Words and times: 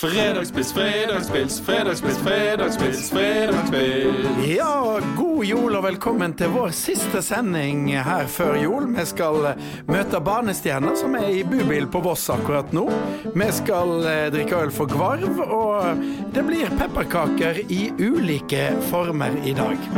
Fredagspils, 0.00 0.72
fredagspils, 0.72 1.60
fredagspils, 1.60 2.18
fredagspils, 2.18 3.10
fredagspils. 3.10 4.46
Ja, 4.56 5.00
god 5.16 5.44
jul 5.44 5.76
og 5.76 5.84
velkommen 5.84 6.32
til 6.40 6.54
vår 6.54 6.72
siste 6.72 7.20
sending 7.20 7.82
her 7.92 8.24
før 8.32 8.56
jul. 8.56 8.86
Vi 8.96 9.04
skal 9.10 9.50
møte 9.92 10.22
barnestjerner 10.24 10.96
som 10.96 11.18
er 11.20 11.28
i 11.28 11.44
bubil 11.44 11.84
på 11.92 12.00
Voss 12.06 12.24
akkurat 12.32 12.72
nå. 12.72 12.86
Vi 13.34 13.50
skal 13.52 13.92
eh, 14.08 14.24
drikke 14.32 14.64
øl 14.64 14.72
for 14.72 14.88
Gvarv, 14.88 15.44
og 15.44 16.00
det 16.32 16.48
blir 16.48 16.72
pepperkaker 16.80 17.60
i 17.68 17.92
ulike 18.00 18.70
former 18.88 19.36
i 19.44 19.52
dag. 19.52 19.88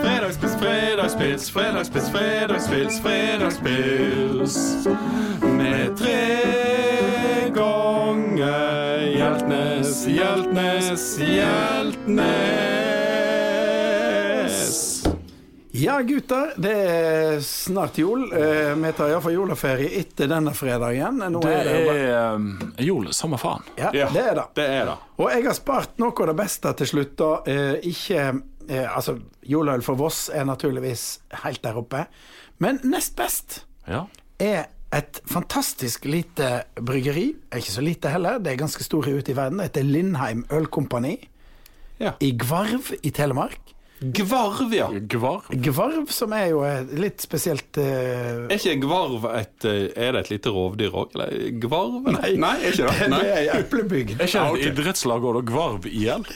Fredagspils, 0.00 0.56
fredagspils, 0.64 1.50
fredagspils, 1.52 2.08
fredagspils, 2.16 3.02
fredagspils. 3.04 4.62
Med 5.44 5.92
tre 6.00 6.55
Hjeltnes, 10.86 11.18
Hjeltnes. 11.18 12.26
Ja, 15.70 16.00
gutter. 16.00 16.52
Det 16.56 16.72
er 16.72 17.40
snart 17.42 17.98
jul. 17.98 18.28
Eh, 18.32 18.74
Vi 18.78 18.92
tar 18.94 19.08
iallfall 19.10 19.32
juleferie 19.34 19.88
etter 19.98 20.30
denne 20.30 20.52
fredagen. 20.54 21.18
Nå 21.32 21.40
Det 21.42 21.54
er 21.56 21.64
det 21.66 21.80
er 22.04 22.34
um, 22.36 22.46
jul, 22.78 23.10
samme 23.12 23.34
faen. 23.42 23.66
Ja, 23.74 23.90
Ja, 23.98 24.06
det 24.14 24.22
er 24.30 24.34
det. 24.38 24.44
Det 24.60 24.68
er 24.76 24.86
det. 24.92 24.96
Og 25.18 25.32
jeg 25.34 25.42
har 25.48 25.58
spart 25.58 25.98
noe 25.98 26.14
av 26.22 26.26
det 26.30 26.36
beste 26.38 26.70
til 26.78 26.86
slutt. 26.92 27.16
da. 27.18 27.32
Eh, 27.50 27.82
ikke 27.90 28.22
eh, 28.70 28.86
Altså, 28.86 29.18
juleøl 29.42 29.82
for 29.82 29.98
Voss 29.98 30.28
er 30.30 30.46
naturligvis 30.46 31.18
helt 31.42 31.62
der 31.66 31.82
oppe. 31.82 32.06
Men 32.62 32.78
nest 32.84 33.16
best 33.18 33.64
Ja. 33.90 34.06
er 34.38 34.70
et 34.94 35.20
fantastisk 35.26 36.04
lite 36.06 36.64
bryggeri. 36.78 37.34
Er 37.50 37.58
ikke 37.62 37.72
så 37.74 37.82
lite 37.84 38.08
heller, 38.12 38.38
det 38.38 38.52
er 38.52 38.60
ganske 38.60 38.84
store 38.86 39.16
ute 39.18 39.32
i 39.32 39.36
verden. 39.36 39.58
Det 39.58 39.70
heter 39.70 39.82
Lindheim 39.88 40.44
Ølkompani 40.52 41.16
Ja. 42.00 42.12
i 42.20 42.30
Gvarv 42.36 42.92
i 43.02 43.10
Telemark. 43.10 43.58
Gvarv, 44.02 44.74
ja. 44.76 44.90
Gvarv. 44.92 45.46
Gvarv, 45.64 46.10
som 46.12 46.32
er 46.36 46.50
jo 46.50 46.58
litt 47.00 47.22
spesielt 47.24 47.78
uh... 47.80 48.44
Er 48.44 48.58
ikke 48.58 48.74
gvarv 48.82 49.24
et 49.38 49.64
eh, 49.64 49.86
Er 49.96 50.12
det 50.12 50.20
et 50.26 50.30
lite 50.34 50.52
rovdyr 50.52 50.92
òg, 50.92 51.14
eller? 51.16 51.32
Gvarv? 51.64 52.02
Nei, 52.12 52.34
Nei 52.36 52.50
er 52.68 52.76
ikke 52.76 52.90
det? 52.92 53.08
det 53.14 53.30
er 53.32 53.54
eplebygd. 53.62 54.18
Er 54.20 54.28
ikke 54.28 54.36
Ja, 54.36 54.44
det 54.44 54.52
ok. 54.52 54.60
et 54.60 54.68
idrettslag 54.74 55.24
òg, 55.24 55.38
da? 55.40 55.44
Gvarv 55.48 55.88
IL? 55.88 56.28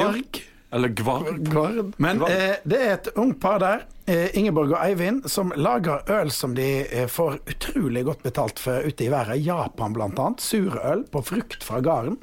Varg. 0.00 0.40
Eller 0.72 0.88
Gvard. 0.88 1.38
Gvard. 1.50 1.92
Men 1.96 2.18
Gvard. 2.18 2.30
eh, 2.30 2.54
det 2.64 2.80
er 2.80 2.92
et 2.94 3.08
ungt 3.20 3.40
par 3.40 3.58
der, 3.60 3.84
eh, 4.06 4.30
Ingeborg 4.38 4.72
og 4.72 4.80
Eivind, 4.80 5.28
som 5.28 5.52
lager 5.56 6.00
øl 6.08 6.30
som 6.30 6.54
de 6.56 6.86
eh, 6.88 7.06
får 7.06 7.38
utrolig 7.46 8.04
godt 8.04 8.22
betalt 8.22 8.58
for 8.58 8.80
ute 8.80 9.04
i 9.04 9.10
verden. 9.12 9.42
Japan 9.42 9.96
annet. 10.00 10.40
Surøl 10.40 11.04
på 11.12 11.22
frukt 11.22 11.64
fra 11.64 11.80
gården. 11.80 12.18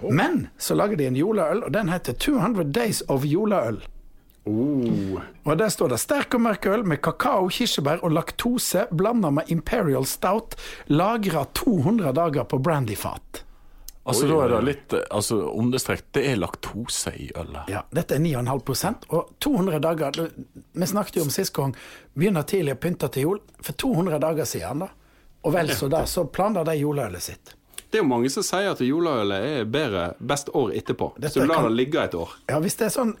Men 0.00 0.48
så 0.58 0.74
lager 0.74 0.96
de 0.96 1.06
en 1.06 1.16
juleøl, 1.16 1.62
og 1.64 1.72
den 1.72 1.88
heter 1.88 2.12
200 2.12 2.72
Days 2.72 3.02
of 3.08 3.24
juleøl. 3.24 3.82
Oh. 4.48 5.20
Og 5.44 5.58
Der 5.58 5.68
står 5.68 5.88
det 5.92 6.00
sterk 6.00 6.34
og 6.34 6.40
mørk 6.40 6.66
øl 6.66 6.86
med 6.86 7.02
kakao, 7.04 7.48
kirsebær 7.52 8.00
og 8.02 8.14
laktose 8.16 8.86
blanda 8.96 9.30
med 9.30 9.52
Imperial 9.52 10.06
Stout, 10.06 10.56
lagra 10.88 11.44
200 11.54 12.12
dager 12.16 12.44
på 12.44 12.58
brandyfat. 12.58 13.44
Altså, 14.10 14.26
Oi, 14.26 14.30
da 14.30 14.38
er 14.44 14.52
det 14.54 14.60
litt 14.66 14.94
eh, 14.98 15.04
altså, 15.16 15.36
understrekt. 15.54 16.08
Det 16.16 16.24
er 16.30 16.40
laktose 16.40 17.12
i 17.16 17.28
ølet. 17.38 17.68
Ja, 17.70 17.82
dette 17.94 18.16
er 18.18 18.22
9,5 18.24 19.06
og 19.14 19.30
200 19.40 19.80
dager 19.84 20.18
Vi 20.72 20.86
snakket 20.90 21.20
jo 21.20 21.22
om 21.28 21.30
sist 21.34 21.54
gang 21.56 21.74
begynner 22.18 22.42
tidlig 22.48 22.74
å 22.74 22.80
pynte 22.82 23.08
til 23.14 23.28
jul. 23.28 23.40
For 23.62 23.72
200 23.78 24.18
dager 24.22 24.48
siden, 24.50 24.82
da, 24.84 24.90
og 25.44 25.54
vel 25.54 25.70
så 25.76 25.88
da, 25.92 26.02
så 26.10 26.26
planla 26.26 26.64
de 26.68 26.74
juleølet 26.80 27.22
sitt. 27.22 27.54
Det 27.90 27.98
er 27.98 28.04
jo 28.04 28.08
mange 28.10 28.28
som 28.30 28.44
sier 28.46 28.68
at 28.70 28.82
juleølet 28.84 29.46
er 29.50 29.64
bedre 29.66 30.02
best 30.22 30.50
år 30.54 30.74
etterpå. 30.78 31.12
Dette 31.16 31.34
så 31.34 31.42
du 31.42 31.48
lar 31.50 31.62
kan- 31.62 31.70
det 31.70 31.76
ligge 31.78 32.04
et 32.04 32.14
år. 32.14 32.34
Ja, 32.48 32.60
Hvis 32.60 32.76
det 32.78 32.86
er 32.86 32.94
sånn 32.94 33.16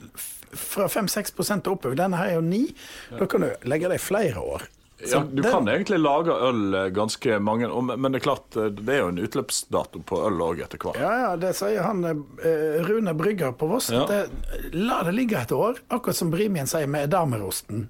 fra 0.52 0.86
5-6 0.88 1.32
og 1.66 1.72
oppover, 1.72 1.96
denne 1.96 2.16
her 2.16 2.26
er 2.26 2.34
jo 2.34 2.40
9, 2.40 2.74
da 3.18 3.26
kan 3.26 3.40
du 3.40 3.50
legge 3.64 3.88
det 3.88 3.98
i 3.98 4.04
flere 4.04 4.38
år. 4.38 4.62
Ja, 5.08 5.20
du 5.20 5.40
den- 5.42 5.50
kan 5.52 5.68
egentlig 5.68 5.98
lage 6.00 6.34
øl 6.48 6.74
eh, 6.74 6.88
ganske 6.92 7.38
mange, 7.40 7.68
men 7.96 8.12
det 8.12 8.20
er 8.20 8.24
klart 8.26 8.56
eh, 8.56 8.68
det 8.68 8.88
er 8.94 8.98
jo 9.04 9.08
en 9.08 9.18
utløpsdato 9.22 10.02
på 10.04 10.18
øl 10.26 10.42
òg 10.44 10.60
etter 10.64 10.78
hvert. 10.82 10.98
Ja, 11.00 11.12
ja, 11.22 11.30
det 11.40 11.54
sier 11.56 11.82
han 11.86 12.04
eh, 12.04 12.82
Rune 12.88 13.14
Brygger 13.16 13.52
på 13.56 13.68
Voss. 13.70 13.88
Ja. 13.90 14.04
det- 14.06 14.74
La 14.74 15.02
det 15.06 15.14
ligge 15.16 15.40
et 15.40 15.52
år, 15.56 15.80
akkurat 15.88 16.16
som 16.16 16.30
Brimien 16.30 16.66
sier 16.66 16.86
med 16.86 17.08
edamerosten. 17.08 17.88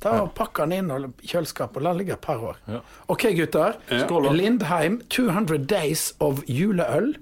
Ta 0.00 0.20
og 0.22 0.34
Pakk 0.36 0.58
den 0.64 0.72
inn 0.76 0.90
i 0.92 1.26
kjøleskapet 1.26 1.78
og 1.80 1.82
la 1.82 1.92
den 1.94 1.98
ligge 2.02 2.12
et 2.12 2.20
par 2.20 2.36
år. 2.44 2.56
Ja. 2.68 2.80
OK, 3.08 3.22
gutter. 3.36 3.76
Skål. 3.88 4.28
Lindheim 4.36 4.98
200 5.08 5.58
Days 5.66 6.10
of 6.20 6.42
juleøl. 6.46 7.14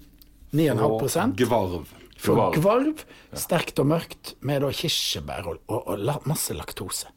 9,5 0.52 1.34
Gvarv. 1.38 1.86
For 2.18 2.34
Gvarv. 2.34 2.54
Gvarv. 2.60 3.04
Sterkt 3.34 3.78
og 3.82 3.86
mørkt 3.90 4.34
med 4.46 4.62
da 4.62 4.70
kirsebær 4.74 5.46
og, 5.50 5.58
og, 5.68 5.88
og 5.94 6.26
masse 6.30 6.54
laktose. 6.54 7.10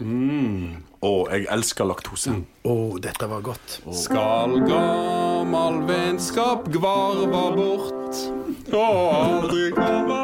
Å, 0.00 1.10
jeg 1.30 1.44
elsker 1.54 1.86
laktose. 1.86 2.32
Å, 2.66 2.74
dette 3.02 3.28
var 3.30 3.44
godt. 3.46 3.76
Skal 3.94 4.56
gammal 4.66 5.76
vennskap 5.86 6.66
gvarva 6.74 7.44
bort 7.54 8.22
og 8.74 9.12
aldri 9.14 9.68
komme 9.76 10.22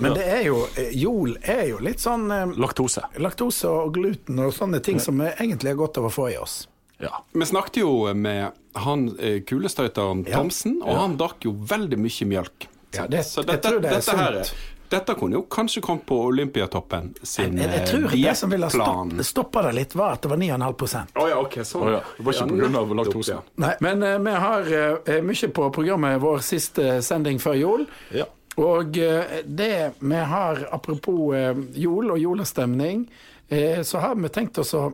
Men 0.00 0.14
det 0.16 0.24
er 0.32 0.42
jo 0.48 0.62
eh, 0.80 0.90
Jol 0.96 1.36
er 1.42 1.66
jo 1.70 1.78
litt 1.84 2.00
sånn 2.02 2.24
eh, 2.32 2.54
Laktose. 2.58 3.04
laktose 3.20 3.68
og 3.70 3.92
gluten 3.94 4.40
og 4.42 4.54
sånne 4.56 4.80
ting 4.82 4.98
som 5.02 5.20
vi 5.20 5.28
egentlig 5.36 5.74
er 5.74 5.78
godt 5.78 6.00
av 6.00 6.08
å 6.08 6.12
få 6.14 6.30
i 6.32 6.38
oss. 6.40 6.62
Ja. 7.00 7.20
Vi 7.32 7.46
snakket 7.48 7.82
jo 7.82 7.92
med 8.16 8.56
han 8.80 9.06
eh, 9.20 9.40
kulestøyteren 9.46 10.24
Ja. 10.26 10.40
Thomsen, 10.40 10.80
og 10.82 10.96
han 10.98 11.14
drakk 11.20 11.46
jo 11.46 11.52
veldig 11.54 12.00
mye 12.00 12.28
mjølk. 12.32 12.66
Ja, 12.96 13.06
det- 13.06 13.24
Så 13.28 13.44
jeg 13.46 13.62
tror 13.62 13.78
det 13.80 13.92
er 13.92 14.00
dette, 14.00 14.16
her, 14.16 14.42
sunt. 14.42 14.54
Dette 14.90 15.14
kunne 15.14 15.38
jo 15.38 15.44
kanskje 15.50 15.82
kommet 15.84 16.06
på 16.08 16.16
Olympiatoppen 16.30 17.12
sin 17.22 17.58
Jeg, 17.58 17.70
jeg 17.70 17.86
tror 17.86 18.00
tror 18.08 18.16
det 18.16 18.34
som 18.38 18.50
ville 18.50 18.70
stoppe, 18.70 19.24
stoppa 19.24 19.62
det 19.68 19.72
litt, 19.76 19.94
var 19.98 20.16
at 20.16 20.24
det 20.24 20.32
var 20.32 20.40
9,5 20.42 21.14
Å 21.20 21.28
ja, 21.30 21.38
ok, 21.38 21.56
sånn. 21.66 21.86
Oh, 21.86 21.92
ja, 21.94 22.02
det 22.16 22.26
var 22.26 22.36
ikke 22.36 22.46
ja, 22.48 22.58
pga. 22.58 22.80
av 22.80 22.94
laktose. 22.98 23.38
nettopp, 23.38 23.62
Nei, 23.64 23.72
Men 23.86 24.02
uh, 24.02 24.16
vi 24.26 24.36
har 24.44 24.74
uh, 24.74 25.16
mye 25.30 25.50
på 25.60 25.70
programmet 25.76 26.20
vår 26.22 26.44
siste 26.44 27.00
sending 27.06 27.40
før 27.42 27.58
jul. 27.60 27.86
Ja. 28.16 28.26
Og 28.60 28.98
uh, 28.98 29.36
det 29.46 29.74
vi 29.98 30.22
har, 30.32 30.64
apropos 30.74 31.34
eh, 31.36 31.56
jul 31.78 32.10
og 32.10 32.18
julestemning, 32.18 33.06
eh, 33.48 33.82
så 33.86 34.02
har 34.02 34.18
vi 34.18 34.28
tenkt 34.32 34.58
oss 34.58 34.74
å 34.74 34.90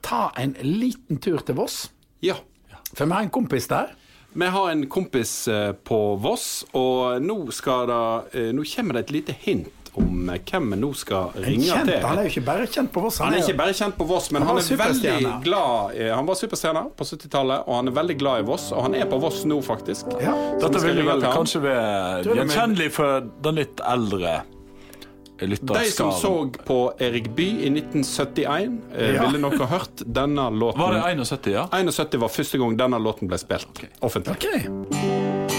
ta 0.00 0.30
en 0.38 0.54
liten 0.62 1.18
tur 1.18 1.42
til 1.44 1.58
Voss. 1.58 1.90
Ja. 2.24 2.38
For 2.94 3.04
vi 3.04 3.12
har 3.12 3.26
en 3.26 3.32
kompis 3.34 3.68
der. 3.70 3.92
Vi 4.32 4.46
har 4.46 4.70
en 4.70 4.86
kompis 4.86 5.48
eh, 5.48 5.72
på 5.72 5.98
Voss, 6.22 6.64
og 6.72 7.22
nå, 7.22 7.36
skal 7.52 7.86
det, 7.90 8.02
eh, 8.38 8.50
nå 8.54 8.62
kommer 8.76 8.94
det 8.94 9.08
et 9.08 9.10
lite 9.16 9.34
hint 9.42 9.90
om 9.98 10.28
eh, 10.30 10.38
hvem 10.46 10.68
vi 10.70 10.78
nå 10.78 10.90
skal 10.94 11.32
ringe 11.34 11.66
kjent, 11.66 11.90
til. 11.90 12.04
han 12.06 12.20
er 12.20 12.28
jo 12.28 12.30
ikke 12.30 12.44
bare 12.46 12.68
kjent 12.70 12.92
på 12.94 13.02
Voss. 13.02 13.18
Han 13.24 13.34
er 13.34 13.40
jo- 13.42 13.48
ikke 13.48 13.58
bare 13.58 13.74
kjent 13.74 13.96
på 13.98 14.06
Voss, 14.06 14.30
men 14.30 14.42
Han 14.46 14.54
han, 14.54 14.62
er 14.62 14.78
veldig 14.84 15.42
glad 15.42 15.98
Han 16.14 16.30
var 16.30 16.38
superstjerne 16.38 16.84
på 16.94 17.08
70-tallet, 17.10 17.66
og 17.66 17.74
han 17.80 17.88
er 17.90 17.98
veldig 17.98 18.18
glad 18.22 18.44
i 18.44 18.46
Voss. 18.52 18.70
Og 18.72 18.82
han 18.86 18.94
er 18.94 19.10
på 19.10 19.18
Voss 19.20 19.42
nå, 19.44 19.58
faktisk. 19.66 20.14
Ja. 20.22 20.36
Dette 20.62 20.78
vil 20.86 21.02
vel 21.10 21.26
kanskje 21.26 21.64
være 21.66 22.38
gjenkjennelig 22.38 22.90
for 22.94 23.26
den 23.42 23.58
litt 23.64 23.82
eldre 23.82 24.42
De 25.40 25.84
som 25.90 26.12
så 26.12 26.32
på 26.66 26.78
Erik 27.00 27.30
Bye 27.36 27.64
i 27.66 27.70
1971, 27.70 28.80
eh, 28.94 29.14
Ja. 29.14 29.26
ville 29.26 29.38
nok 29.40 29.56
ha 29.58 29.66
hørt 29.66 30.02
denne 30.06 30.50
låten. 30.50 30.80
Var 30.80 30.92
det 30.92 31.02
71, 31.16 31.46
ja? 31.52 31.66
71 31.72 32.18
var 32.20 32.28
første 32.28 32.58
gang 32.58 32.76
denne 32.76 32.98
låten 33.00 33.28
ble 33.28 33.38
spilt 33.38 33.84
offentlig. 34.02 34.36
Ok. 34.36 35.50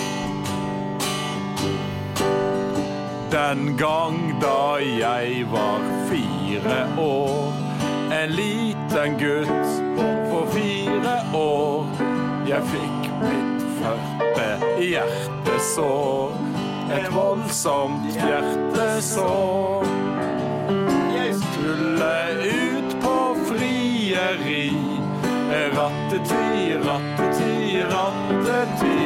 Den 3.31 3.77
gang 3.77 4.17
da 4.41 4.75
jeg 4.83 5.45
var 5.51 5.79
fire 6.09 6.79
år, 6.99 7.53
en 8.11 8.33
liten 8.35 9.15
gutt 9.21 9.69
på 10.31 10.41
fire 10.51 11.15
år. 11.33 11.85
Jeg 12.49 12.61
fikk 12.73 13.07
mitt 13.21 13.63
første 13.79 14.47
hjertesår, 14.83 16.33
et 16.97 17.07
voldsomt 17.13 18.01
hjertesår. 18.15 19.85
Jeg 21.15 21.31
skulle 21.41 22.13
ut 22.47 22.91
på 23.03 23.15
frieri, 23.49 24.67
ratteti, 25.77 26.49
ratteti, 26.87 27.55
ratteti. 27.91 29.01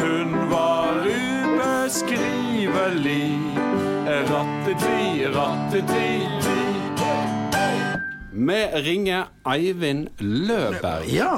Hun 0.00 0.28
var 0.50 0.92
ubeskrivelig. 1.06 3.28
Ratteti, 4.30 5.00
ratteti. 5.34 6.10
Vi 8.38 8.60
ringer 8.84 9.22
Eivind 9.52 10.06
Løberg. 10.18 11.04
Ja, 11.12 11.34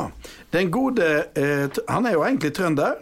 den 0.53 0.71
gode 0.71 1.25
eh, 1.37 1.69
t- 1.73 1.81
Han 1.89 2.07
er 2.07 2.13
jo 2.13 2.25
egentlig 2.25 2.53
trønder, 2.55 2.93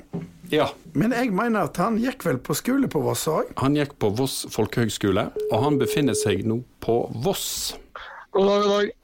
Ja. 0.48 0.70
men 0.96 1.12
jeg 1.12 1.32
mener 1.36 1.68
at 1.68 1.76
han 1.76 1.98
gikk 2.00 2.24
vel 2.24 2.38
på 2.40 2.56
skole 2.56 2.88
på 2.88 3.02
Voss 3.04 3.26
òg. 3.28 3.50
Han 3.60 3.76
gikk 3.76 3.98
på 4.00 4.10
Voss 4.16 4.46
folkehøgskole, 4.54 5.28
og 5.50 5.58
han 5.64 5.78
befinner 5.80 6.16
seg 6.16 6.46
nå 6.48 6.62
på 6.84 7.00
Voss. 7.24 7.76
God 8.32 8.48
dag, 8.48 8.62
god 8.64 8.72
dag. 8.72 8.94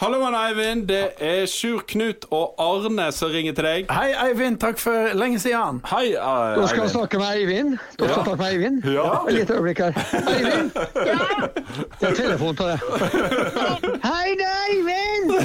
Halloen, 0.00 0.34
Eivind. 0.34 0.88
Det 0.88 1.08
er 1.20 1.42
Sjur 1.46 1.82
Knut 1.88 2.24
og 2.32 2.54
Arne 2.58 3.10
som 3.12 3.28
ringer 3.28 3.52
til 3.52 3.66
deg. 3.66 3.90
Hei, 3.92 4.14
Eivind. 4.16 4.56
Takk 4.62 4.78
for 4.80 5.10
lenge 5.12 5.36
siden. 5.42 5.82
Hei, 5.90 6.14
Eivind. 6.14 6.62
Da 6.62 6.68
skal 6.70 6.86
vi 6.86 6.88
snakke 6.88 7.20
med 7.20 7.26
Eivind. 7.34 7.74
Da 7.98 8.08
skal 8.08 8.08
ja. 8.08 8.22
snakke 8.22 8.36
med 8.40 8.46
Eivind. 8.46 8.88
Ja. 8.94 9.10
Et 9.28 9.34
lite 9.34 9.58
øyeblikk 9.58 9.82
her. 9.84 10.00
Eivind? 10.32 10.72
Det 12.00 12.08
er 12.08 12.16
telefon 12.16 12.56
til 12.56 12.64
deg. 12.70 12.78
Hei, 14.06 14.32
det 14.40 14.48
er 14.48 14.64
Eivind! 14.70 15.36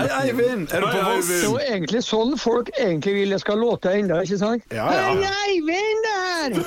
Hei, 0.00 0.06
Eivind. 0.24 0.68
Er 0.74 0.80
du 0.80 0.90
på 0.90 1.06
Voss? 1.12 1.30
Det 1.30 1.38
er 1.38 1.46
jo 1.46 1.56
egentlig 1.70 2.04
sånn 2.10 2.34
folk 2.42 2.74
egentlig 2.74 3.18
vil 3.20 3.38
jeg 3.38 3.46
skal 3.46 3.62
låte 3.62 3.94
ennå, 3.94 4.18
ikke 4.26 4.42
sant? 4.42 4.66
Ja, 4.74 4.90
ja. 4.90 5.12
Hei, 5.14 5.30
Eivind 5.54 6.10
der! 6.10 6.62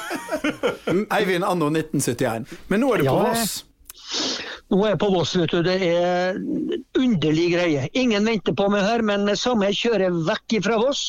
Eivind 1.20 1.44
anno 1.52 1.68
1971. 1.76 2.48
Men 2.72 2.86
nå 2.86 2.96
er 2.96 3.04
du 3.04 3.10
på 3.12 3.18
Ja, 3.18 3.24
Voss. 3.28 3.66
Nå 4.68 4.82
er 4.84 4.94
jeg 4.94 5.00
på 5.00 5.08
Voss, 5.14 5.32
vet 5.40 5.54
du. 5.54 5.62
Det 5.64 5.76
er 5.80 6.40
underlig 7.00 7.46
greie. 7.54 7.86
Ingen 7.96 8.26
venter 8.28 8.56
på 8.58 8.66
meg 8.72 8.84
her, 8.84 9.04
men 9.06 9.30
samme 9.40 9.70
jeg 9.70 9.80
kjører 9.80 10.18
vekk 10.28 10.58
fra 10.66 10.80
Voss. 10.82 11.04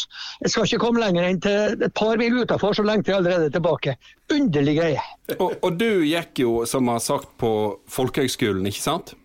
Jeg 0.44 0.52
skal 0.52 0.68
ikke 0.68 0.82
komme 0.84 1.02
lenger 1.02 1.26
enn 1.26 1.40
til 1.42 1.82
et 1.88 1.94
par 1.98 2.20
mil 2.20 2.38
utafor, 2.38 2.76
så 2.78 2.84
lengter 2.86 3.16
jeg 3.16 3.22
allerede 3.22 3.50
tilbake. 3.54 3.96
Underlig 4.34 4.76
greie. 4.78 5.02
Og, 5.38 5.56
og 5.58 5.80
du 5.80 6.04
gikk 6.06 6.44
jo, 6.44 6.52
som 6.70 6.90
har 6.92 7.02
sagt, 7.02 7.32
på 7.42 7.50
folkehøgskolen, 7.90 8.68
ikke 8.70 8.84
sant? 8.84 9.16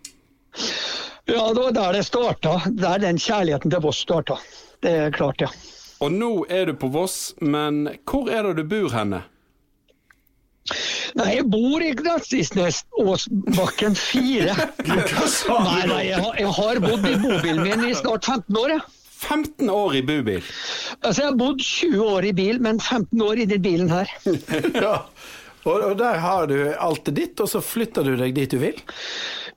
Ja, 1.30 1.46
det 1.54 1.60
var 1.60 1.76
der 1.78 2.00
det 2.00 2.02
starta. 2.08 2.56
Der 2.74 2.98
den 3.06 3.22
kjærligheten 3.22 3.70
til 3.70 3.86
Voss 3.86 4.02
starta. 4.02 4.40
Det 4.82 4.96
er 5.06 5.14
klart, 5.14 5.46
ja. 5.46 5.52
Og 6.02 6.10
nå 6.12 6.32
er 6.50 6.66
du 6.68 6.74
på 6.76 6.90
Voss, 6.92 7.36
men 7.40 7.86
hvor 8.02 8.26
er 8.34 8.50
det 8.50 8.64
du 8.64 8.66
bor 8.74 8.90
henne? 8.98 9.22
Nei, 11.18 11.28
jeg 11.36 11.44
bor 11.52 11.82
i 11.84 11.90
Gnatsisnesåsbakken 11.98 13.96
4. 14.00 14.54
Nei, 14.88 15.82
nei, 15.90 16.02
jeg 16.08 16.22
har, 16.24 16.38
jeg 16.40 16.52
har 16.58 16.80
bodd 16.84 17.04
i 17.04 17.16
bobilen 17.20 17.60
min 17.66 17.84
i 17.90 17.94
snart 17.98 18.24
15 18.24 18.60
år, 18.62 18.76
jeg. 18.78 18.82
15 19.24 19.70
år 19.70 19.94
i 19.96 20.02
bubil. 20.04 20.42
Altså, 21.00 21.22
jeg 21.22 21.28
har 21.30 21.38
bodd 21.40 21.60
20 21.64 22.02
år 22.04 22.28
i 22.28 22.32
bil, 22.36 22.60
men 22.64 22.80
15 22.80 23.22
år 23.24 23.44
i 23.44 23.48
den 23.52 23.64
bilen 23.64 23.92
her. 23.92 24.08
Ja. 24.84 24.98
Og, 25.64 25.80
og 25.80 25.94
der 25.96 26.18
har 26.20 26.44
du 26.50 26.58
alt 26.76 27.06
ditt, 27.16 27.40
og 27.40 27.48
så 27.48 27.62
flytter 27.64 28.04
du 28.04 28.18
deg 28.20 28.34
dit 28.36 28.52
du 28.52 28.58
vil? 28.60 28.76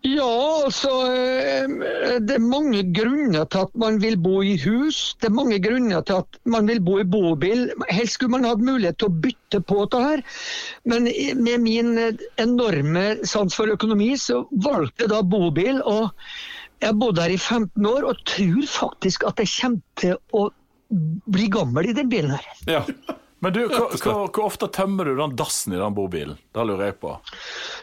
Ja, 0.05 0.63
altså 0.65 0.91
eh, 1.09 2.17
Det 2.21 2.35
er 2.37 2.43
mange 2.43 2.83
grunner 2.95 3.47
til 3.49 3.63
at 3.65 3.73
man 3.79 3.97
vil 4.01 4.17
bo 4.21 4.41
i 4.45 4.53
hus. 4.61 5.15
Det 5.21 5.29
er 5.29 5.35
mange 5.35 5.57
grunner 5.63 6.03
til 6.05 6.21
at 6.21 6.37
man 6.45 6.69
vil 6.69 6.81
bo 6.83 6.99
i 7.01 7.07
bobil. 7.07 7.67
Helst 7.89 8.17
skulle 8.17 8.35
man 8.37 8.47
hatt 8.47 8.61
mulighet 8.63 8.99
til 9.01 9.09
å 9.09 9.17
bytte 9.25 9.61
på 9.67 9.85
det 9.91 10.03
her. 10.03 10.23
Men 10.85 11.09
med 11.41 11.65
min 11.65 11.97
eh, 12.01 12.27
enorme 12.41 13.07
sans 13.27 13.57
for 13.57 13.73
økonomi, 13.73 14.13
så 14.21 14.43
valgte 14.51 15.07
jeg 15.07 15.13
da 15.15 15.23
bobil. 15.25 15.81
Og 15.81 16.13
jeg 16.81 16.91
har 16.91 16.99
bodd 17.01 17.21
her 17.21 17.33
i 17.33 17.41
15 17.41 17.89
år 17.89 18.07
og 18.11 18.25
tror 18.29 18.69
faktisk 18.69 19.25
at 19.27 19.41
jeg 19.41 19.53
kommer 19.57 20.03
til 20.03 20.17
å 20.37 20.47
bli 21.27 21.49
gammel 21.51 21.89
i 21.89 21.95
den 21.97 22.11
bilen 22.11 22.37
her. 22.37 22.51
Ja. 22.69 22.83
Men 23.39 23.53
du, 23.53 23.67
hvor, 23.69 24.39
ofte 24.41 24.67
tømmer 24.73 25.05
du 25.05 25.17
den 25.19 25.35
dassen 25.37 25.73
i 25.75 25.77
den 25.77 25.93
bobilen? 25.93 26.37
Det 26.55 26.63
lurer 26.65 26.89
jeg 26.89 26.95
på. 27.03 27.13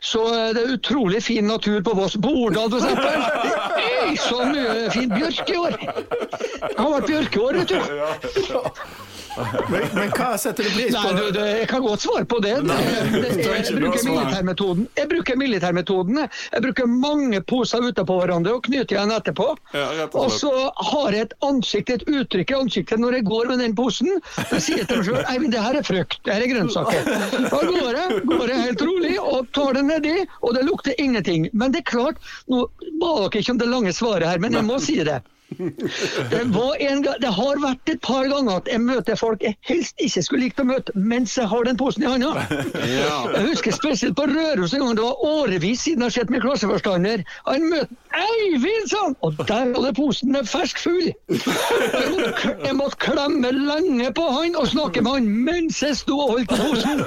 Så 0.02 0.24
eh, 0.34 0.50
det 0.56 0.64
er 0.64 0.72
utrolig 0.74 1.22
fin 1.22 1.46
natur 1.46 1.78
på 1.86 1.94
Voss. 1.94 2.16
På 2.18 2.32
Ordal 2.46 2.72
for 2.72 2.82
eksempel. 2.82 4.18
Så 4.26 4.40
mye 4.50 4.90
fin 4.94 5.10
bjørk 5.14 5.50
i 5.50 5.58
år. 5.58 5.76
Det 5.78 6.74
har 6.78 6.90
vært 6.96 7.10
bjørkeår, 7.12 7.60
vet 7.62 7.70
du. 7.70 7.78
Men, 9.70 9.84
men 9.94 10.12
hva 10.14 10.34
setter 10.38 10.66
du 10.66 10.70
pris 10.74 10.92
Nei, 10.94 11.02
på? 11.04 11.30
du, 11.34 11.40
jeg 11.42 11.68
kan 11.70 11.82
godt 11.84 12.04
svare 12.04 12.26
på 12.30 12.38
det. 12.44 12.52
jeg, 12.54 13.64
ikke 13.64 13.78
bruker 13.80 14.04
militærmetoden. 14.08 14.86
Jeg 14.98 15.10
bruker 15.10 15.38
militærmetoden. 15.40 16.20
jeg. 16.22 16.30
Jeg 16.52 16.64
bruker 16.66 16.90
mange 16.90 17.40
poser 17.50 17.84
utapå 17.88 18.18
hverandre 18.20 18.54
og 18.58 18.64
knyter 18.68 18.96
igjen 18.96 19.14
etterpå. 19.14 19.48
Ja, 19.74 19.88
og 20.06 20.16
og 20.24 20.30
så 20.32 20.52
har 20.92 21.16
jeg 21.16 21.28
et 21.28 21.34
ansikt, 21.44 21.90
et 21.94 22.06
uttrykk 22.08 22.54
i 22.54 22.58
ansiktet 22.60 23.02
når 23.02 23.18
jeg 23.18 23.26
går 23.28 23.50
med 23.52 23.62
den 23.64 23.76
posen. 23.78 24.12
Da 24.38 24.60
sier 24.62 24.82
jeg 24.82 24.88
til 24.90 25.02
meg 25.02 25.08
sjøl 25.10 25.20
Eivind, 25.34 25.52
det 25.54 25.64
her 25.66 25.80
er 25.80 25.86
frukt, 25.86 26.18
det 26.24 26.36
her 26.36 26.46
er 26.46 26.52
grønnsaker. 26.54 27.12
Da 27.50 27.60
går 27.68 28.00
jeg, 28.00 28.22
går 28.30 28.54
jeg 28.54 28.64
helt 28.68 28.86
rolig 28.88 29.14
og 29.20 29.52
tar 29.56 29.76
det 29.78 29.84
nedi, 29.90 30.16
og 30.42 30.56
det 30.56 30.64
lukter 30.68 30.98
ingenting. 31.02 31.48
Men 31.52 31.74
det 31.74 31.84
er 31.84 31.90
klart, 31.90 32.20
nå 32.50 32.64
ba 33.02 33.14
dere 33.24 33.42
ikke 33.42 33.54
om 33.56 33.62
det 33.62 33.70
lange 33.70 33.94
svaret 33.96 34.28
her, 34.30 34.42
men 34.42 34.56
jeg 34.56 34.66
må 34.66 34.78
si 34.82 35.00
det. 35.06 35.20
Det, 35.58 36.40
var 36.54 36.76
en, 36.82 37.02
ga- 37.04 37.16
det 37.22 37.30
har 37.36 37.60
vært 37.62 37.92
et 37.94 38.00
par 38.04 38.26
ganger 38.30 38.60
at 38.62 38.68
jeg 38.70 38.80
møter 38.82 39.18
folk 39.18 39.42
jeg 39.44 39.56
helst 39.68 40.00
ikke 40.02 40.22
skulle 40.26 40.44
likt 40.46 40.60
å 40.62 40.66
møte 40.68 40.94
mens 40.96 41.34
jeg 41.38 41.46
har 41.50 41.64
den 41.68 41.78
posen 41.80 42.04
i 42.06 42.10
hånda. 42.10 42.32
Jeg 43.34 43.44
husker 43.48 43.74
spesielt 43.74 44.16
på 44.18 44.26
Røros 44.30 44.72
en 44.76 44.82
gang, 44.84 44.94
det 44.98 45.04
var 45.04 45.24
årevis 45.26 45.82
siden 45.84 46.02
jeg 46.04 46.10
har 46.10 46.14
sett 46.14 46.30
min 46.32 46.42
klasseforstander. 46.42 47.22
Han 47.48 47.64
møtte 47.70 47.96
Eivind, 48.14 48.86
sa 48.90 49.00
han! 49.08 49.16
Og 49.26 49.34
der 49.48 49.72
hadde 49.74 49.90
posen 49.96 50.30
med 50.34 50.46
fersk 50.48 50.78
fugl. 50.84 51.08
Jeg 51.10 52.10
måtte, 52.14 52.52
jeg 52.68 52.76
måtte 52.78 53.00
klemme 53.02 53.50
lenge 53.56 54.10
på 54.16 54.26
han 54.36 54.54
og 54.60 54.68
snakke 54.70 55.02
med 55.02 55.16
han 55.18 55.28
mens 55.48 55.80
jeg 55.82 55.98
sto 55.98 56.18
og 56.22 56.34
holdt 56.36 56.52
på 56.52 56.60
posen. 56.62 57.02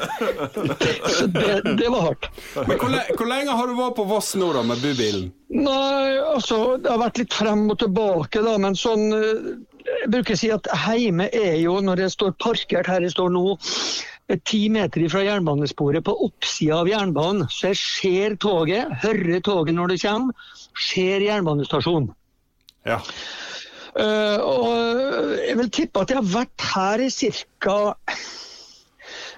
Så 1.18 1.30
det, 1.32 1.78
det 1.80 1.90
var 1.94 2.10
hardt. 2.10 2.30
Men 2.68 2.76
hvor, 2.82 2.92
le 2.92 3.04
hvor 3.16 3.30
lenge 3.32 3.56
har 3.62 3.72
du 3.72 3.78
vært 3.80 3.96
på 4.02 4.08
Voss 4.12 4.34
nå, 4.40 4.52
da, 4.56 4.66
med 4.68 4.84
bubilen? 4.84 5.30
Nei, 5.48 6.18
altså, 6.20 6.76
det 6.76 6.92
har 6.92 7.00
vært 7.00 7.22
litt 7.22 7.36
frem 7.36 7.70
og 7.72 7.78
tilbake, 7.80 8.42
da, 8.44 8.58
men 8.60 8.76
sånn 8.76 9.06
eh, 9.16 9.46
Jeg 9.88 10.10
bruker 10.12 10.36
å 10.36 10.40
si 10.42 10.50
at 10.52 10.68
heime 10.84 11.30
er 11.32 11.56
jo, 11.62 11.78
når 11.80 12.02
jeg 12.04 12.16
står 12.18 12.34
parkert 12.44 12.90
her 12.92 13.06
jeg 13.06 13.14
står 13.14 13.32
nå, 13.32 13.56
eh, 14.28 14.42
ti 14.44 14.66
meter 14.74 15.06
fra 15.08 15.24
jernbanesporet 15.24 16.04
på 16.04 16.16
oppsida 16.28 16.82
av 16.82 16.92
jernbanen, 16.92 17.48
så 17.48 17.72
jeg 17.72 17.80
ser 17.80 18.36
toget, 18.44 18.92
hører 19.06 19.40
toget 19.46 19.78
når 19.78 19.94
det 19.94 20.02
kommer, 20.04 20.50
ser 20.90 21.24
jernbanestasjonen. 21.24 22.12
Ja. 22.88 23.00
Uh, 23.98 24.38
og 24.46 25.32
jeg 25.42 25.56
vil 25.58 25.72
tippe 25.74 26.04
at 26.04 26.12
jeg 26.12 26.20
har 26.20 26.28
vært 26.30 26.66
her 26.76 27.02
i 27.02 27.08
ca. 27.64 27.78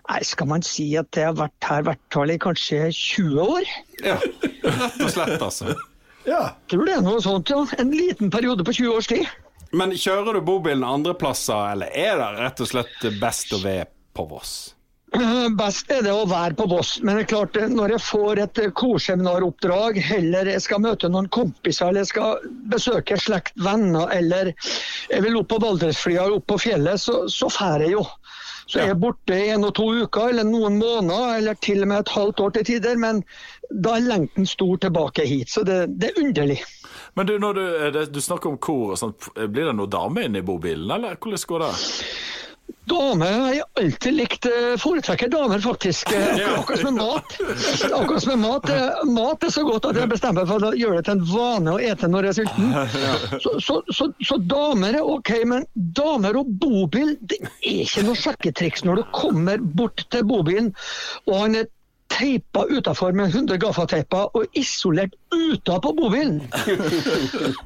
Nei, 0.09 0.19
skal 0.25 0.49
man 0.49 0.65
si 0.65 0.89
at 0.99 1.15
jeg 1.15 1.29
har 1.29 1.37
vært 1.37 1.69
her 1.69 1.85
hvert 1.85 2.01
fall 2.11 2.33
i 2.33 2.39
kanskje 2.41 2.89
20 2.89 3.39
år? 3.45 3.71
ja. 4.09 4.17
Rett 4.65 4.99
og 5.05 5.13
slett, 5.13 5.37
altså. 5.37 5.77
Ja. 6.27 6.41
Tror 6.71 6.85
det 6.87 6.97
er 6.97 7.05
noe 7.05 7.21
sånt, 7.23 7.51
ja. 7.53 7.61
En 7.79 7.93
liten 7.95 8.31
periode 8.33 8.65
på 8.67 8.75
20 8.75 8.97
års 8.97 9.07
tid. 9.11 9.29
Men 9.71 9.93
kjører 9.93 10.39
du 10.39 10.41
bobilen 10.41 10.83
andre 10.83 11.13
plasser, 11.13 11.71
eller 11.75 11.93
er 11.93 12.17
det 12.17 12.29
rett 12.39 12.65
og 12.65 12.71
slett 12.71 13.07
best 13.21 13.53
å 13.53 13.61
være 13.61 13.85
på 14.17 14.25
Voss? 14.31 14.53
Eh, 15.13 15.49
Best 15.57 15.89
er 15.89 16.03
det 16.05 16.11
å 16.13 16.25
være 16.29 16.53
på 16.57 16.67
Voss, 16.69 16.99
men 17.01 17.17
det 17.17 17.23
er 17.23 17.29
klart 17.31 17.57
eh, 17.57 17.69
når 17.69 17.95
jeg 17.95 18.03
får 18.05 18.41
et 18.43 18.59
eh, 18.61 18.73
korseminaroppdrag, 18.77 19.97
eller 20.19 20.51
jeg 20.53 20.61
skal 20.61 20.83
møte 20.83 21.09
noen 21.09 21.29
kompiser, 21.33 21.89
eller 21.89 22.03
jeg 22.03 22.11
skal 22.11 22.43
besøke 22.69 23.17
slekt, 23.17 23.55
venner, 23.57 24.11
eller 24.13 24.51
jeg 25.09 25.25
vil 25.25 25.39
opp 25.39 25.49
på 25.49 25.61
Valdresflya 25.63 26.27
opp 26.35 26.45
på 26.51 26.59
fjellet, 26.61 27.01
så, 27.01 27.23
så 27.29 27.49
fær 27.53 27.81
jeg 27.85 27.95
jo. 27.95 28.03
Så 28.69 28.83
jeg 28.83 28.93
er 28.93 28.99
borte 29.01 29.33
en 29.33 29.65
og 29.65 29.71
to 29.79 29.87
uker, 29.97 30.29
eller 30.29 30.45
noen 30.45 30.75
måneder, 30.77 31.39
eller 31.39 31.57
til 31.65 31.81
og 31.81 31.89
med 31.89 32.03
et 32.03 32.11
halvt 32.13 32.43
år 32.45 32.51
til 32.57 32.67
tider, 32.67 32.99
men 33.01 33.23
da 33.69 33.95
er 33.97 34.05
lengten 34.05 34.45
stor 34.49 34.77
tilbake 34.83 35.25
hit, 35.25 35.49
så 35.49 35.63
det, 35.65 35.79
det 35.97 36.11
er 36.11 36.21
underlig. 36.21 36.59
Men 37.17 37.25
du, 37.25 37.33
når 37.41 37.57
du, 37.57 38.01
du 38.13 38.21
snakker 38.21 38.51
om 38.51 38.59
kor 38.61 38.93
og 38.93 38.99
sånt, 39.01 39.31
blir 39.33 39.71
det 39.71 39.73
noe 39.77 39.89
dame 39.89 40.27
inne 40.27 40.43
i 40.43 40.45
bobilen, 40.45 40.85
eller 40.85 41.17
hvordan 41.17 41.45
går 41.49 41.65
det? 41.65 41.71
Damer 42.89 43.33
har 43.43 43.53
jeg 43.53 43.65
alltid 43.81 44.13
likt. 44.17 44.45
eh, 44.49 44.75
Foretrekker 44.81 45.29
damer, 45.29 45.59
faktisk. 45.61 46.11
Eh, 46.15 46.39
Akkurat 46.59 46.79
som 46.81 46.93
med 46.95 47.03
mat. 47.03 47.35
Akkurat 47.93 48.23
som 48.23 48.31
med 48.33 48.39
mat. 48.49 48.69
eh, 48.73 49.03
Mat 49.13 49.43
er 49.45 49.53
så 49.53 49.63
godt 49.67 49.85
at 49.91 49.99
jeg 50.01 50.09
bestemmer 50.09 50.41
meg 50.43 50.49
for 50.49 50.65
å 50.69 50.71
gjøre 50.77 50.97
det 50.97 51.05
til 51.05 51.17
en 51.17 51.25
vane 51.29 51.75
å 51.75 51.79
ete 51.91 52.09
når 52.09 52.27
jeg 52.29 52.29
er 52.29 52.39
sulten. 52.39 53.39
Så, 53.45 53.55
så, 53.61 53.79
så, 53.93 54.09
så 54.25 54.39
damer 54.51 54.97
er 54.99 55.05
OK, 55.05 55.31
men 55.49 55.65
damer 55.75 56.39
og 56.41 56.49
bobil 56.61 57.15
det 57.21 57.41
er 57.45 57.83
ikke 57.85 58.05
noe 58.07 58.17
sjekketriks 58.19 58.85
når 58.87 59.03
du 59.03 59.09
kommer 59.15 59.61
bort 59.61 60.05
til 60.13 60.25
bobilen 60.29 60.73
og 61.27 61.35
han 61.43 61.55
er 61.61 61.69
teipa 62.09 62.65
utafor 62.69 63.13
med 63.15 63.33
100 63.33 63.59
gaffateiper 63.61 64.35
og 64.35 64.57
isolert 64.57 65.15
utapå 65.33 65.93
bobilen. 65.97 66.41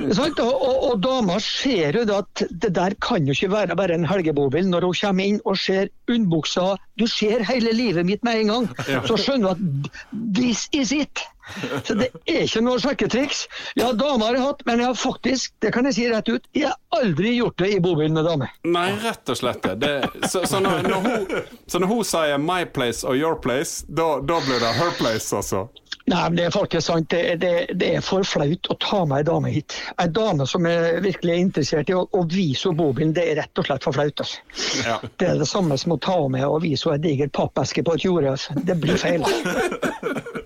Og, 0.04 0.40
og, 0.40 0.78
og 0.90 1.00
dama 1.04 1.38
ser 1.42 1.96
jo 1.96 2.04
at 2.16 2.44
det 2.62 2.74
der 2.76 2.96
kan 3.02 3.28
jo 3.28 3.36
ikke 3.36 3.52
være 3.52 3.76
bare 3.76 3.96
en 3.96 4.06
helgebobil. 4.08 4.68
Når 4.70 4.88
hun 4.88 4.98
kommer 5.00 5.30
inn 5.30 5.40
og 5.46 5.58
ser 5.58 5.92
underbuksa 6.10 6.76
Du 7.00 7.06
ser 7.08 7.44
hele 7.48 7.72
livet 7.74 8.06
mitt 8.06 8.24
med 8.24 8.42
en 8.42 8.52
gang. 8.52 8.68
Så 9.08 9.18
skjønner 9.18 9.56
du 9.56 9.88
at 9.88 10.04
this 10.36 10.68
is 10.74 10.92
it. 10.92 11.24
Så 11.86 11.96
det 12.00 12.10
er 12.30 12.46
ikke 12.46 12.64
noe 12.64 12.80
sjekketriks. 12.82 13.46
Ja, 13.80 13.92
dame 13.98 14.28
har 14.28 14.38
jeg 14.38 14.46
hatt, 14.46 14.64
men 14.70 14.82
jeg 14.82 14.92
har 14.92 15.00
faktisk, 15.00 15.54
det 15.64 15.74
kan 15.76 15.88
jeg 15.90 15.98
si 15.98 16.08
rett 16.12 16.32
ut, 16.32 16.48
jeg 16.56 16.70
har 16.72 17.02
aldri 17.02 17.36
gjort 17.38 17.58
det 17.62 17.72
i 17.76 17.82
bobil 17.84 18.14
med 18.16 18.28
dame. 18.30 18.50
Nei, 18.68 18.90
rett 19.04 19.30
og 19.30 19.40
slett 19.40 19.68
det. 19.82 19.94
så, 20.30 20.46
så, 20.48 20.62
når, 20.64 20.88
når 20.88 21.08
hun, 21.08 21.38
så 21.68 21.84
når 21.84 21.94
hun 21.94 22.04
sier 22.08 22.38
'my 22.38 22.64
place' 22.76 23.04
og 23.08 23.18
'your 23.20 23.40
place', 23.44 23.86
da, 23.88 24.20
da 24.22 24.40
blir 24.46 24.60
det 24.64 24.74
'her 24.80 24.94
place', 25.00 25.36
altså? 25.36 25.68
Nei, 26.06 26.30
men 26.30 26.36
det 26.36 26.46
er 26.46 26.52
faktisk 26.52 26.88
sant. 26.88 27.10
Det, 27.10 27.36
det, 27.40 27.52
det 27.80 27.90
er 27.96 28.04
for 28.04 28.28
flaut 28.28 28.68
å 28.70 28.76
ta 28.84 29.04
med 29.08 29.22
ei 29.22 29.28
dame 29.30 29.52
hit. 29.54 29.76
Ei 30.02 30.10
dame 30.12 30.48
som 30.50 30.66
er 30.68 31.00
virkelig 31.04 31.32
er 31.32 31.44
interessert 31.46 31.92
i 31.92 31.96
å, 31.96 32.04
å 32.12 32.26
vise 32.28 32.68
henne 32.68 32.80
bobilen, 32.82 33.14
det 33.16 33.24
er 33.30 33.40
rett 33.40 33.62
og 33.62 33.70
slett 33.70 33.88
for 33.88 33.96
flaut. 33.96 34.20
Altså. 34.26 34.44
Ja. 34.84 34.98
Det 35.00 35.30
er 35.30 35.40
det 35.40 35.48
samme 35.48 35.78
som 35.80 35.96
å 35.96 36.00
ta 36.04 36.18
med 36.28 36.44
og 36.48 36.64
vise 36.66 36.90
henne 36.90 37.00
ei 37.00 37.06
diger 37.08 37.32
pappeske 37.32 37.86
på 37.88 37.96
et 37.96 38.08
jorde. 38.08 38.36
Altså. 38.36 38.58
Det 38.68 38.76
blir 38.84 39.00
feil. 39.00 39.24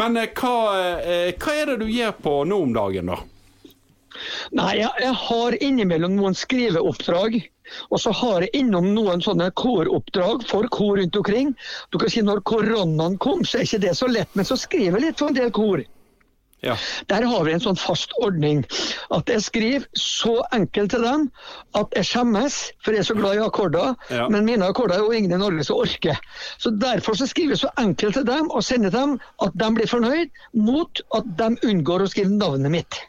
Men 0.00 0.16
eh, 0.16 0.30
hva, 0.40 0.56
eh, 0.80 1.34
hva 1.36 1.54
er 1.60 1.72
det 1.72 1.80
du 1.82 1.90
gjør 1.92 2.16
på 2.24 2.34
nå 2.48 2.62
om 2.64 2.74
dagen, 2.76 3.12
da? 3.12 3.20
Nei, 4.56 4.72
jeg, 4.80 4.90
jeg 5.04 5.16
har 5.22 5.56
innimellom 5.64 6.16
noen 6.16 6.36
skriveoppdrag. 6.36 7.40
Og 7.94 8.00
så 8.02 8.10
har 8.16 8.42
jeg 8.42 8.64
innom 8.64 8.88
noen 8.96 9.22
sånne 9.22 9.50
koroppdrag 9.60 10.42
for 10.50 10.66
kor 10.74 10.96
rundt 10.98 11.18
omkring. 11.20 11.52
Du 11.92 12.00
kan 12.02 12.10
si 12.10 12.24
Når 12.26 12.42
koronaen 12.48 13.18
kom, 13.22 13.44
så 13.46 13.60
er 13.60 13.68
ikke 13.68 13.84
det 13.84 13.94
så 13.98 14.08
lett, 14.10 14.32
men 14.34 14.48
så 14.48 14.58
skriver 14.58 14.98
jeg 14.98 15.06
litt 15.06 15.22
for 15.22 15.30
en 15.30 15.38
del 15.38 15.52
kor. 15.54 15.84
Ja. 16.62 16.76
Der 17.08 17.24
har 17.24 17.44
vi 17.46 17.52
en 17.54 17.62
sånn 17.62 17.78
fast 17.80 18.12
ordning. 18.20 18.64
At 19.14 19.30
jeg 19.32 19.44
skriver 19.46 19.86
så 19.96 20.36
enkelt 20.56 20.92
til 20.94 21.04
dem 21.06 21.28
at 21.78 21.96
jeg 21.96 22.08
skjemmes, 22.10 22.58
for 22.84 22.96
jeg 22.96 23.04
er 23.04 23.08
så 23.08 23.16
glad 23.16 23.38
i 23.38 23.44
akkorder. 23.44 23.94
Ja. 24.12 24.28
Men 24.32 24.48
mine 24.48 24.68
akkorder 24.68 24.98
er 24.98 25.06
jo 25.06 25.16
ingen 25.16 25.36
i 25.36 25.40
Norge 25.40 25.64
som 25.66 25.80
orker. 25.80 26.20
Så 26.58 26.74
Derfor 26.80 27.16
så 27.16 27.28
skriver 27.28 27.56
jeg 27.56 27.64
så 27.64 27.72
enkelt 27.80 28.18
til 28.18 28.28
dem 28.28 28.50
og 28.50 28.64
sender 28.64 28.92
dem 28.94 29.18
at 29.44 29.56
de 29.60 29.70
blir 29.76 29.88
fornøyd, 29.90 30.30
mot 30.56 31.02
at 31.16 31.32
de 31.40 31.54
unngår 31.68 32.04
å 32.04 32.12
skrive 32.12 32.36
navnet 32.36 32.72
mitt. 32.76 33.00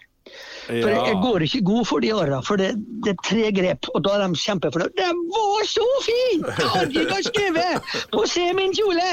For 0.68 0.78
jeg, 0.78 0.98
jeg 1.10 1.18
går 1.24 1.46
ikke 1.48 1.62
god 1.68 1.86
for 1.90 2.04
de 2.04 2.12
åra, 2.16 2.40
for 2.46 2.62
det, 2.62 2.70
det 3.06 3.14
er 3.16 3.22
tre 3.26 3.48
grep, 3.56 3.88
og 3.96 4.04
da 4.06 4.14
er 4.18 4.24
de 4.28 4.40
kjempefornøyd. 4.42 4.94
Det 5.00 5.08
var 5.34 5.66
så 5.72 5.88
fint! 6.06 6.52
Hadde 6.76 7.06
du 7.10 7.16
skrevet! 7.28 7.90
Få 8.14 8.26
se 8.30 8.46
min 8.58 8.76
kjole! 8.78 9.08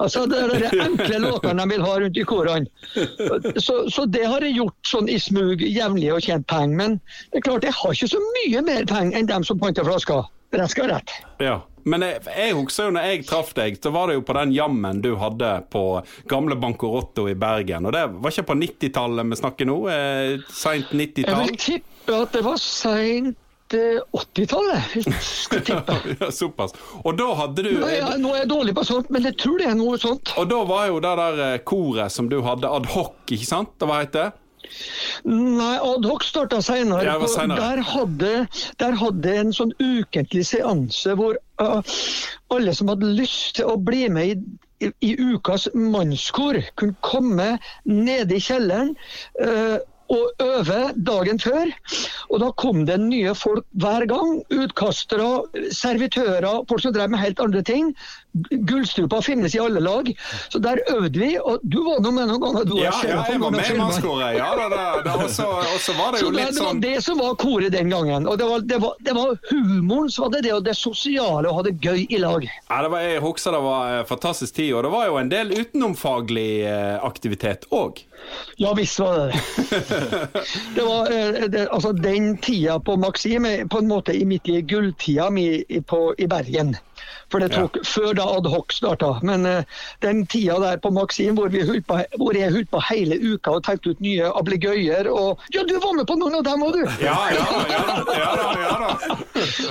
Altså, 0.00 0.26
Det 0.30 0.40
er 0.42 0.54
de 0.66 0.82
enkle 0.86 1.22
låtene 1.26 1.62
de 1.62 1.74
vil 1.74 1.86
ha 1.86 1.94
rundt 2.02 2.20
i 2.20 2.26
korene. 2.26 2.66
Så, 3.62 3.84
så 3.92 4.06
det 4.10 4.26
har 4.26 4.44
jeg 4.44 4.58
gjort 4.58 4.92
sånn 4.92 5.08
i 5.12 5.18
smug 5.22 5.62
jevnlig 5.64 6.12
og 6.16 6.22
tjent 6.26 6.46
penger. 6.50 6.76
Men 6.82 6.98
det 7.30 7.40
er 7.40 7.46
klart, 7.46 7.66
jeg 7.66 7.76
har 7.78 7.96
ikke 7.96 8.10
så 8.16 8.20
mye 8.26 8.66
mer 8.66 8.86
penger 8.90 9.20
enn 9.20 9.30
dem 9.30 9.46
som 9.46 9.60
panter 9.62 9.86
flasker. 9.86 10.26
Rett 10.50 10.72
skal 10.72 10.88
være 10.88 10.98
rett. 10.98 11.12
Ja. 11.38 11.60
Men 11.84 12.02
jeg, 12.04 12.20
jeg 12.28 12.54
husker 12.58 12.88
jo 12.88 12.94
når 12.96 13.06
jeg 13.10 13.26
traff 13.28 13.52
deg, 13.56 13.78
så 13.82 13.92
var 13.94 14.08
det 14.10 14.18
jo 14.18 14.24
på 14.26 14.36
den 14.36 14.52
jammen 14.56 15.00
du 15.04 15.12
hadde 15.20 15.50
på 15.72 15.84
gamle 16.30 16.56
Bancorotto 16.60 17.28
i 17.30 17.36
Bergen. 17.38 17.86
Og 17.88 17.94
det 17.96 18.02
var 18.20 18.34
ikke 18.34 18.48
på 18.50 18.58
90-tallet 18.60 19.30
vi 19.30 19.38
snakker 19.40 19.70
nå? 19.70 19.76
Eh, 19.92 20.34
Seint 20.52 20.90
Jeg 20.92 21.12
90-tall? 21.14 21.46
vil 21.46 21.60
tippe 21.60 22.16
at 22.24 22.32
det 22.34 22.42
var 22.44 22.58
seint 22.60 23.76
eh, 23.76 24.00
80-tallet. 24.16 24.90
hvis 24.94 25.06
jeg 25.06 25.22
skal. 25.22 25.84
Ja, 26.20 26.30
Såpass. 26.34 26.74
Og 27.04 27.14
da 27.20 27.28
hadde 27.38 27.62
du 27.66 27.70
er, 27.84 27.96
jeg, 28.00 28.18
nå 28.22 28.34
er 28.34 28.42
jeg 28.42 28.50
dårlig 28.50 28.74
på 28.76 28.84
sånt, 28.88 29.10
men 29.14 29.24
jeg 29.28 29.36
tror 29.40 29.60
det 29.62 29.68
er 29.70 29.78
noe 29.78 29.98
sånt. 30.02 30.32
Og 30.40 30.48
da 30.50 30.60
var 30.68 30.88
jo 30.90 31.00
det 31.04 31.14
der 31.22 31.42
eh, 31.46 31.58
koret 31.66 32.12
som 32.14 32.28
du 32.32 32.40
hadde, 32.46 32.68
ad 32.70 32.88
hoc, 32.94 33.14
ikke 33.30 33.46
sant? 33.48 33.72
Det 33.80 33.88
var 33.90 34.08
det? 34.10 34.28
Nei, 35.24 35.76
Adhoc 35.82 36.24
starta 36.24 36.60
seinere. 36.64 37.04
Der, 37.50 37.82
hadde, 37.90 38.32
der 38.80 38.96
hadde 39.02 39.36
en 39.42 39.52
sånn 39.56 39.74
ukentlig 39.80 40.46
seanse 40.48 41.14
hvor 41.18 41.38
uh, 41.62 41.94
alle 42.54 42.74
som 42.76 42.92
hadde 42.92 43.12
lyst 43.18 43.58
til 43.60 43.70
å 43.72 43.78
bli 43.80 44.06
med 44.12 44.32
i, 44.32 44.36
i, 44.86 44.92
i 45.10 45.12
ukas 45.34 45.68
mannskor, 45.74 46.60
kunne 46.80 46.98
komme 47.04 47.54
nede 47.88 48.38
i 48.38 48.44
kjelleren. 48.44 48.94
uh, 49.42 49.78
og 50.10 50.42
øve 50.42 50.80
dagen 51.06 51.38
før. 51.40 51.70
Og 52.30 52.40
da 52.42 52.50
kom 52.58 52.82
det 52.86 52.98
nye 53.02 53.34
folk 53.38 53.66
hver 53.82 54.06
gang. 54.10 54.40
Utkastere, 54.50 55.28
servitører, 55.74 56.64
folk 56.68 56.82
som 56.82 56.94
drev 56.96 57.12
med 57.12 57.22
helt 57.22 57.42
andre 57.42 57.62
ting. 57.62 57.92
Gullstrupa 58.32 59.22
finnes 59.22 59.54
i 59.54 59.58
alle 59.58 59.80
lag. 59.80 60.12
Så 60.48 60.58
der 60.58 60.80
øvde 60.92 61.18
vi. 61.18 61.30
Og 61.38 61.58
du 61.62 61.80
var 61.84 62.00
nå 62.04 62.12
med 62.14 62.28
noen 62.30 62.42
ganger. 62.44 62.64
Du 62.68 62.76
Ja, 62.78 62.92
ja, 63.06 63.24
jeg 63.30 63.40
var 63.40 63.50
med 63.54 63.70
i 63.70 63.78
mannskoret. 63.78 64.36
Ja, 64.38 64.50
da, 64.56 64.68
da, 64.72 64.84
da, 65.04 65.16
også, 65.24 65.46
også, 65.74 65.96
var 65.98 66.12
det 66.14 66.22
Så 66.22 66.30
litt 66.30 66.46
det, 66.46 66.54
sånn 66.58 66.80
det 66.80 66.90
var 66.92 66.98
det 66.98 67.04
som 67.06 67.22
var 67.22 67.34
koret 67.40 67.72
den 67.74 67.90
gangen. 67.92 68.28
Og 68.30 68.38
det 68.38 68.48
var, 68.50 68.66
det 68.72 68.80
var, 68.82 68.94
det 69.06 69.16
var 69.16 69.34
humoren, 69.50 70.10
så 70.10 70.26
var 70.26 70.36
det 70.36 70.44
det, 70.48 70.54
og 70.58 70.64
det 70.68 70.76
sosiale, 70.78 71.50
å 71.50 71.56
ha 71.58 71.66
det 71.66 71.76
gøy 71.82 72.06
i 72.08 72.20
lag. 72.22 72.46
ja, 72.46 72.82
det 72.84 72.92
var, 72.92 73.00
Jeg 73.06 73.24
husker 73.24 73.56
det 73.56 73.64
var 73.64 73.96
en 73.98 74.06
fantastisk 74.06 74.54
tid, 74.60 74.72
og 74.74 74.84
det 74.86 74.92
var 74.94 75.10
jo 75.10 75.18
en 75.20 75.32
del 75.32 75.52
utenomfaglig 75.56 76.50
eh, 76.68 76.96
aktivitet 77.04 77.66
òg. 77.74 78.04
Ja 78.60 78.74
visst 78.76 78.98
var 79.00 79.16
det 79.16 79.38
det. 80.76 80.82
var, 80.84 81.08
eh, 81.12 81.48
det, 81.48 81.68
altså, 81.72 81.92
den 81.92 82.36
tida 82.38 82.76
på 82.80 82.96
Maxim 83.00 83.46
er 83.48 83.64
på 83.70 83.80
en 83.80 83.88
måte 83.88 84.12
i 84.12 84.26
midt 84.28 84.48
i 84.48 84.60
gulltida 84.60 85.30
mi 85.32 85.64
på, 85.88 86.02
i 86.18 86.28
Bergen. 86.30 86.76
For 87.30 87.38
det 87.42 87.52
tok 87.54 87.76
før 87.86 88.14
da 88.18 88.24
Adhoc 88.36 88.74
starta. 88.74 89.12
Men 89.22 89.46
uh, 89.46 89.62
den 90.02 90.24
tida 90.26 90.56
der 90.62 90.80
på 90.82 90.90
Maxim 90.94 91.36
hvor, 91.38 91.48
vi 91.52 91.62
på, 91.86 92.00
hvor 92.18 92.34
jeg 92.36 92.50
holdt 92.52 92.70
på 92.72 92.80
hele 92.90 93.18
uka 93.22 93.56
og 93.58 93.64
tenkte 93.66 93.94
ut 93.94 94.00
nye 94.02 94.26
ablegøyer 94.34 95.06
og 95.10 95.38
Ja, 95.54 95.62
du 95.66 95.76
var 95.78 95.94
med 95.96 96.08
på 96.10 96.16
noen 96.18 96.40
av 96.40 96.44
dem 96.48 96.64
òg, 96.66 96.74
du! 96.74 97.04
Ja, 97.04 97.16
ja, 97.30 97.46
ja, 97.70 97.84
ja, 98.18 98.30
da, 98.40 98.48
ja 98.64 98.74
da. 98.82 98.90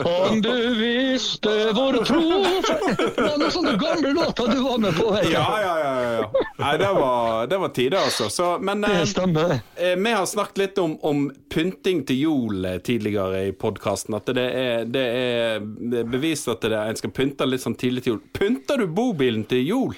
Om 0.10 0.40
du 0.42 0.54
visste 0.80 1.52
hvor 1.76 1.98
tro 2.08 2.22
Det 3.00 3.26
var 3.26 3.36
noen 3.40 3.52
sånne 3.54 3.76
gamle 3.82 4.14
låter 4.16 4.48
du 4.54 4.62
var 4.64 4.78
med 4.82 4.96
på. 4.98 5.10
Ja, 5.30 5.44
ja, 5.62 5.74
ja. 5.84 5.92
ja, 6.00 6.12
ja. 6.22 6.46
Nei, 6.60 6.74
det 6.82 6.90
var, 6.96 7.48
det 7.52 7.60
var 7.62 7.74
tider, 7.76 7.98
altså. 8.06 8.30
Så, 8.34 8.50
men 8.64 8.82
Det 8.86 8.94
eh, 9.02 9.06
stemmer. 9.10 9.58
eh, 9.76 9.96
vi 10.00 10.14
har 10.16 10.26
snakket 10.30 10.58
litt 10.64 10.82
om, 10.82 10.96
om 11.06 11.26
pynting 11.50 12.04
til 12.08 12.22
jul 12.24 12.66
eh, 12.66 12.78
tidligere 12.86 13.48
i 13.50 13.56
podkasten. 13.56 14.18
At 14.18 14.30
det 14.36 14.46
er, 14.46 14.86
det 14.86 15.06
er 15.06 15.64
det 15.64 16.04
er 16.04 16.12
bevist 16.12 16.50
at 16.52 16.62
det 16.66 16.76
er, 16.76 16.90
en 16.90 17.00
skal 17.00 17.14
pynte 17.16 17.48
litt 17.48 17.66
sånn 17.66 17.78
tidlig 17.80 18.06
til 18.06 18.16
jul. 18.16 18.22
Pynter 18.36 18.82
du 18.82 18.88
bobilen 18.88 19.46
til 19.50 19.66
jul? 19.66 19.98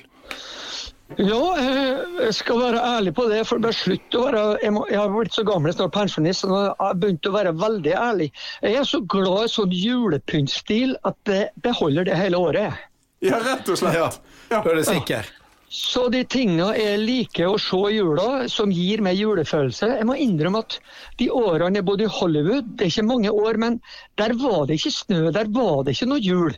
Ja, 1.20 1.41
eh, 1.60 1.98
jeg 2.22 2.36
skal 2.38 2.62
være 2.62 2.84
ærlig 2.98 3.13
på 3.17 3.25
det. 3.27 3.41
for 3.48 3.60
det 3.60 3.74
slutt 3.75 4.15
å 4.15 4.24
være, 4.29 4.43
jeg, 4.63 4.74
må, 4.75 4.86
jeg 4.91 5.01
har 5.01 5.12
blitt 5.12 5.36
så 5.36 5.43
gammel, 5.48 5.74
snart 5.75 5.93
pensjonist, 5.96 6.46
så 6.46 6.51
jeg 6.53 6.72
har 6.79 7.01
begynt 7.01 7.27
å 7.27 7.34
være 7.36 7.53
veldig 7.60 7.98
ærlig. 7.98 8.29
Jeg 8.63 8.79
er 8.79 8.88
så 8.88 9.01
glad 9.12 9.50
i 9.50 9.51
sånn 9.51 9.75
julepyntstil 9.75 10.96
at 11.08 11.20
det 11.27 11.43
beholder 11.65 12.08
det 12.08 12.17
hele 12.20 12.39
året. 12.39 12.88
Ja, 13.22 13.41
rett 13.43 13.67
og 13.70 13.77
slett. 13.77 14.00
Ja, 14.00 14.10
da 14.50 14.63
er 14.63 14.79
du 14.79 14.88
sikker. 14.88 15.27
Så 15.72 16.10
de 16.12 16.20
tingene 16.28 16.74
jeg 16.75 17.00
liker 17.00 17.48
å 17.48 17.60
se 17.62 17.78
i 17.88 17.96
jula, 17.96 18.50
som 18.51 18.74
gir 18.75 19.00
meg 19.04 19.16
julefølelse 19.16 19.88
Jeg 19.88 20.08
må 20.10 20.18
innrømme 20.20 20.60
at 20.66 20.75
de 21.22 21.30
årene 21.32 21.80
jeg 21.80 21.88
bodde 21.88 22.04
i 22.10 22.12
Hollywood, 22.12 22.74
det 22.75 22.90
er 22.90 22.92
ikke 22.92 23.06
mange 23.08 23.32
år, 23.32 23.60
men 23.63 23.78
der 24.20 24.36
var 24.42 24.66
det 24.68 24.82
ikke 24.82 24.92
snø, 24.98 25.22
der 25.32 25.48
var 25.56 25.86
det 25.88 25.96
ikke 25.96 26.10
noe 26.12 26.20
jul. 26.20 26.58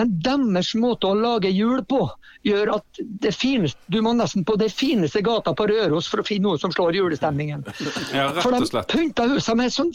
Men 0.00 0.16
deres 0.24 0.72
måte 0.80 1.12
å 1.12 1.18
lage 1.18 1.52
jul 1.52 1.84
på 1.84 2.06
gjør 2.48 2.72
at 2.78 3.04
det 3.20 3.34
fineste, 3.36 3.80
du 3.92 4.00
må 4.04 4.16
nesten 4.16 4.48
på 4.48 4.56
det 4.60 4.70
fineste 4.72 5.20
gata 5.24 5.52
på 5.56 5.68
Røros 5.68 6.08
for 6.08 6.24
å 6.24 6.28
finne 6.28 6.48
noe 6.48 6.60
som 6.60 6.72
slår 6.72 6.96
julestemningen. 7.02 7.68
Ja, 8.16 8.30
For 8.40 8.56
de 8.56 8.84
pynta 8.88 9.28
huset 9.28 9.60
med 9.60 9.76
sånn 9.76 9.92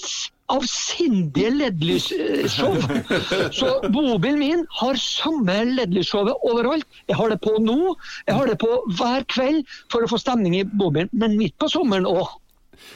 avsindige 0.50 1.52
LED-lysshow. 1.56 2.76
Så 3.52 3.72
bobilen 3.94 4.40
min 4.42 4.66
har 4.82 5.00
samme 5.02 5.56
LED-lysshowet 5.76 6.46
overalt. 6.50 6.86
Jeg 7.10 7.20
har 7.20 7.34
det 7.34 7.40
på 7.44 7.56
nå, 7.64 7.96
jeg 8.28 8.36
har 8.40 8.52
det 8.52 8.60
på 8.62 8.74
hver 9.00 9.26
kveld 9.32 9.66
for 9.92 10.06
å 10.06 10.12
få 10.12 10.20
stemning 10.22 10.60
i 10.60 10.66
bobilen, 10.68 11.12
men 11.14 11.38
midt 11.40 11.58
på 11.62 11.70
sommeren 11.72 12.08
òg. 12.10 12.28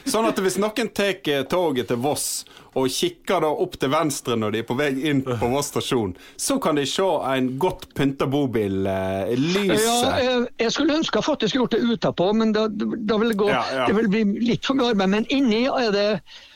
Sånn 0.08 0.24
at 0.24 0.38
hvis 0.40 0.56
noen 0.60 0.88
tar 0.96 1.18
eh, 1.28 1.42
toget 1.48 1.90
til 1.90 1.98
Voss 2.00 2.44
og 2.74 2.88
kikker 2.90 3.44
da 3.44 3.50
opp 3.62 3.76
til 3.78 3.90
venstre 3.92 4.34
når 4.40 4.54
de 4.54 4.62
er 4.62 4.66
på 4.66 4.76
vei 4.78 4.88
inn 5.10 5.20
på 5.24 5.50
Voss 5.52 5.68
stasjon, 5.70 6.14
så 6.40 6.56
kan 6.62 6.80
de 6.80 6.86
se 6.88 7.04
en 7.04 7.50
godt 7.60 7.90
pynta 7.96 8.26
bobil. 8.30 8.80
Eh, 8.88 9.34
Ja, 9.68 10.16
jeg, 10.24 10.48
jeg 10.64 10.72
skulle 10.74 10.96
ønske 10.98 11.20
jeg 11.20 11.28
faktisk 11.28 11.60
gjort 11.60 11.76
det 11.76 11.84
utapå, 11.84 12.30
men 12.36 12.56
da, 12.56 12.66
da 12.72 13.20
vil 13.20 13.34
det, 13.34 13.38
gå, 13.44 13.50
Ja, 13.52 13.62
ja. 13.76 13.86
det 13.88 13.98
vil 14.00 14.10
bli 14.16 14.24
litt 14.50 14.64
for 14.66 14.80
mye 14.80 14.94
arbeid. 14.94 15.12
Men 15.18 15.28
inni 15.32 15.66
er 15.68 15.92
det 15.94 16.08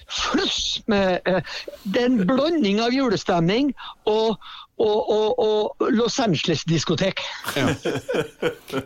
fluss 0.09 0.83
med 0.87 1.21
eh, 1.29 1.43
Det 1.83 2.03
er 2.03 2.11
en 2.11 2.23
blanding 2.27 2.81
av 2.85 2.95
julestemning 2.95 3.73
og, 4.09 4.39
og, 4.81 5.11
og, 5.11 5.39
og 5.39 5.91
Los 5.93 6.19
Angeles-diskotek. 6.23 7.21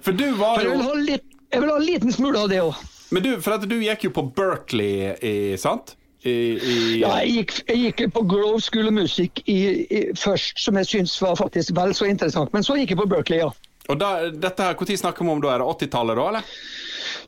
For 0.03 0.13
du 0.13 0.33
var 0.41 0.63
Jeg 0.63 0.73
vil 0.73 0.77
jo 0.77 0.89
ha 0.89 0.99
litt 0.99 1.29
jeg 1.53 1.61
vil 1.61 1.69
ha 1.69 1.77
en 1.77 1.85
liten 1.85 2.13
smule 2.13 2.41
av 2.41 2.49
det 2.49 2.63
òg. 2.65 2.77
Men 3.13 3.25
du, 3.27 3.33
for 3.45 3.59
at 3.59 3.67
du 3.69 3.75
gikk 3.83 4.07
jo 4.07 4.13
på 4.17 4.23
Berkeley, 4.33 5.13
i, 5.21 5.35
sant? 5.61 5.99
I, 6.25 6.33
i, 6.33 6.77
Ja, 7.03 7.19
jeg, 7.21 7.43
gikk, 7.43 7.59
jeg 7.69 7.83
gikk 7.83 8.15
på 8.15 8.23
Grove 8.31 8.63
School 8.65 8.89
of 8.89 8.97
Music 8.97 9.43
i, 9.45 9.59
i, 9.85 10.01
først, 10.17 10.63
som 10.63 10.79
jeg 10.81 10.89
syns 10.89 11.19
var 11.21 11.37
faktisk 11.37 11.75
vel 11.77 11.93
så 11.99 12.09
interessant. 12.09 12.53
Men 12.57 12.65
så 12.65 12.79
gikk 12.79 12.95
jeg 12.95 13.03
på 13.03 13.09
Berkeley, 13.11 13.43
ja. 13.43 13.51
Og 13.91 13.99
da, 14.01 14.31
dette 14.31 14.65
her, 14.65 14.79
Når 14.79 14.97
snakker 14.97 15.27
vi 15.27 15.35
om 15.35 15.43
da? 15.43 15.53
Er 15.53 15.61
det 15.61 15.69
80-tallet, 15.75 16.17
da? 16.17 16.29
eller? 16.31 16.55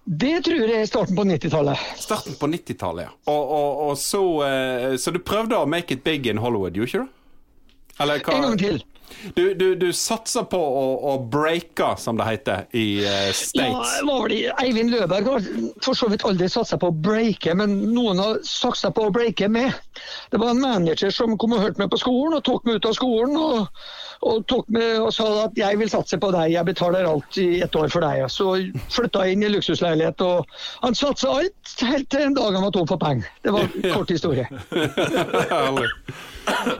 Det 0.04 0.34
tror 0.44 0.68
jeg 0.68 0.82
er 0.84 0.88
starten 0.88 1.16
på 1.16 1.25
90-tallet. 1.25 1.84
Starten 1.96 2.34
på 2.37 2.49
90-tallet, 2.52 3.06
ja. 3.06 3.12
Og, 3.32 3.52
og, 3.56 3.78
og 3.88 3.94
så, 3.99 4.20
eh, 4.44 4.96
så 5.00 5.14
du 5.14 5.20
prøvde 5.25 5.56
å 5.56 5.68
make 5.68 5.96
it 5.96 6.04
big 6.04 6.28
in 6.28 6.42
Hollywood, 6.44 6.76
gjorde 6.76 6.90
ikke 6.90 7.04
du? 7.06 7.70
Eller 8.04 8.20
hva? 8.20 8.34
En 8.37 8.44
gang 8.50 8.58
til. 8.61 8.82
Du, 9.34 9.54
du, 9.54 9.75
du 9.75 9.92
satser 9.92 10.44
på 10.50 10.58
å, 10.58 10.84
å 11.11 11.12
breake, 11.32 11.87
som 12.00 12.18
det 12.20 12.26
heter, 12.28 12.66
i 12.76 13.00
uh, 13.00 13.08
Ja, 13.08 13.32
States. 13.37 13.94
det 14.00 14.06
var 14.08 14.28
det 14.28 14.40
Eivind 14.61 14.92
Løberg 14.92 15.30
har 15.30 15.46
for 15.84 15.96
så 15.96 16.08
vidt 16.12 16.25
aldri 16.28 16.49
satsa 16.52 16.78
på 16.80 16.90
å 16.92 16.96
breake, 17.06 17.54
men 17.56 17.76
noen 17.94 18.20
har 18.20 18.40
satsa 18.49 18.92
på 18.94 19.06
å 19.08 19.12
breake 19.14 19.49
med. 19.49 19.73
Det 20.32 20.40
var 20.42 20.52
en 20.52 20.61
manager 20.61 21.12
som 21.14 21.38
kom 21.40 21.56
og 21.56 21.64
hørte 21.64 21.80
meg 21.80 21.92
på 21.92 22.00
skolen, 22.02 22.37
og 22.38 22.44
tok 22.46 22.68
meg 22.68 22.80
ut 22.80 22.90
av 22.90 22.96
skolen 22.99 23.40
og, 23.40 23.82
og, 24.28 24.54
meg 24.75 25.00
og 25.00 25.11
sa 25.16 25.28
at 25.46 25.58
jeg 25.58 25.80
vil 25.80 25.92
satse 25.92 26.20
på 26.20 26.32
deg, 26.34 26.52
jeg 26.54 26.68
betaler 26.68 27.08
alt 27.08 27.40
i 27.40 27.49
et 27.64 27.80
år 27.80 27.90
for 27.92 28.04
deg. 28.04 28.26
Så 28.32 28.50
flytta 28.92 29.25
jeg 29.25 29.38
inn 29.38 29.49
i 29.49 29.52
luksusleilighet, 29.56 30.25
og 30.25 30.44
han 30.84 30.96
satsa 30.99 31.32
alt 31.40 31.76
helt 31.88 32.11
til 32.12 32.28
en 32.28 32.37
dag 32.37 32.52
han 32.56 32.68
var 32.68 32.76
tom 32.76 32.88
for 32.90 33.00
penger. 33.00 33.28
Det 33.44 33.56
var 33.56 33.68
en 33.68 33.90
kort 33.94 34.12
historie. 34.16 34.49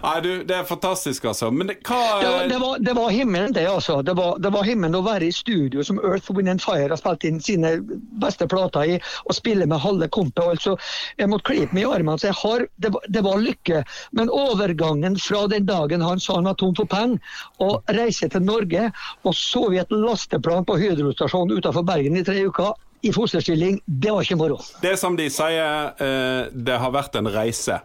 Nei, 0.05 0.21
du, 0.25 0.31
det 0.45 0.57
er 0.57 0.69
fantastisk, 0.69 1.25
altså. 1.31 1.51
Men 1.51 1.71
det, 1.71 1.79
hva 1.89 2.01
Det 2.21 2.31
var, 2.31 2.49
det, 2.49 2.59
var, 2.63 2.79
det 2.89 2.95
var 2.99 3.13
himmelen, 3.15 3.55
det, 3.57 3.67
altså. 3.71 4.01
Det 4.03 4.17
var, 4.19 4.39
det 4.39 4.53
var 4.55 4.67
himmelen 4.69 4.99
å 4.99 5.05
være 5.07 5.29
i 5.29 5.35
studio 5.35 5.85
som 5.87 6.01
Earth, 6.05 6.33
Wind 6.35 6.53
and 6.53 6.65
Fire 6.65 6.91
har 6.93 7.01
spilt 7.01 7.25
inn 7.29 7.41
sine 7.43 7.77
beste 8.23 8.49
plater 8.51 8.97
i, 8.97 8.99
og 9.25 9.37
spille 9.37 9.69
med 9.71 9.83
halve 9.85 10.09
kompet. 10.13 10.45
Altså, 10.57 10.77
jeg 11.21 11.31
måtte 11.33 11.49
klype 11.51 11.77
meg 11.77 11.87
i 11.87 11.91
armene. 11.99 12.19
så 12.21 12.31
jeg 12.31 12.41
har, 12.43 12.67
det 12.79 13.25
var 13.25 13.43
lykke. 13.43 13.85
Men 14.13 14.33
overgangen 14.33 15.19
fra 15.21 15.47
den 15.51 15.69
dagen 15.69 16.05
han 16.05 16.21
sa 16.21 16.39
han 16.39 16.51
var 16.51 16.59
tom 16.61 16.75
for 16.77 16.91
penger, 16.91 17.21
og 17.65 17.95
reise 17.95 18.29
til 18.29 18.43
Norge 18.45 18.91
og 19.25 19.35
så 19.37 19.69
vi 19.71 19.81
et 19.81 19.93
lasteplan 19.93 20.67
på 20.69 20.77
Hydro-stasjonen 20.81 21.59
utenfor 21.59 21.87
Bergen 21.87 22.19
i 22.19 22.25
tre 22.27 22.45
uker 22.49 22.75
i 23.05 23.13
fosterstilling, 23.13 23.81
det 23.85 24.11
var 24.11 24.25
ikke 24.25 24.37
moro. 24.41 24.57
Det 24.81 24.95
som 24.97 25.17
de 25.17 25.27
sier, 25.33 25.91
eh, 26.01 26.49
det 26.53 26.77
har 26.81 26.93
vært 26.95 27.19
en 27.21 27.29
reise. 27.29 27.77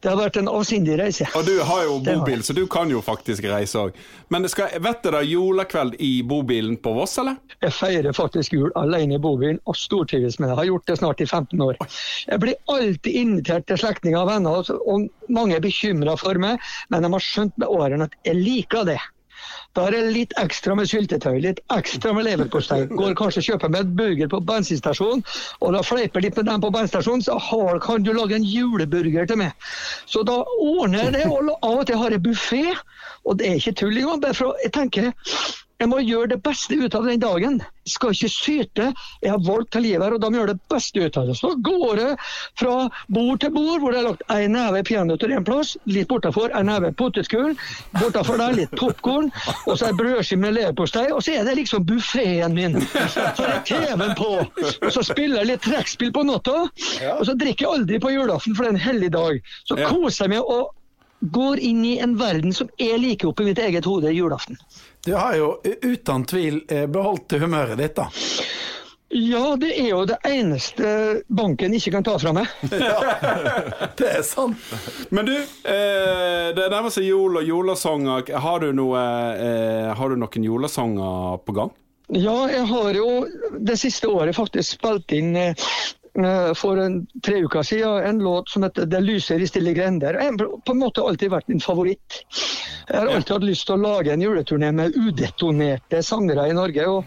Det 0.00 0.08
har 0.08 0.16
vært 0.16 0.38
en 0.40 0.48
avsindig 0.48 0.96
reise. 0.96 1.26
Og 1.36 1.44
du 1.44 1.58
har 1.60 1.82
jo 1.84 1.98
bobil, 2.04 2.44
så 2.46 2.56
du 2.56 2.64
kan 2.70 2.90
jo 2.90 3.02
faktisk 3.04 3.44
reise 3.50 3.82
òg. 3.86 3.98
Men 4.32 4.48
skal, 4.48 4.72
vet 4.80 5.02
dere 5.04 5.20
julekveld 5.26 5.98
i 6.00 6.22
bobilen 6.26 6.78
på 6.80 6.94
Voss, 6.96 7.18
eller? 7.20 7.36
Jeg 7.60 7.74
feirer 7.76 8.16
faktisk 8.16 8.56
jul 8.56 8.72
alene 8.80 9.18
i 9.18 9.22
bobilen 9.22 9.60
og 9.68 9.76
stortrives 9.76 10.38
med 10.40 10.48
det. 10.48 10.54
Jeg 10.54 10.60
har 10.62 10.70
gjort 10.70 10.86
det 10.88 10.98
snart 11.02 11.20
i 11.20 11.26
15 11.26 11.66
år. 11.66 11.82
Jeg 12.26 12.42
blir 12.42 12.56
alltid 12.72 13.20
invitert 13.24 13.68
til 13.68 13.82
slektninger 13.82 14.22
og 14.22 14.30
venner, 14.30 14.72
og 14.86 15.10
mange 15.28 15.58
er 15.58 15.64
bekymra 15.64 16.16
for 16.20 16.40
meg, 16.40 16.64
men 16.88 17.04
de 17.04 17.12
har 17.12 17.28
skjønt 17.28 17.60
med 17.60 17.68
årene 17.68 18.08
at 18.08 18.16
jeg 18.24 18.40
liker 18.40 18.88
det. 18.88 19.00
Da 19.76 19.82
er 19.86 19.92
det 19.92 20.12
litt 20.14 20.32
ekstra 20.40 20.72
med 20.78 20.88
syltetøy, 20.88 21.34
litt 21.44 21.58
ekstra 21.74 22.14
med 22.16 22.24
leverpostei. 22.24 22.78
Går 22.88 23.12
kanskje 23.18 23.42
og 23.42 23.48
kjøper 23.50 23.72
meg 23.74 23.82
et 23.84 23.90
burger 23.98 24.30
på 24.32 24.40
bensinstasjonen, 24.48 25.20
og 25.60 25.74
da 25.76 25.82
fleiper 25.84 26.24
litt 26.24 26.38
med 26.40 26.48
dem 26.48 26.62
på 26.64 26.70
bensinstasjonen, 26.72 27.24
så 27.26 27.36
har, 27.50 27.76
kan 27.84 28.06
du 28.06 28.14
lage 28.16 28.38
en 28.38 28.46
juleburger 28.48 29.28
til 29.28 29.42
meg. 29.42 29.52
Så 30.08 30.24
da 30.24 30.38
ordner 30.64 31.04
jeg 31.04 31.16
det, 31.18 31.26
og 31.28 31.52
av 31.60 31.82
og 31.82 31.86
til 31.90 32.00
har 32.00 32.16
jeg 32.16 32.24
buffé, 32.24 32.64
og 33.28 33.36
det 33.38 33.50
er 33.50 33.60
ikke 33.60 33.76
tull 33.82 34.00
engang. 34.00 34.24
å- 34.24 34.54
Jeg 34.64 34.72
tenker 34.72 35.12
jeg 35.76 35.90
må 35.92 35.98
gjøre 36.00 36.30
det 36.32 36.38
beste 36.44 36.76
ut 36.80 36.94
av 36.96 37.04
den 37.04 37.20
dagen. 37.20 37.58
Jeg 37.86 37.92
skal 37.92 38.14
ikke 38.14 38.30
syte. 38.32 38.84
Jeg 39.22 39.30
har 39.30 39.42
valgt 39.44 39.74
til 39.76 39.84
livet 39.84 40.06
her, 40.06 40.14
og 40.16 40.22
da 40.22 40.30
må 40.30 40.38
jeg 40.38 40.42
gjøre 40.42 40.54
det 40.54 40.70
beste 40.72 41.02
ut 41.04 41.18
av 41.20 41.28
det. 41.28 41.36
Så 41.36 41.50
går 41.68 42.00
jeg 42.00 42.14
fra 42.58 42.76
bord 43.12 43.42
til 43.42 43.52
bord, 43.54 43.82
hvor 43.82 43.92
det 43.92 44.00
er 44.00 44.06
lagt 44.08 44.24
en 44.32 44.56
neve 44.56 44.82
peanøtter 44.88 45.34
en 45.36 45.44
plass, 45.46 45.74
litt 45.84 46.08
bortafor 46.08 46.54
en 46.56 46.70
neve 46.70 46.92
potetgull, 46.96 47.52
bortafor 47.98 48.40
der 48.40 48.56
litt 48.56 48.72
popkorn, 48.80 49.28
og 49.66 49.76
så 49.76 49.90
er 49.90 49.98
brødskive 50.00 50.42
med 50.46 50.56
leverpostei, 50.56 51.04
og 51.12 51.20
så 51.26 51.36
er 51.36 51.46
det 51.46 51.58
liksom 51.60 51.84
buffeen 51.86 52.56
min. 52.56 52.80
Så 53.12 53.44
er 53.44 53.60
TV-en 53.68 54.16
på, 54.18 54.32
og 54.46 54.90
så 54.96 55.04
spiller 55.04 55.42
jeg 55.42 55.52
litt 55.52 55.64
trekkspill 55.66 56.14
på 56.16 56.24
natta, 56.26 56.56
og 57.18 57.22
så 57.28 57.36
drikker 57.36 57.66
jeg 57.66 57.82
aldri 57.82 58.00
på 58.02 58.16
julaften, 58.16 58.56
for 58.56 58.64
det 58.64 58.72
er 58.72 58.78
en 58.78 58.86
hellig 58.88 59.12
dag. 59.14 59.54
Så 59.68 59.78
koser 59.84 60.24
jeg 60.24 60.38
meg 60.38 60.56
og 60.56 60.72
går 61.32 61.58
inn 61.58 61.84
i 61.84 61.96
en 62.02 62.16
verden 62.18 62.54
som 62.54 62.68
jeg 62.80 62.98
liker 63.02 63.30
oppe 63.30 63.44
i 63.44 63.50
mitt 63.50 63.62
eget 63.62 63.88
hode 63.88 64.12
julaften. 64.14 64.58
Du 65.06 65.14
har 65.14 65.36
jo 65.38 65.56
uten 65.64 66.24
tvil 66.26 66.62
eh, 66.68 66.86
beholdt 66.90 67.36
humøret 67.40 67.78
ditt, 67.78 67.96
da. 67.98 68.08
Ja, 69.08 69.54
det 69.56 69.70
er 69.78 69.92
jo 69.92 70.00
det 70.08 70.16
eneste 70.26 70.88
banken 71.30 71.74
ikke 71.78 71.92
kan 71.94 72.04
ta 72.06 72.16
fra 72.18 72.32
meg. 72.34 72.50
ja, 72.74 72.98
Det 73.96 74.08
er 74.18 74.24
sant. 74.26 74.58
Men 75.14 75.28
du, 75.30 75.36
eh, 75.38 76.50
det 76.56 76.66
nærmer 76.72 76.90
seg 76.90 77.06
jul 77.06 77.38
og 77.38 77.46
julesanger. 77.46 78.26
Har 78.42 78.64
du, 78.64 78.72
noe, 78.74 79.02
eh, 79.38 79.92
har 79.94 80.10
du 80.10 80.18
noen 80.18 80.48
julesanger 80.50 81.38
på 81.46 81.54
gang? 81.54 81.70
Ja, 82.14 82.34
jeg 82.46 82.66
har 82.70 82.94
jo 82.94 83.06
det 83.66 83.74
siste 83.80 84.06
året 84.06 84.36
faktisk 84.36 84.76
spilt 84.76 85.10
inn 85.14 85.32
eh, 85.38 85.54
eh, 85.54 85.94
for 86.56 86.80
en, 86.80 87.00
tre 87.22 87.42
uker 87.44 87.62
siden 87.66 88.04
en 88.08 88.18
låt 88.24 88.48
som 88.48 88.62
heter 88.62 88.86
'Det 88.86 89.00
lyser 89.02 89.40
i 89.40 89.46
stille 89.46 89.74
grender'. 89.74 90.16
Jeg 90.16 90.30
har 90.32 90.38
på 90.38 90.72
en 90.72 90.78
måte 90.78 91.02
alltid 91.02 91.30
vært 91.30 91.48
min 91.48 91.60
favoritt. 91.60 92.22
Jeg 92.88 92.96
har 93.00 93.06
alltid 93.08 93.34
hatt 93.36 93.44
lyst 93.44 93.66
til 93.66 93.74
å 93.76 93.82
lage 93.82 94.12
en 94.12 94.22
juleturné 94.22 94.72
med 94.72 94.94
udetonerte 94.96 96.02
sangere 96.02 96.48
i 96.48 96.52
Norge. 96.52 96.86
og 96.86 97.04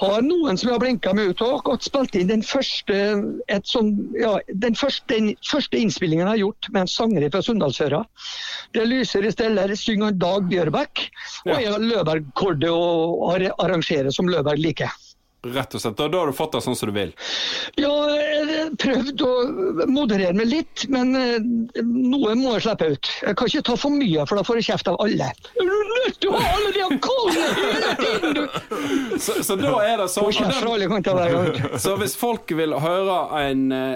har 0.00 0.22
noen 0.26 0.58
som 0.58 0.68
jeg 0.68 0.74
har 0.74 0.82
blinka 0.82 1.12
med 1.14 1.30
ut 1.30 1.42
og 1.44 1.60
akkurat 1.60 1.86
spilt 1.86 2.16
inn 2.18 2.26
den 2.26 2.42
første, 2.42 2.96
et 3.48 3.68
sånn, 3.70 3.92
ja, 4.18 4.32
den 4.48 4.74
første, 4.74 5.06
den 5.12 5.36
første 5.46 5.78
innspillingen 5.78 6.26
jeg 6.26 6.32
har 6.32 6.42
gjort 6.42 6.70
med 6.74 6.80
en 6.82 6.90
sanger 6.90 7.28
fra 7.30 7.42
Sunndalsøra. 7.46 8.02
Det 8.74 8.88
lyser 8.90 9.26
i 9.28 9.30
steller, 9.34 9.74
synger 9.78 10.16
Dag 10.18 10.48
Bjørbæk, 10.50 11.04
og 11.46 11.62
jeg 11.62 11.80
Løberg-kordet 11.86 12.70
og 12.74 13.34
ar- 13.36 13.54
arrangerer 13.58 14.10
som 14.14 14.26
Løberg 14.28 14.58
liker. 14.58 14.90
Rett 15.44 15.76
og 15.76 15.82
slett. 15.82 15.96
Da, 15.98 16.08
da 16.10 16.22
har 16.22 16.32
du 16.32 16.36
fått 16.36 16.56
det 16.56 16.64
sånn 16.64 16.78
som 16.78 16.90
du 16.90 16.96
vil? 16.96 17.14
Ja, 17.80 17.92
jeg 18.14 18.70
prøvde 18.80 19.04
prøvd 19.04 19.22
å 19.24 19.86
moderere 19.90 20.34
meg 20.36 20.48
litt, 20.50 20.84
men 20.92 21.14
eh, 21.18 21.82
noe 21.84 22.34
må 22.38 22.54
jeg 22.56 22.64
slippe 22.66 22.88
ut. 22.94 23.10
Jeg 23.22 23.38
kan 23.38 23.50
ikke 23.50 23.64
ta 23.68 23.76
for 23.80 23.94
mye, 23.94 24.24
for 24.28 24.38
da 24.38 24.46
får 24.46 24.60
jeg 24.60 24.68
kjeft 24.70 24.90
av 24.92 24.98
alle. 25.04 25.30
Er 25.30 25.68
du 25.68 25.92
nødt 25.92 26.18
til 26.22 26.32
å 26.32 26.40
ha 26.40 26.54
alle 26.54 26.72
de 26.74 26.98
kallene 27.04 27.46
hele 27.60 27.94
tiden, 28.00 28.34
du? 28.38 29.18
Så, 29.20 29.38
så 29.46 29.58
da 29.60 29.76
er 29.84 30.02
det 30.02 30.08
sånn 30.12 30.30
gang. 30.34 31.78
Så 31.80 31.94
hvis 32.00 32.16
folk 32.18 32.50
vil 32.56 32.76
høre 32.80 33.20
en 33.44 33.64
eh, 33.74 33.94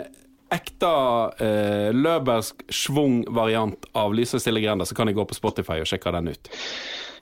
ekte 0.55 0.93
eh, 1.45 1.91
løbersk 1.97 2.65
schwung-variant 2.73 3.91
av 3.99 4.15
Lyse 4.17 4.41
stille 4.43 4.63
grender, 4.65 4.89
så 4.89 4.97
kan 4.97 5.11
de 5.11 5.17
gå 5.17 5.27
på 5.29 5.37
Spotify 5.37 5.83
og 5.83 5.91
sjekke 5.91 6.15
den 6.19 6.33
ut. 6.33 6.53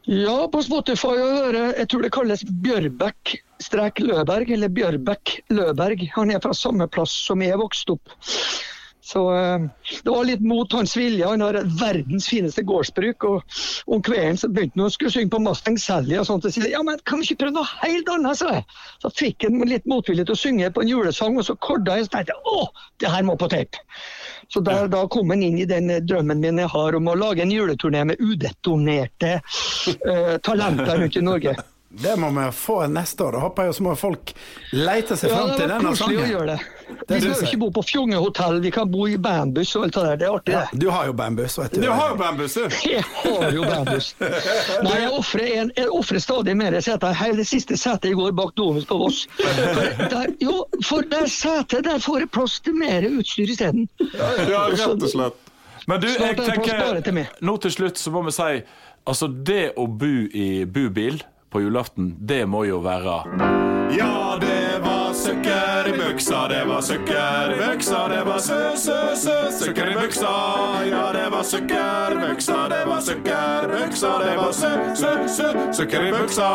Ja, 0.07 0.45
på 0.47 0.61
Spotify 0.63 1.17
å 1.19 1.31
høre. 1.35 1.63
Jeg 1.81 1.89
tror 1.91 2.05
det 2.05 2.13
kalles 2.15 2.45
Bjørbæk 2.63 3.33
strek 3.59 3.99
Løberg, 4.05 4.53
eller 4.55 4.71
Bjørbæk 4.71 5.33
Løberg. 5.51 6.05
Han 6.15 6.31
er 6.31 6.39
fra 6.45 6.55
samme 6.55 6.87
plass 6.87 7.11
som 7.27 7.43
jeg 7.43 7.59
vokste 7.59 7.97
opp. 7.97 8.15
Så 9.07 9.23
eh, 9.35 9.65
det 10.05 10.13
var 10.13 10.29
litt 10.29 10.45
mot 10.47 10.73
hans 10.79 10.95
vilje. 10.99 11.27
Han 11.27 11.43
har 11.43 11.59
verdens 11.81 12.29
fineste 12.31 12.63
gårdsbruk. 12.67 13.27
Og 13.27 13.59
om 13.97 14.05
kvelden 14.07 14.39
så 14.39 14.51
begynte 14.51 14.79
han 14.79 14.87
å 14.87 14.95
skulle 14.95 15.15
synge 15.15 15.35
på 15.35 15.43
Mustang 15.43 15.79
Sally 15.83 16.21
og 16.21 16.29
sånt. 16.31 16.47
Og 16.47 16.55
sier 16.55 16.71
ja, 16.71 16.85
men 16.87 17.03
kan 17.03 17.23
vi 17.23 17.27
ikke 17.27 17.43
prøve 17.43 17.59
noe 17.59 17.73
helt 17.83 18.11
annet, 18.15 18.39
sa 18.39 18.53
jeg. 18.61 18.67
Så 19.03 19.11
fikk 19.25 19.49
han 19.49 19.59
litt 19.67 19.91
motvillig 19.91 20.29
til 20.29 20.39
å 20.39 20.43
synge 20.45 20.71
på 20.75 20.87
en 20.87 20.91
julesang, 20.91 21.39
og 21.39 21.51
så 21.51 21.59
korda 21.67 21.99
jeg 21.99 22.07
og 22.07 22.15
tenkte 22.15 22.39
å, 22.47 22.63
det 23.03 23.11
her 23.11 23.27
må 23.27 23.35
på 23.39 23.51
tape. 23.51 23.83
Så 24.49 24.61
da 24.61 25.07
kom 25.11 25.31
han 25.31 25.43
inn 25.43 25.59
i 25.59 25.67
den 25.69 25.91
eh, 25.91 26.03
drømmen 26.03 26.41
min 26.41 26.61
jeg 26.63 26.71
har 26.71 26.97
om 26.99 27.09
å 27.11 27.17
lage 27.19 27.43
en 27.43 27.53
juleturné 27.53 28.05
med 28.13 28.21
udetonerte 28.23 29.39
uh, 29.41 30.37
talenter 30.47 31.01
rundt 31.01 31.19
i 31.19 31.25
Norge. 31.25 31.57
Det 31.89 32.17
må 32.17 32.31
vi 32.31 32.53
få 32.53 32.87
neste 32.87 33.25
år. 33.25 33.33
Da 33.33 33.39
håper 33.39 33.69
jeg 33.69 33.75
så 33.77 33.85
må 33.87 33.93
folk 33.97 34.33
leite 34.75 35.17
seg 35.17 35.31
Ja, 35.31 35.37
fram 35.37 35.51
det 35.53 35.59
til 35.61 35.71
denne 35.71 35.93
koselig 35.93 36.19
å 36.19 36.25
gjøre 36.27 36.47
det. 36.51 36.57
Det 36.87 37.15
Vi 37.15 37.21
behøver 37.21 37.47
ikke 37.47 37.59
bo 37.61 37.69
på 37.77 37.83
Fjonge 37.87 38.19
hotell, 38.23 38.59
vi 38.63 38.71
kan 38.75 38.91
bo 38.91 39.07
i 39.09 39.17
bandbuss 39.23 39.75
og 39.79 39.87
alt 39.87 39.95
det 39.95 40.03
der. 40.07 40.17
Det 40.17 40.27
er 40.27 40.35
artig, 40.35 40.55
Ja, 40.57 40.65
du 40.73 40.87
har 40.91 41.07
jo 41.07 41.15
bandbuss, 41.21 41.59
vet 41.59 41.77
du. 41.77 41.81
Du 41.85 41.91
har 41.91 42.11
jo 42.11 42.17
bandbuss, 42.21 42.57
du! 42.59 42.77
Jeg 42.91 43.05
har 43.15 43.55
jo 43.55 43.69
bandbuss. 43.71 44.09
Nei, 44.87 44.97
jeg 45.01 45.13
ofrer, 45.15 45.47
en, 45.61 45.71
jeg 45.77 45.93
ofrer 46.01 46.23
stadig 46.23 46.57
mer 46.59 46.77
seter. 46.83 47.15
Hele 47.21 47.47
siste 47.47 47.79
setet 47.79 48.11
i 48.11 48.15
går 48.19 48.35
bak 48.39 48.55
Domus 48.59 48.87
på 48.89 48.99
Voss. 49.01 49.23
For 49.39 50.11
der, 50.11 50.35
jo, 50.43 50.57
for 50.87 51.07
der 51.11 51.31
setet 51.31 51.87
der 51.87 52.03
får 52.03 52.27
jeg 52.27 52.33
plass 52.35 52.59
til 52.67 52.77
mer 52.79 53.07
utstyr 53.09 53.51
isteden. 53.55 53.87
Ja, 54.17 54.67
rett 54.75 54.85
og 54.91 55.09
slett. 55.11 55.39
Men 55.87 56.03
du, 56.03 56.09
jeg 56.11 56.35
er 56.35 56.35
det 56.35 57.05
tenker. 57.07 57.33
Nå 57.47 57.57
til 57.63 57.75
slutt 57.75 58.01
så 58.03 58.11
må 58.11 58.27
vi 58.27 58.35
si 58.35 58.51
Altså, 59.07 59.29
det 59.31 59.77
å 59.79 59.85
bo 59.87 60.09
i 60.35 60.65
bubil 60.67 61.21
på 61.51 61.61
julaften, 61.61 62.15
det 62.21 62.47
må 62.49 62.65
jo 62.65 62.79
være 62.85 63.17
Ja, 63.97 64.37
det 64.41 64.81
var 64.85 65.13
søkker 65.15 65.89
i 65.89 65.93
buksa, 65.99 66.49
det 66.49 66.65
var 66.69 66.81
søkker 66.83 67.55
i 67.55 67.59
buksa, 67.61 68.09
det 68.09 68.23
var 68.27 68.39
sø, 68.39 68.61
sø, 68.77 68.99
sø, 69.17 69.37
søkker 69.61 69.91
i 69.91 69.95
buksa. 69.95 70.33
Ja, 70.91 71.05
det 71.13 71.27
var 71.33 71.43
søkker 71.43 72.17
i 72.17 72.21
buksa, 72.29 72.59
det 72.73 72.83
var 72.87 73.01
søkker 73.01 73.69
i 73.69 73.73
buksa, 73.77 74.13
det 74.25 74.37
var 74.37 74.53
sø, 74.53 74.73
sø, 74.95 75.13
sø, 75.29 75.53
søkker 75.73 76.09
i 76.09 76.13
buksa. 76.13 76.51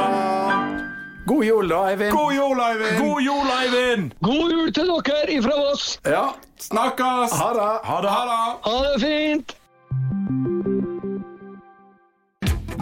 God 1.25 1.43
jul, 1.45 1.69
da, 1.69 1.81
Eivind. 1.91 2.11
God 2.11 2.33
jul, 2.33 2.59
Eivind! 2.59 2.97
God 3.05 3.21
jul, 3.21 3.49
Eivind! 3.61 4.11
God 4.25 4.51
jul 4.51 4.71
til 4.73 4.89
dere 5.05 5.31
ifra 5.37 5.57
Voss. 5.59 5.99
Ja, 6.05 6.25
Snakkes! 6.59 7.31
ha 7.39 7.49
det. 7.53 7.69
Ha 7.87 8.01
det. 8.01 8.09
Ha 8.09 8.21
det! 8.29 8.39
Ha 8.65 8.77
det 8.87 9.01
fint. 9.01 9.55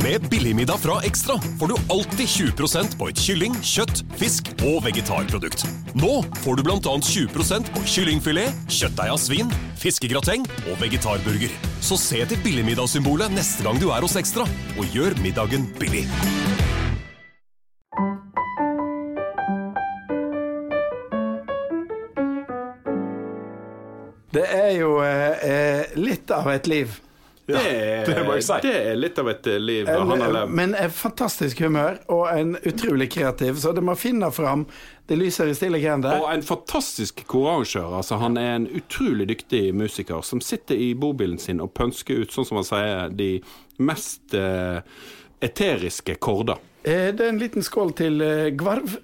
Med 0.09 0.29
Billigmiddag 0.29 0.77
fra 0.77 1.03
Ekstra 1.03 1.33
får 1.59 1.67
du 1.67 1.75
alltid 1.93 2.25
20% 2.25 2.95
på 2.97 3.07
et 3.11 3.19
kylling, 3.21 3.53
kjøtt, 3.61 3.99
fisk 4.17 4.47
og 4.65 4.79
vegetarprodukt. 4.87 5.61
Nå 6.01 6.23
får 6.41 6.55
du 6.57 6.63
bl.a. 6.65 6.93
20% 7.05 7.67
på 7.75 7.83
kyllingfilet, 7.93 8.55
kjøttdeig 8.73 9.11
av 9.13 9.19
svin, 9.21 9.51
fiskegrateng 9.77 10.47
og 10.63 10.79
vegetarburger. 10.81 11.53
Så 11.85 11.99
se 12.01 12.23
til 12.25 12.41
billigmiddagssymbolet 12.41 13.35
neste 13.35 13.61
gang 13.67 13.77
du 13.77 13.91
er 13.93 14.01
hos 14.01 14.17
Ekstra, 14.17 14.47
og 14.81 14.95
gjør 14.97 15.13
middagen 15.21 15.67
billig. 15.77 16.07
Det 24.33 24.47
er 24.57 24.73
jo 24.79 24.95
eh, 25.05 25.45
eh, 25.51 25.93
litt 26.01 26.33
av 26.33 26.49
et 26.55 26.71
liv. 26.73 26.97
Det, 27.49 27.63
er, 27.65 28.05
det 28.05 28.43
si. 28.45 28.59
det 28.63 28.75
er 28.91 28.99
litt 28.99 29.19
av 29.19 29.29
et 29.33 29.49
liv 29.59 29.79
liv 29.79 29.89
han 29.99 30.21
har 30.21 30.33
levd. 30.33 30.53
Men 30.55 30.75
en 30.75 30.91
fantastisk 30.91 31.61
humør, 31.65 31.99
og 32.11 32.29
en 32.33 32.55
utrolig 32.63 33.09
kreativ, 33.11 33.59
så 33.61 33.73
det 33.75 33.83
må 33.85 33.95
finne 33.99 34.31
fram 34.31 34.65
det 35.09 35.17
lyser 35.17 35.49
i 35.49 35.55
stille 35.57 35.79
grender. 35.81 36.19
Og 36.21 36.29
en 36.29 36.43
fantastisk 36.45 37.23
korarrangør. 37.29 37.95
Altså, 37.97 38.19
han 38.21 38.37
er 38.37 38.51
en 38.59 38.67
utrolig 38.77 39.25
dyktig 39.31 39.63
musiker 39.73 40.21
som 40.25 40.41
sitter 40.45 40.77
i 40.77 40.91
bobilen 40.93 41.39
sin 41.41 41.61
og 41.63 41.73
pønsker 41.77 42.21
ut, 42.21 42.33
sånn 42.35 42.45
som 42.45 42.59
han 42.61 42.67
sier, 42.67 43.09
de 43.17 43.31
mest 43.81 44.35
eh, 44.37 44.83
eteriske 45.41 46.19
korder. 46.21 46.61
Eh, 46.83 47.09
Det 47.15 47.25
er 47.25 47.33
en 47.33 47.41
liten 47.41 47.65
skål 47.65 47.95
til 47.97 48.21
eh, 48.21 48.51
Gvarv. 48.59 48.99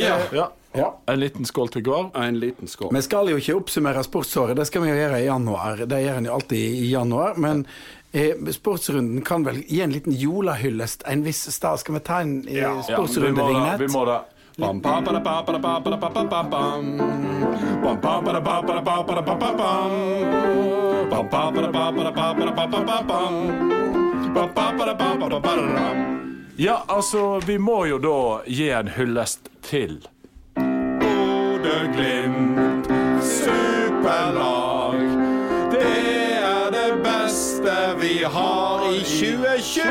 Ja. 0.00 0.18
Ja. 0.34 0.50
Ja. 0.74 0.88
En 1.06 1.20
liten 1.20 1.46
skål 1.46 1.68
til 1.70 1.84
hver. 1.86 2.10
En 2.18 2.38
liten 2.42 2.68
skål. 2.68 2.90
Vi 2.94 3.02
skal 3.06 3.30
jo 3.30 3.38
ikke 3.38 3.54
oppsummere 3.60 4.02
sportsåret, 4.04 4.56
det 4.58 4.66
skal 4.66 4.82
vi 4.82 4.90
jo 4.90 4.96
gjøre 4.98 5.20
i 5.22 5.28
januar. 5.28 5.84
Det 5.86 6.00
gjør 6.02 6.18
en 6.18 6.28
jo 6.28 6.34
alltid 6.34 6.78
i 6.82 6.90
januar. 6.90 7.38
Men 7.38 7.64
eh, 8.12 8.34
sportsrunden 8.56 9.22
kan 9.26 9.46
vel 9.46 9.62
gi 9.68 9.80
en 9.86 9.94
liten 9.94 10.12
julehyllest 10.18 11.06
en 11.06 11.22
viss 11.26 11.46
stad. 11.54 11.78
Skal 11.82 12.00
vi 12.00 12.04
ta 12.06 12.20
en 12.26 12.40
eh, 12.48 12.58
Ja, 12.58 12.74
må 13.30 13.50
det. 13.54 13.76
Vi 13.86 13.92
må 13.94 14.06
da. 14.10 14.22
Ja, 26.56 26.84
altså, 26.86 27.40
vi 27.46 27.58
må 27.58 27.80
jo 27.90 27.98
da 27.98 28.18
gi 28.46 28.70
en 28.70 28.94
hyllest 28.94 29.50
til 29.66 30.04
Bodø-Glimt, 31.64 32.84
superlag. 33.24 35.00
Det 35.72 35.92
er 36.36 36.68
det 36.74 36.90
beste 37.00 37.72
vi 38.00 38.18
har 38.20 38.82
i 38.90 38.98
2020! 39.00 39.86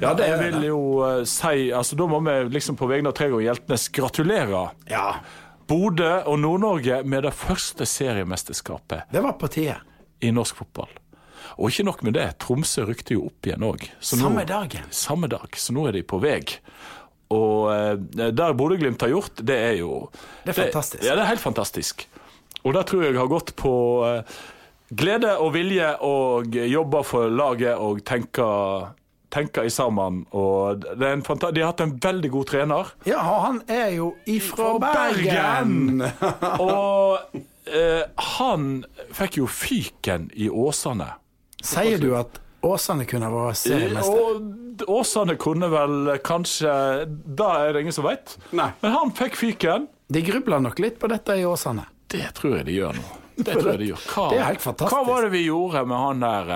Ja, 0.00 0.14
det 0.16 0.30
jeg 0.30 0.38
vil 0.40 0.64
jo 0.70 0.78
uh, 1.04 1.20
si 1.28 1.68
altså, 1.76 1.98
Da 2.00 2.06
må 2.08 2.22
vi 2.24 2.32
liksom 2.54 2.78
på 2.80 2.88
vegne 2.88 3.12
av 3.12 3.16
Trego 3.18 3.42
Hjeltnes 3.44 3.90
gratulere 3.92 4.62
Ja, 4.88 5.20
Bodø 5.68 6.24
og 6.24 6.40
Nord-Norge 6.40 7.02
med 7.04 7.28
det 7.28 7.34
første 7.36 7.84
seriemesterskapet 7.84 9.12
det 9.12 9.20
var 9.20 9.36
på 9.36 9.52
tide. 9.52 9.76
i 10.24 10.32
norsk 10.32 10.56
fotball. 10.62 10.88
Og 11.60 11.68
ikke 11.68 11.84
nok 11.84 12.00
med 12.08 12.16
det, 12.16 12.40
Tromsø 12.40 12.88
rykte 12.88 13.12
jo 13.18 13.26
opp 13.28 13.44
igjen 13.44 13.68
òg. 13.68 13.84
Samme 14.00 14.48
dagen. 14.48 14.88
Samme 14.88 15.28
dag, 15.28 15.52
så 15.60 15.76
nå 15.76 15.84
er 15.90 15.92
de 15.98 16.02
på 16.08 16.16
vei. 16.24 16.40
Og 17.30 17.70
eh, 17.72 18.30
der 18.34 18.54
Bodø-Glimt 18.58 19.02
har 19.02 19.12
gjort, 19.12 19.42
det 19.46 19.56
er 19.56 19.76
jo 19.80 20.08
Det 20.44 20.54
er 20.54 20.62
fantastisk. 20.64 21.04
Ja, 21.04 21.14
det 21.14 21.24
er 21.24 21.32
helt 21.34 21.44
fantastisk. 21.44 22.08
Og 22.64 22.74
der 22.74 22.82
tror 22.88 23.04
jeg 23.06 23.18
har 23.18 23.30
gått 23.30 23.54
på 23.56 23.74
eh, 24.08 24.38
glede 24.90 25.36
og 25.38 25.54
vilje 25.54 25.92
og 26.04 26.56
jobba 26.56 27.04
for 27.06 27.30
laget 27.30 27.78
og 27.78 28.02
tenka 28.04 28.48
tenke 29.30 29.64
i 29.64 29.70
sammen. 29.70 30.24
Og 30.34 30.82
det 30.82 31.10
de 31.14 31.62
har 31.62 31.70
hatt 31.70 31.84
en 31.84 31.96
veldig 32.02 32.30
god 32.34 32.50
trener. 32.50 32.92
Ja, 33.06 33.22
han 33.46 33.62
er 33.70 33.94
jo 33.94 34.12
ifra 34.26 34.72
Fra 34.74 34.92
Bergen! 35.06 36.02
Og 36.58 37.36
eh, 37.70 38.04
han 38.36 38.68
fikk 39.14 39.40
jo 39.40 39.46
fyken 39.46 40.30
i 40.34 40.50
Åsane. 40.50 41.12
Sier 41.62 42.00
du 42.02 42.14
at 42.18 42.40
Åsane 42.66 43.06
kunne 43.08 43.30
vært 43.32 43.60
seriemester? 43.60 44.26
Og 44.84 44.84
Åsane 45.00 45.36
kunne 45.40 45.68
vel 45.72 46.10
kanskje 46.24 46.72
Da 47.36 47.48
er 47.64 47.72
det 47.74 47.82
ingen 47.84 47.96
som 47.96 48.04
veit. 48.06 48.36
Men 48.52 48.92
han 48.94 49.12
fikk 49.16 49.38
fyken. 49.40 49.88
De 50.10 50.22
grubler 50.26 50.60
nok 50.64 50.78
litt 50.82 50.98
på 51.00 51.08
dette 51.10 51.36
i 51.38 51.44
Åsane. 51.46 51.86
Det 52.10 52.26
tror 52.34 52.58
jeg 52.58 52.66
de 52.66 52.78
gjør 52.80 52.96
nå. 52.98 53.08
Det 53.40 53.54
tror 53.54 53.70
jeg 53.72 53.80
de 53.80 53.90
gjør. 53.92 54.06
Hva, 54.12 54.24
Det 54.32 54.38
er 54.40 54.48
helt 54.50 54.64
fantastisk. 54.64 54.96
Hva 54.96 55.06
var 55.06 55.22
det 55.24 55.30
vi 55.32 55.44
gjorde 55.46 55.84
med 55.88 56.02
han 56.04 56.24
der? 56.24 56.50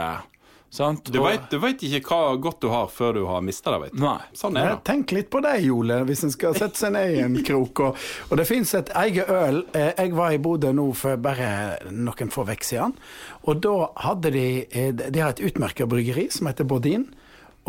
Sant? 0.75 1.07
Du 1.15 1.21
vet, 1.23 1.45
du 1.53 1.61
vet 1.63 1.83
ikke 1.87 2.01
hva 2.09 2.33
godt 2.43 2.65
du 2.65 2.67
har 2.73 2.89
før 2.91 3.13
du 3.15 3.21
har 3.29 3.45
mista 3.47 3.71
det, 3.71 3.79
vet 3.85 3.93
du. 3.95 4.01
Nei. 4.03 4.17
Sånn 4.35 4.57
er 4.59 4.73
det. 4.73 4.81
tenk 4.89 5.13
litt 5.15 5.29
på 5.31 5.39
det, 5.45 5.53
Jole, 5.63 6.01
hvis 6.09 6.25
en 6.27 6.33
skal 6.35 6.57
sette 6.59 6.81
seg 6.81 6.97
ned 6.97 7.13
i 7.15 7.21
en 7.23 7.37
krok. 7.47 7.83
Og, 7.87 8.01
og 8.31 8.41
det 8.41 8.47
fins 8.49 8.75
et 8.75 8.91
eget 9.05 9.31
øl. 9.31 9.61
Eh, 9.71 9.93
Jeg 10.03 10.17
var 10.19 10.35
i 10.35 10.41
Bodø 10.43 10.73
nå 10.75 10.89
for 10.99 11.21
bare 11.23 11.53
noen 11.95 12.33
få 12.35 12.43
uker 12.49 12.67
siden. 12.67 12.97
Og 13.47 13.63
da 13.63 13.77
hadde 14.03 14.35
de 14.35 14.47
eh, 14.67 14.91
De 14.99 15.23
har 15.23 15.37
et 15.37 15.45
utmerka 15.47 15.87
bryggeri 15.87 16.27
som 16.35 16.51
heter 16.51 16.67
Bodin. 16.67 17.07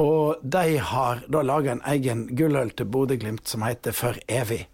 Og 0.01 0.41
de 0.43 0.77
har 0.81 1.21
da 1.31 1.45
laga 1.45 1.71
en 1.77 1.85
egen 1.93 2.25
gulløl 2.35 2.73
til 2.75 2.89
Bodø-Glimt 2.89 3.45
som 3.47 3.61
heter 3.63 3.93
For 3.95 4.17
evig. 4.27 4.65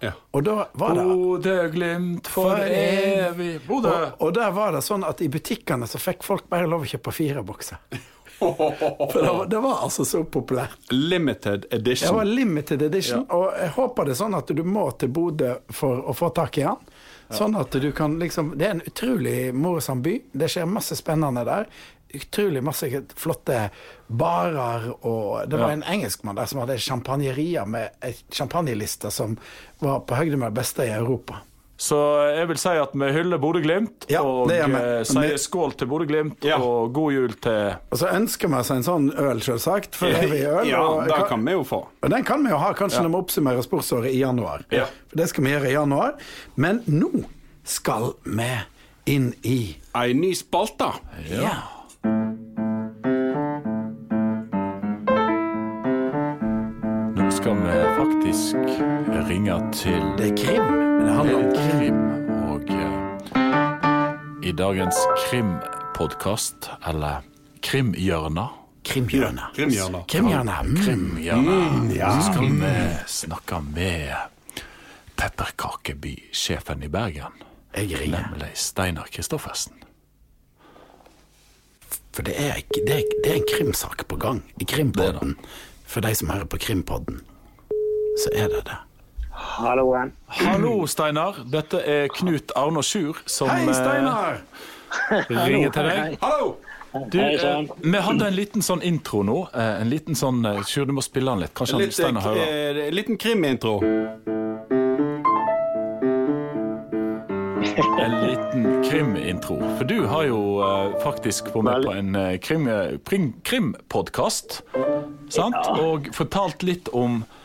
Ja. 0.00 0.12
Og 0.36 0.44
da 0.44 0.66
var 0.76 0.94
det 0.94 1.04
Bodø-Glimt 1.08 2.28
for 2.28 2.50
For 2.52 2.66
evig. 2.68 3.54
Bodø! 3.66 3.88
og, 3.88 4.20
og 4.26 4.34
der 4.36 4.52
var 4.52 4.76
det 4.76 4.82
sånn 4.84 5.06
at 5.08 5.22
i 5.24 5.30
butikkene 5.32 5.88
så 5.88 6.00
fikk 6.02 6.26
folk 6.26 6.50
bare 6.52 6.68
lov 6.68 6.84
å 6.84 6.90
kjøpe 6.90 7.14
fire 7.16 7.44
bokser. 7.46 7.80
For 8.36 9.22
det 9.22 9.30
var, 9.32 9.46
det 9.48 9.60
var 9.64 9.78
altså 9.86 10.04
så 10.04 10.18
populært. 10.28 10.90
Limited 10.92 11.64
edition. 11.70 12.10
Det 12.10 12.16
var 12.18 12.24
limited 12.28 12.82
edition, 12.82 13.22
og 13.32 13.46
jeg 13.56 13.70
håper 13.78 14.04
det 14.04 14.12
er 14.12 14.18
sånn 14.18 14.36
at 14.36 14.52
du 14.52 14.60
må 14.60 14.90
til 15.00 15.08
Bodø 15.08 15.54
for 15.72 16.02
å 16.04 16.12
få 16.12 16.28
tak 16.36 16.58
i 16.60 16.66
den. 16.66 16.90
Sånn 17.32 17.56
at 17.58 17.72
du 17.82 17.88
kan 17.90 18.18
liksom 18.20 18.52
Det 18.54 18.66
er 18.68 18.76
en 18.76 18.82
utrolig 18.86 19.54
morsom 19.56 20.02
by. 20.04 20.12
Det 20.30 20.46
skjer 20.52 20.68
masse 20.70 20.94
spennende 20.94 21.42
der. 21.48 21.64
Utrolig 22.16 22.62
masse 22.64 22.88
flotte 23.16 23.66
barer, 24.06 24.88
og 25.06 25.48
det 25.50 25.58
var 25.60 25.74
en 25.74 25.82
engelskmann 25.86 26.38
der 26.38 26.46
som 26.50 26.62
hadde 26.62 26.78
champagnerier 26.82 27.66
med 27.68 27.90
ei 28.04 28.14
champagneliste 28.32 29.10
som 29.12 29.36
var 29.82 30.00
på 30.06 30.18
høyde 30.18 30.38
med 30.38 30.52
det 30.52 30.60
beste 30.60 30.86
i 30.86 30.94
Europa. 30.94 31.42
Så 31.76 31.96
jeg 32.32 32.48
vil 32.48 32.56
si 32.56 32.70
at 32.80 32.94
vi 32.96 33.08
hyller 33.12 33.36
Bodø-Glimt, 33.40 34.06
Ja, 34.08 34.22
og 34.24 34.48
eh, 34.48 35.02
sier 35.04 35.36
skål 35.36 35.74
til 35.76 35.90
Bodø-Glimt, 35.90 36.44
Ja. 36.48 36.56
og 36.56 36.94
god 36.96 37.12
jul 37.12 37.34
til 37.44 37.74
Og 37.92 37.98
så 38.00 38.08
ønsker 38.16 38.48
vi 38.48 38.56
oss 38.62 38.70
en 38.72 38.86
sånn 38.86 39.10
øl, 39.12 39.42
selvsagt. 39.44 39.98
For 39.98 40.08
evig 40.08 40.40
øl. 40.48 40.70
Ja, 40.70 40.80
og, 40.80 41.04
det 41.10 41.28
kan 41.28 41.44
vi 41.44 41.52
jo 41.52 41.66
få. 41.68 41.82
og 42.02 42.10
den 42.10 42.24
kan 42.24 42.44
vi 42.44 42.54
jo 42.54 42.56
ha 42.62 42.72
kanskje 42.72 43.02
når 43.04 43.12
vi 43.12 43.20
oppsummerer 43.20 43.66
sportsåret 43.66 44.08
i 44.14 44.22
januar. 44.22 44.64
Ja. 44.72 44.86
For 45.10 45.20
det 45.20 45.28
skal 45.28 45.44
vi 45.44 45.52
gjøre 45.52 45.68
i 45.68 45.74
januar. 45.76 46.16
Men 46.56 46.80
nå 46.88 47.12
skal 47.68 48.14
vi 48.24 48.48
inn 49.12 49.34
i 49.44 49.76
Ei 49.96 50.14
ny 50.16 50.32
spalte. 50.34 50.94
Ja. 51.28 51.58
Skal 57.46 57.62
vi 57.62 57.78
faktisk 57.94 58.56
ringe 59.28 59.72
til 59.72 60.02
Det 60.18 60.26
er 60.30 60.36
krim. 60.36 60.62
Men 60.62 61.06
det 61.06 61.14
handler 61.14 61.36
om 61.36 61.52
krim. 61.54 61.98
Og 62.50 62.62
eh, 62.74 64.48
i 64.48 64.52
dagens 64.52 64.96
krimpodkast, 65.28 66.70
eller 66.88 67.22
Krimhjørna 67.62 68.46
Krimhjørnet. 68.84 69.44
Krimhjørnet. 69.54 70.00
Krimhjørnet. 70.08 70.66
Mm. 70.66 70.76
Krimhjørna. 70.76 72.20
Så 72.20 72.32
skal 72.32 72.50
vi 72.50 72.72
snakke 73.06 73.60
med 73.74 74.10
Pepperkakeby-sjefen 75.16 76.82
i 76.82 76.88
Bergen. 76.88 77.46
Jeg 77.76 78.00
ringer. 78.00 78.26
Nemlig 78.30 78.50
Steinar 78.54 79.06
Kristoffersen. 79.12 79.72
For 82.12 82.22
det 82.22 82.34
er, 82.38 82.58
det, 82.74 82.90
er, 82.90 83.02
det 83.24 83.32
er 83.32 83.36
en 83.36 83.48
krimsak 83.54 84.08
på 84.08 84.16
gang 84.16 84.44
i 84.60 84.64
Krimpodden. 84.64 85.36
For 85.86 86.00
de 86.00 86.14
som 86.14 86.30
hører 86.30 86.44
på 86.44 86.58
Krimpodden, 86.58 87.22
så 88.16 88.30
er 88.34 88.48
det 88.52 88.62
det. 88.68 88.76
Halloen. 89.36 90.12
Hallo, 90.26 90.86
Steinar. 90.88 91.42
Dette 91.52 91.80
er 91.84 92.08
Knut 92.08 92.52
Arne 92.56 92.82
Sjur 92.84 93.18
som 93.28 93.50
Hei, 93.52 93.66
Steinar 93.76 94.38
Steinar! 94.96 95.44
ringer 95.46 95.70
til 95.74 95.90
deg. 95.90 96.16
Hallo! 96.22 96.54
Du, 97.12 97.18
eh, 97.20 97.66
vi 97.84 97.98
hadde 98.00 98.30
en 98.30 98.36
liten 98.38 98.62
sånn 98.64 98.80
intro 98.86 99.20
nå. 99.26 99.42
Eh, 99.52 99.82
en 99.82 99.90
liten 99.92 100.16
sånn 100.16 100.40
eh, 100.48 100.62
Sjur, 100.64 100.86
du 100.88 100.94
må 100.96 101.04
spille 101.04 101.28
den 101.34 101.44
litt. 101.44 101.52
Kanskje 101.58 101.76
han 101.76 101.82
Litt, 101.84 101.92
Steinar 101.98 102.24
hører. 102.24 102.80
eh, 102.86 102.92
liten 102.96 103.18
krimintro. 103.20 103.74
En 108.00 108.14
liten 108.22 108.82
krimintro. 108.88 109.58
For 109.76 109.84
du 109.84 110.06
har 110.08 110.24
jo 110.30 110.40
eh, 110.64 110.96
faktisk 111.04 111.50
vært 111.52 111.66
med 111.68 111.84
på 111.84 111.92
en 111.98 112.16
eh, 112.16 112.34
krim, 112.40 112.68
krim, 113.04 113.26
krimpodkast, 113.44 114.62
sant? 115.34 115.58
Og 115.82 116.08
fortalt 116.16 116.64
litt 116.64 116.88
om 116.96 117.20
eh, 117.26 117.35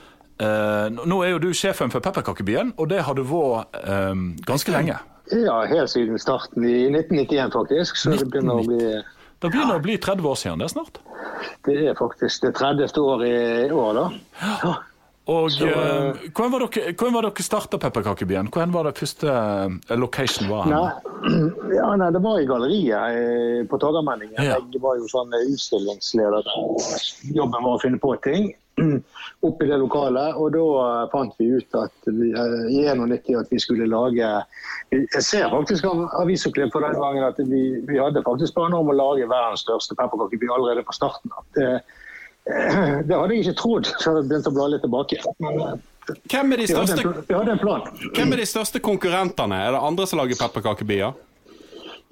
Nå 0.41 1.21
er 1.21 1.36
jo 1.36 1.39
du 1.43 1.49
sjefen 1.54 1.91
for 1.93 2.04
Pepperkakebyen, 2.04 2.73
og 2.82 2.89
det 2.89 3.04
har 3.06 3.17
du 3.17 3.21
vært 3.27 3.77
eh, 3.84 4.13
ganske 4.47 4.73
lenge. 4.73 4.97
Ja, 5.32 5.62
helt 5.69 5.89
siden 5.89 6.19
starten 6.19 6.65
i 6.65 6.89
1991 6.89 7.54
faktisk. 7.54 7.97
Så 7.97 8.15
det 8.15 8.27
begynner 8.32 8.60
å 8.60 8.67
bli 8.67 8.80
Det 9.41 9.49
begynner 9.49 9.80
å 9.80 9.84
bli 9.84 9.97
30 9.97 10.27
år 10.27 10.39
siden 10.39 10.62
det 10.62 10.67
er 10.67 10.73
snart. 10.75 11.01
Det 11.65 11.75
er 11.89 11.97
faktisk 11.97 12.45
det 12.45 12.56
30. 12.60 12.97
år 13.01 13.25
i 13.25 13.36
år, 13.71 13.93
da. 13.97 14.08
Ja. 14.63 14.73
Og 15.32 15.51
Så, 15.51 15.67
eh, 15.69 16.30
hvordan 16.34 16.51
var 16.51 16.63
dere, 16.65 16.93
hvordan 16.97 17.13
var 17.13 17.21
dere 17.27 17.43
starta 17.45 17.77
Pepperkakebyen? 17.77 18.49
Hvordan 18.49 18.73
var 18.73 18.84
det 18.89 18.97
første 18.97 19.30
eh, 19.30 19.97
location 19.97 20.49
var? 20.49 20.65
Nei, 20.65 20.89
ja, 21.77 21.91
nei, 21.95 22.10
det 22.12 22.21
var 22.25 22.41
i 22.41 22.47
galleriet 22.49 23.19
eh, 23.21 23.62
på 23.69 23.77
Torgallmenningen. 23.77 24.41
Ja. 24.41 24.58
Jeg 24.58 24.82
var 24.82 24.97
jo 24.97 25.08
sånn 25.12 25.32
utstillingsleder. 25.38 26.49
Jobben 27.38 27.63
var 27.63 27.77
å 27.77 27.82
finne 27.84 28.01
på 28.01 28.15
ting 28.25 28.49
oppe 29.47 29.65
i 29.65 29.69
det 29.69 29.77
lokalet. 29.81 30.36
Og 30.39 30.53
da 30.55 31.07
fant 31.13 31.34
vi 31.39 31.49
ut 31.57 31.77
at 31.79 32.10
vi, 32.10 32.31
eh, 32.31 32.57
i 32.71 32.84
91 32.88 33.39
at 33.41 33.51
vi 33.51 33.60
skulle 33.62 33.89
lage 33.89 34.29
Jeg 34.91 35.23
ser 35.23 35.49
faktisk 35.51 35.88
av 35.88 36.05
avisoppklipp 36.21 36.73
for 36.73 36.86
den 36.86 36.99
gangen 36.99 37.27
at 37.27 37.39
vi, 37.39 37.63
vi 37.88 37.99
hadde 37.99 38.23
faktisk 38.25 38.57
planer 38.57 38.79
om 38.79 38.91
å 38.91 38.97
lage 38.97 39.29
verdens 39.29 39.63
største 39.65 39.97
pepperkakeby 39.99 40.51
allerede 40.51 40.86
på 40.88 40.95
starten. 40.97 41.34
Det, 41.57 41.71
eh, 42.49 42.99
det 43.07 43.15
hadde 43.15 43.34
jeg 43.36 43.47
ikke 43.47 43.57
trodd, 43.62 43.89
så 44.01 44.17
jeg 44.17 44.29
begynte 44.29 44.53
å 44.53 44.57
bla 44.60 44.69
litt 44.73 44.86
tilbake. 44.86 45.21
Men 45.43 45.65
eh, 45.67 45.79
Hvem 46.31 46.55
er, 46.55 46.63
de 46.63 46.67
største, 46.67 47.03
vi 47.27 47.36
hadde 47.38 47.53
en 47.53 47.60
plan. 47.62 47.84
hvem 48.15 48.34
er 48.34 48.41
de 48.41 48.45
største 48.49 48.81
konkurrentene? 48.84 49.60
Er 49.67 49.75
det 49.75 49.84
andre 49.86 50.07
som 50.10 50.19
lager 50.19 50.39
pepperkakebyer? 50.41 51.13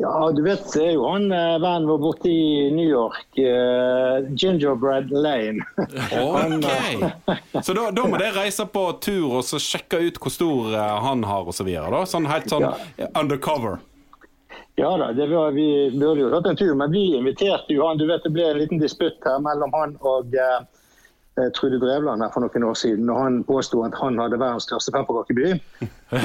Ja, 0.02 0.32
du 0.32 0.44
vet 0.46 0.64
det 0.72 0.84
er 0.86 0.94
jo 0.96 1.04
han 1.12 1.26
eh, 1.28 1.58
vennen 1.60 1.90
vår 1.90 1.98
borte 2.00 2.30
i 2.32 2.70
New 2.72 2.88
York. 2.88 3.26
Uh, 3.36 4.30
Gingerbread 4.32 5.12
Lane. 5.12 5.60
Ok. 6.20 7.64
Så 7.66 7.76
da, 7.76 7.90
da 7.92 8.06
må 8.08 8.16
dere 8.16 8.38
reise 8.38 8.64
på 8.72 8.86
tur 9.04 9.42
og 9.42 9.44
så 9.44 9.60
sjekke 9.60 10.00
ut 10.06 10.20
hvor 10.24 10.32
stor 10.32 10.72
eh, 10.72 10.96
han 11.04 11.26
har 11.28 11.52
og 11.52 11.56
så 11.56 11.68
videre. 11.68 12.06
Sånn 12.08 12.30
helt 12.32 12.48
sånn 12.48 12.70
undercover. 13.12 13.82
Ja 14.80 14.94
da, 14.98 15.12
det 15.12 15.28
var, 15.28 15.52
vi 15.52 15.92
burde 15.92 16.24
jo 16.24 16.32
tatt 16.32 16.48
en 16.48 16.58
tur, 16.64 16.72
men 16.80 16.96
vi 16.96 17.18
inviterte 17.18 17.76
jo 17.76 17.84
han. 17.84 18.00
Du 18.00 18.08
vet 18.08 18.24
det 18.24 18.32
ble 18.32 18.46
en 18.54 18.62
liten 18.62 18.80
disputt 18.80 19.20
her 19.28 19.42
mellom 19.44 19.76
han 19.76 19.98
og 20.00 20.32
eh, 20.32 20.62
Trude 21.56 21.78
Drevland 21.80 22.20
her 22.20 22.32
for 22.34 22.44
noen 22.44 22.63
år 22.68 22.74
siden. 22.76 23.08
Og 23.10 23.20
han 23.24 23.36
påsto 23.48 23.80
at 23.86 23.94
han 23.96 24.18
hadde 24.20 24.36
verdens 24.42 24.65
største 24.68 24.92
pepperkakeby. 24.92 25.54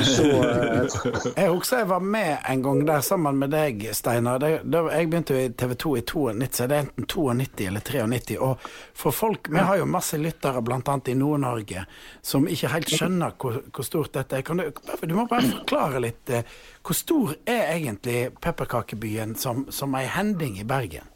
Så 0.03 0.25
eh, 0.49 0.97
Jeg 1.37 1.53
husker 1.53 1.83
jeg 1.85 1.89
var 1.93 2.03
med 2.03 2.39
en 2.51 2.63
gang 2.65 2.81
der 2.89 3.05
sammen 3.07 3.39
med 3.39 3.53
deg, 3.55 3.85
Steinar. 3.95 4.43
Jeg 4.43 5.11
begynte 5.13 5.37
jo 5.37 5.45
i 5.45 5.53
TV 5.55 5.75
2 5.85 5.93
i 6.01 6.03
92, 6.09 6.49
så 6.59 6.67
det 6.67 6.77
er 6.81 6.87
enten 6.89 7.07
92 7.07 7.69
eller 7.69 7.87
93. 7.87 8.39
Og 8.43 8.67
for 9.05 9.15
folk, 9.15 9.53
Vi 9.55 9.63
har 9.63 9.79
jo 9.79 9.87
masse 9.87 10.19
lyttere 10.19 10.63
bl.a. 10.67 10.81
i 11.07 11.15
Nord-Norge 11.21 11.87
som 12.23 12.49
ikke 12.51 12.73
helt 12.75 12.91
skjønner 12.97 13.39
hvor, 13.39 13.61
hvor 13.71 13.87
stort 13.87 14.15
dette 14.19 14.41
er. 14.41 14.43
Kan 14.43 14.65
du, 14.65 14.67
du 15.07 15.15
må 15.15 15.29
bare 15.31 15.47
forklare 15.61 16.03
litt. 16.03 16.27
eh, 16.31 16.43
Hvor 16.83 16.99
stor 16.99 17.37
er 17.47 17.71
egentlig 17.77 18.33
pepperkakebyen 18.43 19.37
som, 19.39 19.67
som 19.71 19.95
ei 19.95 20.09
hending 20.11 20.59
i 20.59 20.67
Bergen? 20.67 21.07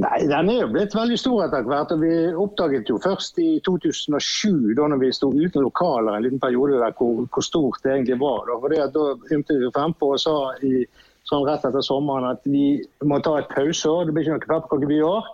Nei, 0.00 0.22
den 0.24 0.48
er 0.48 0.62
jo 0.62 0.70
blitt 0.72 0.94
veldig 0.96 1.18
stor 1.20 1.44
etter 1.44 1.66
hvert. 1.68 1.92
og 1.92 2.00
Vi 2.00 2.12
oppdaget 2.44 2.88
jo 2.88 2.96
først 3.02 3.38
i 3.42 3.60
2007, 3.66 4.72
da 4.78 4.88
når 4.88 5.02
vi 5.02 5.12
sto 5.12 5.28
uten 5.34 5.66
lokaler 5.66 6.16
en 6.16 6.24
liten 6.24 6.40
periode 6.40 6.80
der, 6.80 6.94
hvor, 6.96 7.26
hvor 7.28 7.44
stort 7.44 7.84
det 7.84 7.92
egentlig 7.92 8.18
var. 8.22 8.46
Da, 8.48 8.58
Fordi 8.62 8.80
da 8.96 9.36
ymtet 9.36 9.60
vi 9.60 9.72
frempå 9.76 10.14
og 10.16 10.22
sa 10.22 10.36
i, 10.64 10.86
sånn 11.28 11.44
rett 11.46 11.66
etter 11.68 11.84
sommeren 11.84 12.30
at 12.32 12.48
vi 12.48 12.80
må 13.04 13.20
ta 13.22 13.36
et 13.38 13.52
pauseår. 13.52 14.08
Det 14.08 14.16
blir 14.16 14.26
ikke 14.26 14.38
noe 14.38 14.46
pepperkakeby 14.46 14.98
i 14.98 15.06
år. 15.06 15.30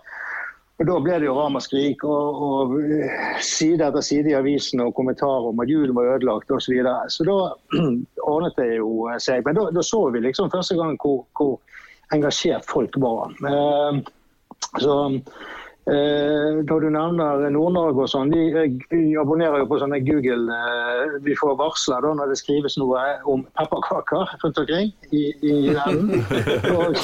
Og 0.79 0.85
Da 0.87 0.99
ble 1.03 1.15
det 1.19 1.27
jo 1.27 1.33
ramaskrik 1.35 2.03
og, 2.07 2.43
og 2.43 2.77
eh, 2.79 3.39
side 3.43 3.83
etter 3.83 4.03
side 4.05 4.31
i 4.31 4.37
avisen 4.37 4.79
og 4.83 4.93
kommentarer 4.95 5.49
om 5.49 5.59
at 5.59 5.71
julen 5.71 5.95
var 5.95 6.13
ødelagt 6.13 6.51
osv. 6.51 6.67
Så, 6.67 6.75
videre. 6.75 7.09
så 7.11 7.25
da 7.27 7.39
ordnet 8.35 8.59
det 8.59 8.69
jo 8.77 9.09
seg. 9.19 9.43
Men 9.47 9.59
da, 9.59 9.65
da 9.75 9.83
så 9.83 10.05
vi 10.13 10.23
liksom 10.23 10.51
første 10.53 10.77
gang 10.79 10.95
hvor, 11.01 11.25
hvor 11.35 11.57
engasjert 12.15 12.67
folk 12.69 12.95
var. 13.03 13.35
Eh, 13.43 13.99
så 14.77 14.95
eh, 15.89 16.59
Når 16.69 16.83
du 16.83 16.89
nevner 16.93 17.49
Nord-Norge 17.49 18.05
og 18.05 18.11
sånn, 18.11 18.31
de 18.33 19.01
abonnerer 19.19 19.63
jo 19.63 19.69
på 19.71 19.79
sånne 19.81 20.01
Google 20.05 20.53
eh, 20.53 21.17
Vi 21.25 21.37
får 21.39 21.57
varsler 21.59 22.05
da 22.05 22.13
når 22.19 22.33
det 22.33 22.39
skrives 22.41 22.77
noe 22.81 23.01
om 23.29 23.45
pepperkaker 23.57 24.35
rundt 24.43 24.61
omkring 24.61 24.93
i, 25.09 25.25
i 25.41 25.55
verden. 25.73 26.23
Og, 26.77 26.97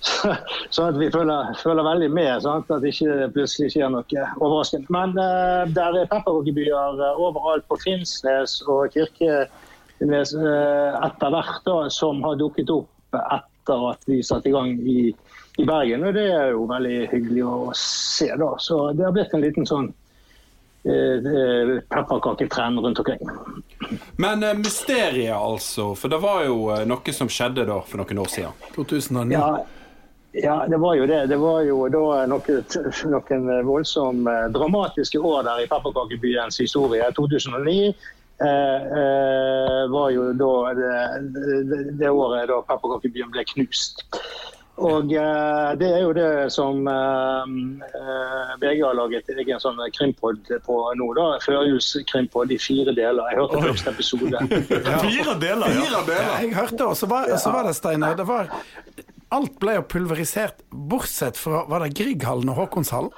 så, 0.00 0.34
så 0.70 0.88
at 0.88 0.98
vi 0.98 1.10
følger, 1.12 1.52
følger 1.62 1.86
veldig 1.86 2.10
med, 2.10 2.32
sant? 2.42 2.70
at 2.72 2.82
det 2.82 2.94
ikke 2.94 3.28
plutselig 3.36 3.72
skjer 3.74 3.92
noe 3.92 4.26
overraskende. 4.40 4.88
Men 4.94 5.14
eh, 5.20 5.64
der 5.76 6.00
er 6.00 6.10
pepperkakebyer 6.10 7.02
eh, 7.04 7.20
overalt 7.20 7.68
på 7.68 7.78
Finnsnes 7.84 8.58
og 8.66 8.94
Kirkenes 8.96 10.34
eh, 10.34 10.98
etter 11.04 11.34
hvert 11.34 11.62
da, 11.68 11.78
som 11.92 12.24
har 12.24 12.40
dukket 12.40 12.72
opp 12.74 13.18
etter 13.18 13.84
at 13.90 14.08
vi 14.08 14.22
satte 14.24 14.50
i 14.50 14.54
gang 14.54 14.74
i, 14.80 15.12
i 15.58 15.66
Bergen. 15.66 16.04
Og 16.06 16.14
det 16.14 16.26
er 16.32 16.52
jo 16.54 16.66
veldig 16.70 16.98
hyggelig 17.12 17.46
å 17.46 17.56
se. 17.76 18.30
da. 18.38 18.52
Så 18.62 18.80
det 18.96 19.06
har 19.06 19.16
blitt 19.16 19.34
en 19.34 19.42
liten 19.44 19.66
sånn 19.68 19.88
eh, 20.86 21.16
eh, 21.18 21.72
pepperkaketrend 21.90 22.84
rundt 22.84 23.02
omkring. 23.02 23.24
Men 24.16 24.42
eh, 24.42 24.54
mysteriet, 24.58 25.36
altså. 25.36 25.90
For 25.98 26.12
det 26.12 26.22
var 26.22 26.44
jo 26.46 26.70
eh, 26.76 26.86
noe 26.88 27.16
som 27.16 27.30
skjedde 27.32 27.66
da 27.68 27.80
for 27.82 28.02
noen 28.02 28.22
år 28.24 28.32
siden. 28.36 28.70
2009. 28.76 29.34
Ja, 29.34 29.50
ja, 30.32 30.66
det 30.68 30.76
var 30.76 30.94
jo 30.94 31.06
det. 31.06 31.26
Det 31.26 31.36
var 31.40 31.62
jo 31.66 31.88
da 31.88 32.26
noe, 32.28 32.60
noen 33.10 33.48
voldsomt 33.66 34.28
eh, 34.28 34.46
dramatiske 34.54 35.18
år 35.18 35.42
der 35.48 35.64
i 35.64 35.68
pepperkakebyens 35.70 36.60
historie. 36.60 37.08
2009 37.16 37.88
eh, 37.88 38.46
eh, 38.46 39.82
var 39.90 40.12
jo 40.14 40.30
da 40.38 40.52
det, 40.78 40.92
det, 41.34 41.82
det 42.02 42.12
året 42.12 42.46
da 42.52 42.60
pepperkakebyen 42.68 43.32
ble 43.34 43.46
knust. 43.54 44.04
Og 44.78 45.10
eh, 45.10 45.70
det 45.80 45.88
er 45.90 46.02
jo 46.04 46.12
det 46.14 46.30
som 46.54 46.86
eh, 46.86 47.54
eh, 47.98 48.52
VG 48.62 48.82
har 48.84 48.94
laget 48.98 49.30
egen 49.34 49.62
sånn 49.62 49.80
krimpod 49.96 50.52
på 50.66 50.76
nå. 50.98 51.08
da, 51.18 51.26
Førjulskrimpod 51.42 52.54
i 52.54 52.60
fire 52.62 52.94
deler. 52.94 53.32
Jeg 53.32 53.40
hørte 53.42 53.62
første 53.64 53.94
episode. 53.96 54.44
Fire 55.08 55.34
deler, 55.42 55.74
ja. 55.74 56.02
Ja, 56.06 56.38
jeg 56.44 56.54
hørte, 56.54 56.86
og 56.86 56.96
så 56.98 57.10
var, 57.10 57.26
så 57.42 57.52
var 57.54 57.66
det, 57.66 57.74
Steinar 57.78 58.18
det 58.18 58.28
var, 58.28 58.52
Alt 59.34 59.58
ble 59.60 59.74
jo 59.76 59.84
pulverisert, 59.84 60.62
bortsett 60.72 61.36
fra 61.36 61.66
Var 61.68 61.82
det 61.84 61.90
Grieghallen 61.98 62.48
og 62.48 62.62
Håkonshallen? 62.62 63.12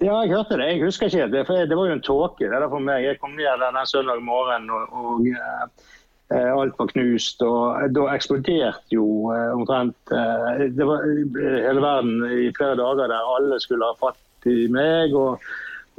Ja, 0.00 0.22
jeg 0.24 0.32
hørte 0.32 0.56
det. 0.56 0.70
Jeg 0.70 0.84
husker 0.86 1.10
ikke 1.10 1.20
helt 1.20 1.34
det. 1.34 1.42
For 1.44 1.68
det 1.68 1.76
var 1.76 1.90
jo 1.90 1.96
en 1.98 2.04
tåke 2.06 2.46
det 2.46 2.54
der 2.54 2.70
for 2.72 2.80
meg. 2.80 3.04
Jeg 3.04 3.18
kom 3.20 3.34
ned 3.36 3.60
den 3.60 3.80
søndag 3.84 4.22
morgen, 4.24 4.70
og, 4.72 4.94
og 4.96 5.26
eh, 5.28 5.90
alt 6.38 6.78
var 6.78 6.90
knust. 6.92 7.42
Og 7.42 7.94
da 7.96 8.06
eksploderte 8.14 8.94
jo 8.94 9.06
eh, 9.34 9.50
omtrent 9.56 10.14
eh, 10.14 10.66
Det 10.76 10.86
var 10.86 11.06
eh, 11.08 11.58
hele 11.66 11.82
verden 11.82 12.22
i 12.30 12.52
flere 12.56 12.78
dager 12.78 13.10
der 13.10 13.34
alle 13.36 13.60
skulle 13.62 13.88
ha 13.90 13.98
fatt 13.98 14.50
i 14.50 14.68
meg. 14.72 15.16
og 15.16 15.42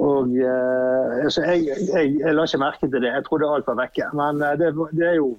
og 0.02 0.32
eh, 0.34 1.24
altså, 1.24 1.44
jeg, 1.46 1.76
jeg, 1.92 2.16
jeg 2.18 2.34
la 2.34 2.46
ikke 2.48 2.58
merke 2.58 2.88
til 2.88 3.02
det. 3.04 3.12
Jeg 3.12 3.24
trodde 3.26 3.50
alt 3.54 3.68
var 3.70 3.78
vekke. 3.78 4.08
Men 4.18 4.42
eh, 4.42 4.56
det, 4.58 4.72
det 4.98 5.08
er 5.12 5.18
jo 5.20 5.36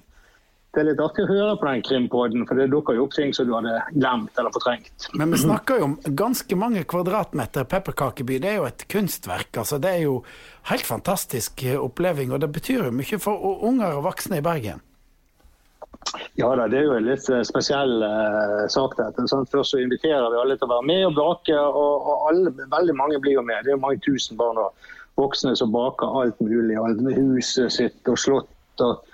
det 0.74 0.82
er 0.82 0.88
litt 0.90 1.02
artig 1.02 1.24
å 1.24 1.30
høre 1.30 1.56
på 1.60 1.68
den 1.68 1.82
krimpodden, 1.86 2.46
for 2.48 2.58
det 2.58 2.68
dukker 2.72 2.98
jo 2.98 3.06
opp 3.06 3.14
ting 3.16 3.34
som 3.36 3.46
du 3.48 3.52
hadde 3.54 3.74
glemt 3.94 4.40
eller 4.40 4.54
fortrengt. 4.54 5.08
Men 5.14 5.34
vi 5.34 5.42
snakker 5.44 5.80
jo 5.80 5.90
om 5.90 5.98
ganske 6.18 6.58
mange 6.58 6.82
kvadratmeter 6.90 7.68
pepperkakeby. 7.70 8.40
Det 8.42 8.50
er 8.50 8.58
jo 8.58 8.66
et 8.68 8.86
kunstverk. 8.90 9.60
altså 9.62 9.78
Det 9.78 9.92
er 9.92 10.02
jo 10.06 10.16
helt 10.70 10.88
fantastisk 10.88 11.62
oppleving, 11.78 12.34
og 12.34 12.42
det 12.42 12.50
betyr 12.54 12.88
jo 12.88 12.96
mye 12.96 13.20
for 13.22 13.62
unger 13.68 14.00
og 14.00 14.08
voksne 14.10 14.42
i 14.42 14.44
Bergen. 14.44 14.82
Ja 16.36 16.50
da, 16.56 16.66
det 16.68 16.80
er 16.80 16.88
jo 16.88 16.96
en 16.98 17.06
litt 17.06 17.28
eh, 17.32 17.44
spesiell 17.46 18.02
eh, 18.04 18.64
sak 18.72 18.96
dette. 18.98 19.24
Sånn, 19.30 19.46
Først 19.50 19.74
så 19.74 19.80
inviterer 19.80 20.26
vi 20.32 20.40
alle 20.40 20.58
til 20.58 20.68
å 20.68 20.74
være 20.74 20.88
med 20.90 21.06
og 21.08 21.16
bake, 21.18 21.54
og, 21.54 21.94
og 22.10 22.26
alle, 22.30 22.52
veldig 22.72 22.96
mange 22.98 23.20
blir 23.22 23.38
jo 23.38 23.46
med. 23.46 23.62
Det 23.64 23.72
er 23.72 23.78
jo 23.78 23.84
mange 23.86 24.02
tusen 24.04 24.38
barn 24.40 24.60
og 24.60 24.90
voksne 25.20 25.54
som 25.58 25.72
baker 25.74 26.20
alt 26.20 26.40
mulig. 26.42 26.76
Alt 26.80 27.02
med 27.04 27.18
huset 27.18 27.72
sitt 27.72 28.10
og 28.10 28.18
slott 28.20 28.84
og 28.84 29.13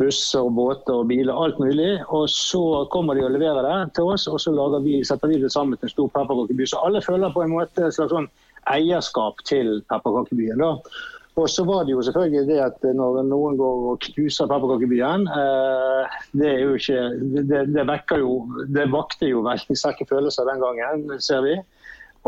busser 0.00 0.48
båter 0.56 0.96
og 0.96 1.08
biler, 1.10 1.32
alt 1.36 1.60
mulig. 1.60 1.92
Og 2.08 2.26
så 2.32 2.62
kommer 2.92 3.18
de 3.18 3.26
og 3.26 3.34
leverer 3.36 3.66
det 3.66 3.94
til 3.98 4.10
oss, 4.14 4.26
og 4.30 4.40
så 4.40 4.54
vi, 4.84 5.00
setter 5.04 5.28
vi 5.28 5.40
det 5.42 5.52
sammen 5.52 5.78
til 5.78 5.90
en 5.90 5.94
stor 5.94 6.10
pepperkakeby. 6.16 6.66
Så 6.66 6.82
alle 6.84 7.04
føler 7.04 7.34
på 7.34 7.44
en 7.44 7.54
måte 7.54 7.86
et 7.86 7.96
slags 7.96 8.14
sånn 8.14 8.30
eierskap 8.70 9.40
til 9.48 9.80
pepperkakebyen. 9.92 10.60
da. 10.60 10.76
Og 11.38 11.46
så 11.48 11.64
var 11.64 11.84
det 11.86 11.94
jo 11.94 12.02
selvfølgelig 12.02 12.46
det 12.48 12.58
at 12.60 12.82
når 12.96 13.22
noen 13.28 13.58
går 13.60 13.84
og 13.92 14.00
knuser 14.08 14.48
pepperkakebyen, 14.50 15.28
eh, 15.30 16.16
det 16.36 16.48
er 16.48 16.64
jo 16.64 16.78
ikke 16.78 17.04
det, 17.48 17.60
det 17.74 17.84
vekker 17.88 18.24
jo 18.24 18.32
Det 18.74 18.88
vakte 18.92 19.30
jo 19.30 19.44
veldig 19.46 19.76
sterke 19.78 20.08
følelser 20.10 20.48
den 20.48 20.64
gangen, 20.64 21.20
ser 21.22 21.44
vi. 21.46 21.54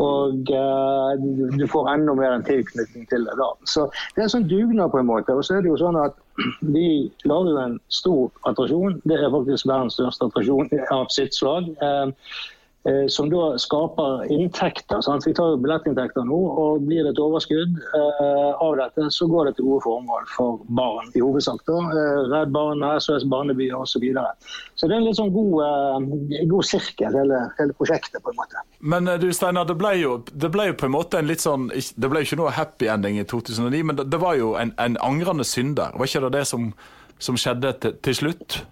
Og 0.00 0.48
eh, 0.48 1.10
du- 1.58 1.66
får 1.68 1.88
enda 1.92 2.14
mer 2.14 2.32
en 2.32 2.44
tilknytning 2.44 3.08
til 3.10 3.26
det 3.28 3.34
da. 3.36 3.50
Så 3.68 3.90
det 4.14 4.22
er 4.22 4.28
en 4.28 4.34
sånn 4.36 4.48
dugnad 4.48 4.90
på 4.90 4.98
en 5.02 5.06
måte. 5.10 5.34
Og 5.36 5.44
så 5.44 5.58
er 5.58 5.60
det 5.62 5.68
jo 5.68 5.76
sånn 5.76 5.98
at 6.00 6.16
vi 6.74 7.12
lager 7.28 7.50
jo 7.52 7.58
en 7.60 7.78
stor 7.92 8.30
attraksjon. 8.48 9.02
Det 9.04 9.18
er 9.20 9.30
faktisk 9.34 9.68
verdens 9.68 9.98
største 9.98 10.30
attraksjon 10.30 10.72
av 10.90 11.06
sitt 11.12 11.36
slag. 11.36 11.68
Eh, 11.82 12.06
som 13.06 13.28
da 13.30 13.52
skaper 13.62 14.24
inntekter. 14.32 15.00
Sant? 15.06 15.26
Vi 15.26 15.34
tar 15.36 15.52
jo 15.52 15.58
billettinntekter 15.62 16.24
nå, 16.26 16.38
og 16.58 16.86
blir 16.88 17.04
det 17.06 17.12
et 17.14 17.20
overskudd 17.22 17.76
eh, 17.78 18.50
av 18.58 18.74
dette, 18.80 19.06
så 19.14 19.28
går 19.30 19.48
det 19.48 19.54
til 19.58 19.68
gode 19.68 19.84
formål 19.84 20.26
for 20.34 20.62
barn, 20.66 21.10
i 21.14 21.22
hovedsak. 21.22 21.62
da. 21.68 21.78
Eh, 21.78 22.20
Redd 22.32 22.52
Barna, 22.54 22.94
SOS 23.00 23.26
Barnebyer 23.30 23.76
osv. 23.78 23.92
Så, 23.92 24.00
videre. 24.00 24.32
så 24.74 24.88
det 24.88 24.96
er 24.96 25.02
en 25.02 25.06
litt 25.06 25.18
sånn 25.18 25.32
god, 25.34 25.56
eh, 25.66 26.46
god 26.50 26.66
sirkel, 26.66 27.14
hele, 27.20 27.42
hele 27.58 27.76
prosjektet, 27.76 28.22
på 28.24 28.32
en 28.32 28.38
måte. 28.40 28.64
Men 28.80 29.08
eh, 29.08 29.20
du 29.20 29.28
Steinar, 29.36 29.68
det 29.68 29.76
ble, 29.78 29.94
jo, 30.00 30.16
det 30.32 30.50
ble 30.54 30.70
jo 30.70 30.78
på 30.80 30.88
en 30.88 30.96
måte 30.96 31.20
en 31.20 31.28
litt 31.28 31.44
sånn 31.44 31.68
Det 31.70 32.08
ble 32.08 32.22
jo 32.22 32.30
ikke 32.30 32.40
noe 32.40 32.54
happy 32.56 32.88
ending 32.90 33.20
i 33.20 33.26
2009, 33.28 33.82
men 33.86 34.00
det, 34.00 34.08
det 34.12 34.20
var 34.22 34.38
jo 34.40 34.54
en, 34.58 34.74
en 34.82 34.98
angrende 35.04 35.46
synder. 35.46 35.94
Var 35.98 36.08
ikke 36.08 36.24
det 36.26 36.34
det 36.40 36.46
som, 36.50 36.72
som 37.22 37.38
skjedde 37.38 37.76
til, 37.84 37.98
til 38.02 38.18
slutt? 38.22 38.62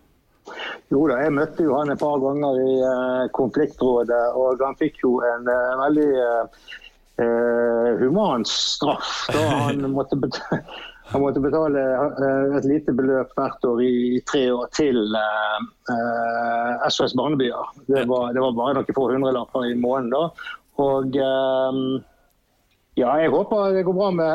Jo 0.90 1.04
da, 1.10 1.20
jeg 1.24 1.34
møtte 1.36 1.66
jo 1.66 1.76
han 1.78 1.92
et 1.92 2.00
par 2.00 2.18
ganger 2.22 2.60
i 2.60 2.76
uh, 2.82 3.24
konfliktrådet, 3.36 4.22
og 4.38 4.62
han 4.64 4.78
fikk 4.80 5.02
jo 5.04 5.18
en 5.26 5.48
uh, 5.48 5.80
veldig 5.80 6.10
eh, 7.20 7.90
human 8.00 8.46
straff. 8.48 9.26
Da 9.30 9.44
han 9.68 9.84
måtte 9.96 10.18
betale, 10.18 10.62
han 11.12 11.24
måtte 11.24 11.42
betale 11.42 11.84
et 12.58 12.68
lite 12.70 12.94
beløp 12.96 13.34
hvert 13.38 13.66
år 13.66 13.82
i, 13.84 13.92
i 14.16 14.22
tre 14.30 14.44
år 14.54 14.70
til 14.76 15.00
SOS 16.86 17.16
Barnebyer. 17.18 17.74
Det 17.90 18.06
var, 18.10 18.30
det 18.34 18.44
var 18.44 18.54
bare 18.56 18.78
noen 18.78 18.94
få 18.94 19.08
hundrelapper 19.10 19.66
i 19.68 19.74
måneden 19.78 20.14
da. 20.14 20.22
Og 20.80 21.18
Ja, 22.98 23.12
jeg 23.22 23.30
håper 23.30 23.70
det 23.72 23.84
går 23.86 23.94
bra 23.94 24.08
med 24.10 24.26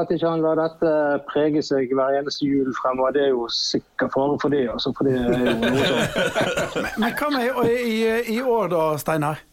at 0.00 0.10
ikke 0.10 0.28
han 0.32 0.42
lar 0.42 0.58
dette 0.58 0.90
prege 1.30 1.62
seg 1.62 1.92
hver 1.94 2.16
eneste 2.18 2.44
jul 2.48 2.72
fremover. 2.76 3.14
Det 3.14 3.22
er 3.28 3.30
jo 3.30 3.46
sikkert 3.54 4.12
fare 4.16 4.36
for 4.42 4.52
det. 4.52 4.64
Altså, 4.72 4.92
for 4.96 5.06
det 5.06 5.14
er 5.14 5.30
jo 5.30 5.54
noe 5.62 5.86
sånn. 5.86 6.90
Men 7.04 7.14
hva 7.20 7.30
med 7.36 7.70
i, 7.70 7.94
i, 8.34 8.40
år 8.42 8.72
da, 8.74 8.84
Steinar? 9.00 9.44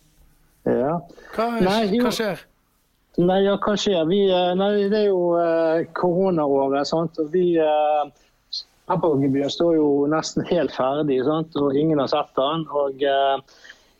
ja. 0.67 0.98
Hva, 1.36 1.50
Nei, 1.62 1.82
jo. 1.93 2.08
hva 2.08 2.13
skjer? 2.17 2.41
Nei, 3.17 3.39
ja, 3.46 3.56
hva 3.62 3.76
skjer? 3.80 4.04
Vi, 4.10 4.24
eh, 4.30 4.52
nei, 4.58 4.72
det 4.91 5.04
er 5.06 5.08
jo 5.12 5.22
eh, 5.41 5.86
koronaåret. 5.98 6.89
sant? 6.89 7.17
Og 7.22 7.32
vi 7.34 7.52
eh, 7.62 8.04
Pepperkakegebyret 8.88 9.52
står 9.52 9.74
jo 9.78 9.88
nesten 10.12 10.46
helt 10.48 10.72
ferdig, 10.76 11.22
sant? 11.28 11.56
og 11.60 11.78
ingen 11.78 12.02
har 12.02 12.10
sett 12.12 12.30
den. 12.38 12.65
Og 12.84 13.06
eh, 13.06 13.58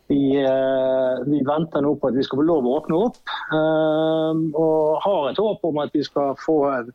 vi, 0.08 0.22
eh, 0.44 1.24
vi 1.26 1.42
venter 1.44 1.84
nå 1.84 1.96
på 1.96 2.12
at 2.12 2.16
vi 2.16 2.24
skal 2.24 2.42
få 2.42 2.48
lov 2.48 2.68
å 2.68 2.78
åpne 2.80 3.02
opp. 3.08 3.20
eh, 3.54 4.40
og 4.56 5.02
har 5.04 5.30
et 5.32 5.42
håp 5.42 5.66
om 5.68 5.84
at 5.84 5.92
vi 5.94 6.04
skal 6.04 6.36
få 6.40 6.58
en 6.72 6.94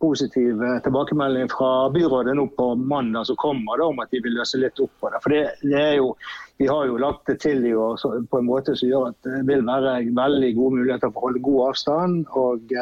positiv 0.00 0.62
eh, 0.64 0.78
tilbakemelding 0.84 1.48
fra 1.52 1.90
byrådet 1.92 2.36
nå 2.36 2.46
på 2.56 2.74
mandag 2.74 3.26
som 3.26 3.36
kommer, 3.36 3.78
da, 3.78 3.88
om 3.88 4.00
at 4.00 4.12
de 4.12 4.20
vil 4.24 4.36
løse 4.36 4.60
litt 4.60 4.80
opp 4.80 4.92
på 5.00 5.10
det. 5.12 5.22
For 5.24 5.36
det, 5.36 5.42
det 5.62 5.80
er 5.80 5.96
jo, 6.00 6.14
Vi 6.60 6.66
har 6.68 6.84
jo 6.84 6.98
lagt 7.00 7.24
det 7.24 7.38
til 7.40 7.64
i 7.64 7.72
år 7.72 7.96
på 8.28 8.38
en 8.38 8.44
måte 8.44 8.74
som 8.76 8.88
gjør 8.88 9.06
at 9.08 9.16
det 9.24 9.46
vil 9.48 9.62
være 9.64 10.12
veldig 10.12 10.50
gode 10.58 10.76
muligheter 10.76 11.08
for 11.08 11.22
å 11.22 11.28
holde 11.30 11.40
god 11.46 11.60
avstand. 11.70 12.26
og 12.36 12.74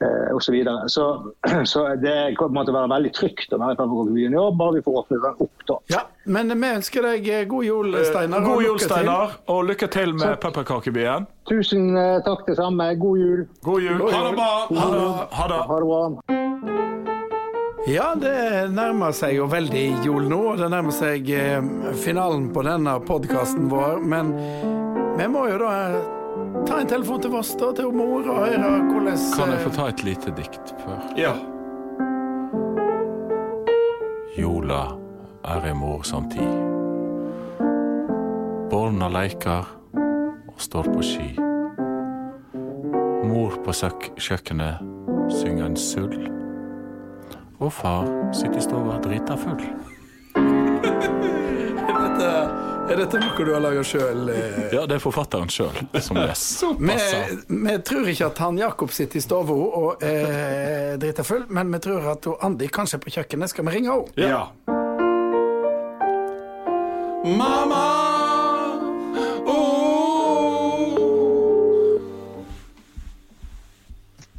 eh, 0.00 0.06
eh, 0.06 0.34
og 0.34 0.42
så, 0.42 0.52
videre. 0.52 0.88
så 0.88 1.06
Så 1.72 1.84
det 2.02 2.34
kommer 2.38 2.64
til 2.64 2.74
å 2.74 2.78
være 2.80 2.92
veldig 2.94 3.12
trygt 3.16 3.52
å 3.52 3.60
være 3.60 3.76
i 3.76 3.80
Pepperkakebyen 3.80 4.36
i 4.36 4.44
bare 4.60 4.76
vi 4.78 4.82
får 4.86 4.98
åpne 5.02 5.20
den 5.24 5.44
opp. 5.46 5.66
da. 5.68 5.78
Ja, 5.92 6.02
men 6.24 6.52
vi 6.54 6.72
ønsker 6.80 7.08
deg 7.10 7.28
eh, 7.28 7.44
god 7.50 7.64
jul, 7.64 7.96
Steinar. 8.04 8.44
God 8.46 8.64
jul. 8.64 8.80
Steinar, 8.82 9.38
og 9.52 9.64
lykke 9.70 9.90
til 9.92 10.14
med 10.18 10.36
pepperkakebyen. 10.42 11.28
Tusen 11.50 11.96
eh, 11.96 12.18
takk 12.26 12.46
det 12.48 12.58
samme. 12.60 12.92
God 13.00 13.18
jul. 13.18 13.46
God 13.66 13.82
jul. 13.82 14.04
Ha 14.10 14.26
det 14.28 14.36
bra. 14.36 14.52
Ha 14.70 14.90
det. 14.94 15.08
Ha 15.40 15.50
det. 15.54 15.64
Ha 15.72 15.80
det 15.80 15.90
bra. 15.94 16.40
Ja, 17.88 18.10
det 18.14 18.70
nærmer 18.76 19.14
seg 19.16 19.38
jo 19.38 19.46
veldig 19.48 19.84
jul 20.04 20.26
nå, 20.28 20.40
det 20.60 20.68
nærmer 20.68 20.92
seg 20.92 21.30
eh, 21.32 21.64
finalen 22.02 22.50
på 22.52 22.62
denne 22.66 22.98
podkasten 23.08 23.70
vår. 23.72 24.02
Men 24.04 24.34
vi 25.16 25.28
må 25.32 25.46
jo 25.48 25.56
da 25.62 25.70
eh, 25.88 26.19
ta 26.66 26.80
en 26.80 26.90
telefon 26.90 27.22
til 27.22 27.32
Voss, 27.32 27.54
da, 27.60 27.70
til 27.76 27.92
mor, 27.94 28.24
og 28.24 28.44
høre 28.46 28.70
hvordan 28.90 29.18
Kan 29.36 29.54
jeg 29.54 29.62
få 29.64 29.70
eh, 29.70 29.76
ta 29.76 29.88
et 29.88 30.04
lite 30.04 30.34
dikt 30.36 30.74
før? 30.84 30.98
Ja. 31.18 31.34
Jola 34.38 34.82
er 35.44 35.66
ei 35.66 35.74
mor 35.74 36.02
tid. 36.30 36.52
Borna 38.70 39.08
leker 39.10 39.66
og 40.48 40.60
står 40.60 40.90
på 40.92 41.02
ski. 41.02 41.30
Mor 43.26 43.56
på 43.64 43.74
kjøkkenet 44.16 44.80
synger 45.40 45.66
en 45.66 45.76
sull. 45.76 46.28
Og 47.60 47.72
far 47.72 48.06
sitter 48.32 48.58
i 48.58 48.64
stua 48.64 49.00
drita 49.04 49.36
full. 49.36 49.89
Er 52.90 53.00
dette 53.04 53.20
noe 53.22 53.44
du 53.46 53.52
har 53.54 53.62
laga 53.62 53.82
sjøl? 53.86 54.30
Ja, 54.74 54.84
det 54.88 54.96
er 54.98 55.02
forfatteren 55.02 55.50
sjøl 55.52 55.76
som 56.02 56.18
leser. 56.18 56.74
Vi, 56.90 56.96
vi 57.66 57.76
tror 57.86 58.08
ikke 58.10 58.30
at 58.30 58.42
han 58.42 58.58
Jakob 58.58 58.92
sitter 58.94 59.20
i 59.20 59.24
stua 59.24 59.42
og 59.44 60.02
er 60.04 60.96
drita 61.00 61.24
full, 61.26 61.46
men 61.54 61.70
vi 61.72 61.80
tror 61.84 62.10
at 62.14 62.26
hun 62.28 62.38
Andi 62.50 62.68
kanskje 62.72 62.98
er 62.98 63.04
på 63.04 63.14
kjøkkenet. 63.14 63.52
Skal 63.52 63.66
vi 63.68 63.76
ringe 63.78 63.94
henne? 63.94 64.06
Ja. 64.18 64.42
Mamma! 67.24 67.84
Oh. 69.46 70.96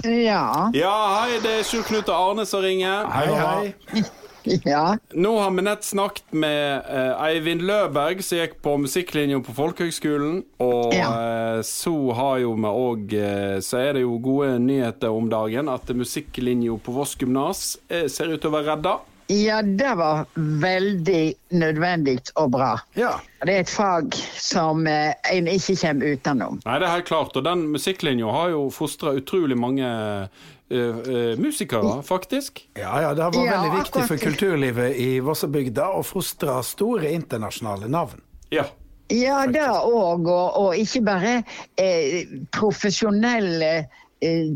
Ja. 0.04 0.72
Ja, 0.74 0.96
hei, 1.22 1.38
det 1.44 1.60
er 1.60 1.68
Sjur 1.68 1.86
Knut 1.86 2.10
og 2.10 2.16
Arne 2.32 2.46
som 2.50 2.64
ringer. 2.66 3.06
Hei, 3.14 3.28
hei. 3.38 4.04
ja. 4.65 4.97
Nå 5.13 5.34
har 5.39 5.51
vi 5.51 5.65
nett 5.65 5.84
snakket 5.86 6.34
med 6.34 6.88
uh, 6.89 7.23
Eivind 7.27 7.62
Løberg, 7.67 8.23
som 8.25 8.41
gikk 8.41 8.58
på 8.65 8.77
musikklinja 8.82 9.41
på 9.45 9.56
Folkehøgskolen. 9.58 10.41
Og 10.63 10.93
Ja. 10.95 11.10
uh, 11.12 11.62
så 11.65 11.93
har 12.17 12.41
jo 12.43 12.56
vi 12.58 12.71
òg 12.71 13.13
uh, 13.15 13.60
Så 13.62 13.77
er 13.82 13.93
det 13.97 14.01
jo 14.06 14.17
gode 14.21 14.58
nyheter 14.63 15.10
om 15.13 15.30
dagen 15.32 15.69
at 15.71 15.88
musikklinja 15.95 16.75
på 16.82 16.93
Voss 16.95 17.15
gymnas 17.19 17.77
eh, 17.89 18.08
ser 18.12 18.32
ut 18.34 18.41
til 18.41 18.51
å 18.51 18.56
være 18.58 18.75
redda. 18.75 18.97
Ja, 19.32 19.62
det 19.63 19.93
var 19.95 20.25
veldig 20.36 21.34
nødvendig 21.56 22.17
og 22.36 22.49
bra. 22.51 22.73
Ja. 22.99 23.13
Det 23.45 23.54
er 23.54 23.62
et 23.63 23.71
fag 23.71 24.15
som 24.36 24.84
eh, 24.89 25.13
en 25.32 25.47
ikke 25.47 25.77
kommer 25.80 26.17
utenom. 26.17 26.60
Nei, 26.65 26.80
det 26.82 26.88
er 26.89 26.95
helt 26.97 27.08
klart. 27.08 27.38
Og 27.39 27.45
den 27.47 27.63
musikklinja 27.71 28.27
har 28.34 28.51
jo 28.51 28.65
fostra 28.75 29.13
utrolig 29.15 29.56
mange 29.58 29.88
eh, 30.71 30.99
eh, 31.13 31.38
musikere, 31.39 32.01
faktisk. 32.03 32.63
Ja, 32.73 33.01
ja, 33.01 33.13
det 33.13 33.23
var 33.23 33.31
veldig 33.36 33.77
viktig 33.79 34.05
for 34.07 34.17
kulturlivet 34.17 34.95
i 34.95 35.10
Vossebygda 35.23 35.91
å 35.97 36.03
fostre 36.07 36.62
store 36.63 37.12
internasjonale 37.12 37.91
navn. 37.91 38.23
Ja. 38.49 38.65
Ja, 39.12 39.43
det 39.47 39.67
òg. 39.67 40.27
Og, 40.27 40.47
og 40.55 40.77
ikke 40.79 41.01
bare 41.03 41.34
eh, 41.75 42.31
profesjonelle 42.55 43.71
eh, 44.23 44.53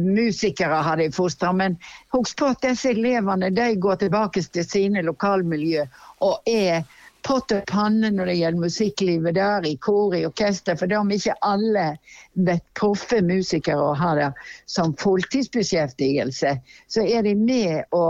musikere 0.00 0.80
har 0.86 1.00
de 1.02 1.10
fostra, 1.12 1.52
men 1.52 1.76
husk 2.16 2.40
på 2.40 2.52
at 2.54 2.64
disse 2.64 2.94
elevene 2.94 3.52
de 3.52 3.68
går 3.76 4.00
tilbake 4.06 4.44
til 4.54 4.64
sine 4.64 5.04
lokalmiljø 5.04 5.84
og 6.24 6.48
er 6.48 6.84
pott 7.24 7.52
og 7.56 7.64
panne 7.70 8.10
når 8.12 8.30
det 8.30 8.36
gjelder 8.38 8.66
musikklivet 8.66 9.36
der, 9.38 9.66
i 9.66 9.76
kor, 9.80 10.14
i 10.16 10.24
orkester. 10.28 10.76
For 10.76 10.92
om 10.98 11.10
ikke 11.14 11.36
alle 11.46 11.86
vet 12.34 12.64
proffe 12.78 13.22
musikere 13.24 13.80
og 13.80 13.98
har 14.00 14.20
det 14.20 14.30
som 14.70 14.94
fulltidsbeskjeftigelse, 15.00 16.56
så 16.88 17.04
er 17.08 17.26
de 17.26 17.34
med 17.38 17.96
å 17.96 18.06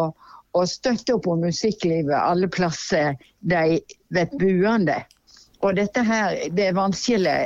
og 0.54 0.68
støtte 0.70 1.16
opp 1.16 1.26
om 1.30 1.42
musikklivet 1.42 2.14
alle 2.14 2.48
plasser 2.52 3.16
de 3.42 3.80
vet 4.14 4.34
buende. 4.38 5.00
Og 5.64 5.76
dette 5.78 6.04
her, 6.06 6.36
det 6.54 6.70
er 6.70 6.78
vanskelig 6.78 7.38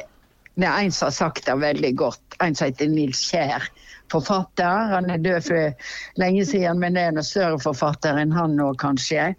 Det 0.59 0.67
er 0.67 0.83
en 0.83 0.91
som 0.91 1.07
har 1.07 1.15
sagt 1.15 1.47
det 1.47 1.55
veldig 1.55 1.93
godt. 1.95 2.35
En 2.43 2.55
som 2.59 2.67
heter 2.67 2.89
Nils 2.91 3.21
Kjær. 3.31 3.63
Forfatter. 4.11 4.89
Han 4.91 5.07
er 5.15 5.21
død 5.23 5.45
for 5.47 5.93
lenge 6.19 6.43
siden, 6.49 6.81
men 6.83 6.99
det 6.99 7.05
er 7.07 7.13
en 7.15 7.23
større 7.23 7.61
forfatter 7.63 8.19
enn 8.19 8.35
han 8.35 8.57
nå, 8.59 8.73
kanskje. 8.83 9.37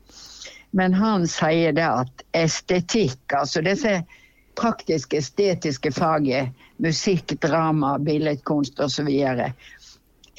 Men 0.71 0.93
han 0.93 1.27
sier 1.27 1.73
det 1.73 1.87
at 1.87 2.25
estetikk, 2.37 3.21
altså 3.33 3.61
disse 3.65 3.99
praktiske, 4.59 5.17
estetiske 5.17 5.91
faget, 5.95 6.51
musikk, 6.77 7.33
drama, 7.41 7.97
billedkunst 7.99 8.79
osv., 8.79 9.09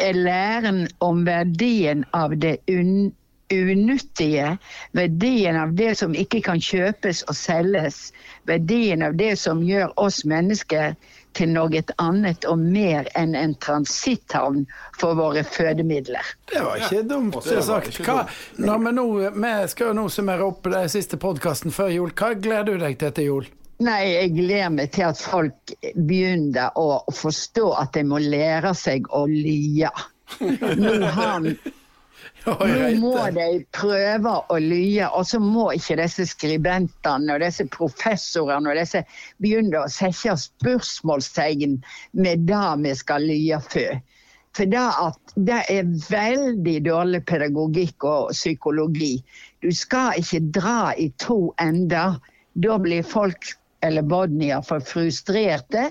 er 0.00 0.16
læren 0.16 0.86
om 1.04 1.24
verdien 1.26 2.04
av 2.16 2.36
det 2.40 2.58
un 2.72 3.10
unyttige, 3.50 4.56
verdien 4.94 5.56
av 5.58 5.72
det 5.74 5.96
som 5.98 6.14
ikke 6.14 6.40
kan 6.46 6.60
kjøpes 6.62 7.24
og 7.28 7.34
selges, 7.36 8.12
verdien 8.46 9.02
av 9.02 9.16
det 9.18 9.34
som 9.42 9.64
gjør 9.66 9.90
oss 9.98 10.22
mennesker 10.24 10.94
til 11.36 11.52
noe 11.54 11.82
annet 12.02 12.44
og 12.48 12.58
mer 12.60 13.08
enn 13.18 13.36
en 13.38 13.54
transitthavn 13.62 14.64
for 14.98 15.18
våre 15.18 15.44
fødemidler. 15.46 16.34
Det 16.50 16.62
var 16.64 16.82
ikke 16.82 17.04
dumt 17.08 17.38
det 17.46 17.62
sagt. 17.66 18.00
Hva, 18.04 18.24
når 18.58 18.84
vi, 18.84 18.92
nå, 18.98 19.06
vi 19.36 19.54
skal 19.72 19.90
jo 19.90 19.96
nå 20.00 20.08
summere 20.12 20.46
opp 20.46 20.68
den 20.70 20.92
siste 20.92 21.20
podkasten 21.20 21.74
før 21.74 21.94
jul. 21.94 22.14
Hva 22.16 22.34
gleder 22.34 22.74
du 22.74 22.84
deg 22.84 22.98
til 23.00 23.12
etter 23.12 23.28
jul? 23.28 23.50
Nei, 23.80 24.00
jeg 24.12 24.32
gleder 24.36 24.72
meg 24.74 24.90
til 24.92 25.06
at 25.08 25.20
folk 25.20 25.74
begynner 25.96 26.74
å 26.76 27.00
forstå 27.16 27.70
at 27.80 27.94
de 27.96 28.04
må 28.04 28.20
lære 28.20 28.74
seg 28.76 29.08
å 29.16 29.24
lye. 29.30 29.88
Nå 30.82 30.98
har 31.16 31.48
Nå 32.46 32.84
må 33.02 33.16
de 33.36 33.48
prøve 33.76 34.32
å 34.48 34.56
lye, 34.62 35.08
og 35.08 35.26
så 35.28 35.40
må 35.42 35.66
ikke 35.76 35.98
disse 36.00 36.24
skribentene 36.30 37.34
og 37.34 37.42
disse 37.44 37.66
professorene 37.72 38.72
og 38.72 38.80
disse 38.80 39.02
begynne 39.42 39.82
å 39.82 39.90
sette 39.92 40.36
spørsmålstegn 40.40 41.76
med 42.16 42.46
det 42.48 42.70
vi 42.84 42.94
skal 42.96 43.28
lye 43.28 43.60
for. 43.66 44.00
For 44.56 44.66
det, 44.66 44.82
at 44.82 45.34
det 45.36 45.60
er 45.70 45.92
veldig 46.08 46.76
dårlig 46.88 47.22
pedagogikk 47.28 48.08
og 48.08 48.32
psykologi. 48.34 49.20
Du 49.62 49.70
skal 49.76 50.18
ikke 50.18 50.40
dra 50.56 50.90
i 50.98 51.10
to 51.22 51.52
ender. 51.62 52.16
Da 52.58 52.78
blir 52.82 53.06
folk, 53.06 53.52
eller 53.86 54.02
Bodnia, 54.02 54.58
for 54.66 54.82
frustrerte. 54.82 55.90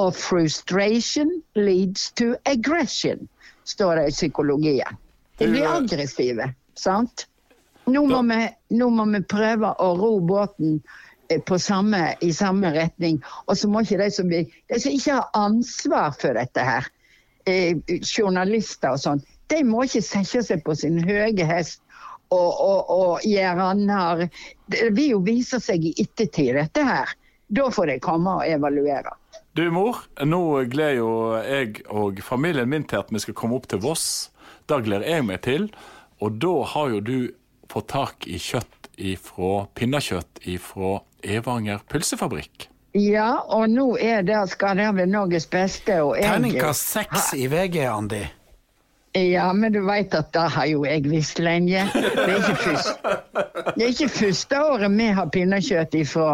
Og 0.00 0.14
frustration 0.16 1.30
leads 1.54 2.08
to 2.18 2.32
aggression, 2.50 3.28
står 3.68 4.00
det 4.00 4.08
i 4.08 4.14
psykologien. 4.16 5.03
De 5.38 5.48
blir 5.50 5.66
aggressive, 5.66 6.52
sant? 6.78 7.26
Nå 7.84 8.04
må, 8.08 8.20
vi, 8.30 8.44
nå 8.78 8.88
må 8.94 9.04
vi 9.12 9.20
prøve 9.28 9.74
å 9.82 9.90
ro 9.98 10.12
båten 10.24 10.78
eh, 11.28 11.40
på 11.42 11.58
samme, 11.60 12.14
i 12.24 12.30
samme 12.32 12.70
retning. 12.72 13.18
Og 13.44 13.58
så 13.60 13.68
må 13.68 13.82
ikke 13.84 14.00
de 14.00 14.10
som, 14.14 14.30
de 14.30 14.44
som 14.78 14.94
ikke 14.94 15.18
har 15.18 15.32
ansvar 15.36 16.14
for 16.20 16.38
dette 16.38 16.64
her, 16.64 16.88
eh, 17.50 17.76
journalister 18.00 18.94
og 18.94 19.02
sånn, 19.02 19.24
de 19.52 19.60
må 19.68 19.84
ikke 19.84 20.04
sette 20.04 20.40
seg 20.46 20.62
på 20.64 20.76
sin 20.78 21.02
høye 21.04 21.48
hest 21.48 21.82
og, 22.32 22.48
og, 22.48 22.94
og 22.94 23.26
gjøre 23.28 23.68
narr. 23.82 24.24
Det 24.70 24.88
vil 24.96 25.16
jo 25.16 25.20
vise 25.26 25.60
seg 25.62 25.84
i 25.84 25.92
ettertid, 26.00 26.54
dette 26.56 26.86
her. 26.86 27.12
Da 27.54 27.68
får 27.70 27.92
de 27.92 27.98
komme 28.02 28.38
og 28.40 28.48
evaluere. 28.48 29.12
Du, 29.54 29.62
mor, 29.70 30.00
nå 30.24 30.40
gleder 30.70 30.96
jo 30.98 31.10
jeg 31.44 31.84
og 31.92 32.18
familien 32.26 32.70
min 32.70 32.86
til 32.88 33.04
at 33.04 33.12
vi 33.12 33.20
skal 33.22 33.36
komme 33.38 33.58
opp 33.58 33.68
til 33.70 33.82
Voss. 33.84 34.32
Det 34.68 34.80
gleder 34.86 35.08
jeg 35.08 35.26
meg 35.28 35.42
til. 35.44 35.68
Og 36.22 36.38
da 36.40 36.54
har 36.74 36.94
jo 36.94 37.00
du 37.04 37.18
fått 37.70 37.90
tak 37.92 38.28
i 38.30 38.38
kjøtt 38.40 38.92
ifra 39.00 39.64
pinnekjøtt 39.74 40.46
ifra 40.48 41.00
Evanger 41.24 41.82
pølsefabrikk. 41.90 42.68
Ja, 42.94 43.42
og 43.50 43.66
nå 43.72 43.96
er 43.98 44.22
det, 44.22 44.38
det 44.54 44.88
være 44.94 45.06
Norges 45.10 45.48
beste. 45.50 45.98
Og 46.04 46.14
Terningkast 46.20 46.92
seks 46.94 47.32
i 47.34 47.48
VG, 47.50 47.80
Andi. 47.90 48.22
Ja, 49.14 49.52
men 49.54 49.72
du 49.74 49.80
veit 49.86 50.14
at 50.14 50.32
det 50.34 50.44
har 50.56 50.66
jo 50.66 50.84
jeg 50.86 51.04
visst 51.06 51.38
lenge. 51.42 51.84
Det 51.94 52.22
er 52.22 52.36
ikke 52.38 52.56
første, 52.62 53.12
det 53.76 53.84
er 53.84 53.90
ikke 53.92 54.08
første 54.10 54.62
året 54.62 54.94
vi 54.94 55.10
har 55.18 55.28
pinnekjøtt 55.34 55.94
ifra 55.98 56.30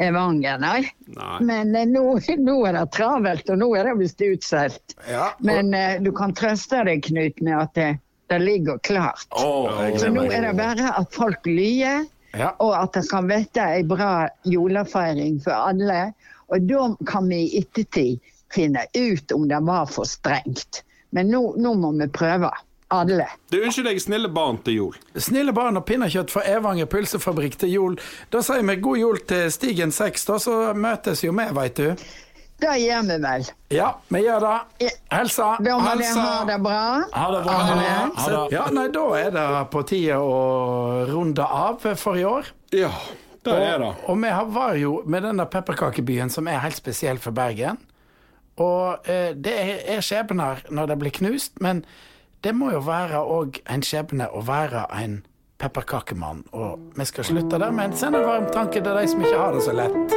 Evanger, 0.00 0.58
nei. 0.58 0.86
Nei. 1.12 1.40
Men 1.44 1.74
eh, 1.76 1.86
nå, 1.86 2.16
nå 2.46 2.54
er 2.68 2.78
det 2.78 2.86
travelt, 2.96 3.50
og 3.52 3.58
nå 3.60 3.68
er 3.76 3.90
det 3.90 3.98
visst 4.00 4.22
utsolgt. 4.24 4.96
Ja, 5.10 5.32
Men 5.44 5.74
eh, 5.76 5.98
du 6.02 6.12
kan 6.16 6.32
trøste 6.34 6.80
deg, 6.88 7.04
Knut, 7.06 7.40
med 7.44 7.58
at 7.58 7.74
det, 7.76 7.90
det 8.32 8.40
ligger 8.42 8.78
klart. 8.86 9.26
Oh, 9.36 9.68
Så 10.00 10.08
nå 10.14 10.24
er 10.32 10.48
det 10.48 10.54
bare 10.58 10.94
at 10.98 11.12
folk 11.14 11.46
lyer, 11.46 12.06
Ja. 12.32 12.54
og 12.64 12.72
at 12.78 12.94
det 12.96 13.02
kan 13.10 13.26
bli 13.28 13.42
ei 13.60 13.82
bra 13.84 14.28
julefeiring 14.48 15.36
for 15.44 15.52
alle. 15.52 16.14
Og 16.48 16.64
da 16.68 16.86
kan 17.08 17.28
vi 17.28 17.42
i 17.44 17.60
ettertid 17.60 18.20
finne 18.52 18.86
ut 18.96 19.32
om 19.36 19.44
det 19.48 19.60
var 19.64 19.84
for 19.92 20.08
strengt. 20.08 20.80
Men 21.12 21.28
nå, 21.28 21.42
nå 21.60 21.74
må 21.76 21.90
vi 22.00 22.08
prøve. 22.08 22.48
Alle. 22.92 23.26
Du 23.48 23.56
Unnskyld 23.62 23.88
deg 23.88 24.00
snille 24.02 24.28
barn 24.32 24.58
til 24.66 24.76
jul. 24.76 24.98
Snille 25.16 25.54
barn 25.56 25.80
og 25.80 25.86
pinnekjøtt 25.88 26.32
fra 26.32 26.42
Evanger 26.48 26.90
pølsefabrikk 26.92 27.56
til 27.62 27.72
jul. 27.72 27.96
Da 28.32 28.42
sier 28.44 28.64
vi 28.68 28.76
god 28.84 29.00
jul 29.00 29.22
til 29.28 29.48
Stigen 29.54 29.94
6, 29.94 30.28
da, 30.28 30.36
så 30.42 30.58
møtes 30.76 31.24
jo 31.24 31.32
vi, 31.36 31.46
veit 31.56 31.80
du. 31.80 32.04
Det 32.62 32.74
gjør 32.78 33.06
vi 33.08 33.16
vel. 33.24 33.46
Ja, 33.74 33.88
vi 34.12 34.20
gjør 34.22 34.44
det. 34.44 34.90
Helsa. 35.10 35.48
Da 35.58 35.78
må 35.80 35.94
dere 35.98 36.12
ha 36.20 36.44
det 36.46 36.58
bra. 36.62 36.82
Ha 37.10 37.24
det 37.32 37.40
bra. 37.48 37.56
Ha 37.64 38.26
det. 38.30 38.42
Ja, 38.54 38.66
nei, 38.76 38.86
da 38.94 39.06
er 39.18 39.32
det 39.34 39.46
på 39.72 39.82
tide 39.88 40.20
å 40.22 40.36
runde 41.08 41.46
av 41.46 41.82
for 41.98 42.20
i 42.20 42.26
år. 42.28 42.52
Ja, 42.76 42.92
det 43.42 43.56
er 43.56 43.82
det. 43.82 43.90
Og 44.06 44.20
vi 44.22 44.30
var 44.54 44.78
jo 44.78 44.92
med 45.10 45.26
denne 45.26 45.48
pepperkakebyen 45.50 46.30
som 46.30 46.46
er 46.46 46.62
helt 46.62 46.78
spesiell 46.78 47.18
for 47.22 47.34
Bergen. 47.34 47.80
Og 48.62 49.10
eh, 49.10 49.32
det 49.34 49.58
er 49.88 50.04
skjebner 50.04 50.62
når 50.70 50.92
det 50.92 50.98
blir 51.00 51.14
knust, 51.18 51.58
men 51.64 51.82
det 52.44 52.54
må 52.58 52.72
jo 52.72 52.80
være 52.82 53.20
òg 53.22 53.60
en 53.70 53.84
skjebne 53.86 54.26
å 54.34 54.40
være 54.42 54.86
en 54.98 55.20
pepperkakemann. 55.62 56.42
Og 56.58 56.80
vi 56.98 57.06
skal 57.06 57.28
slutte 57.28 57.60
der 57.62 57.70
med 57.74 57.92
en 57.92 57.96
sende 57.98 58.18
en 58.18 58.26
varm 58.26 58.48
tanke 58.54 58.82
til 58.82 58.98
de 58.98 59.04
som 59.10 59.22
ikke 59.22 59.38
har 59.38 59.54
det 59.54 59.62
så 59.62 59.74
lett. 59.78 60.16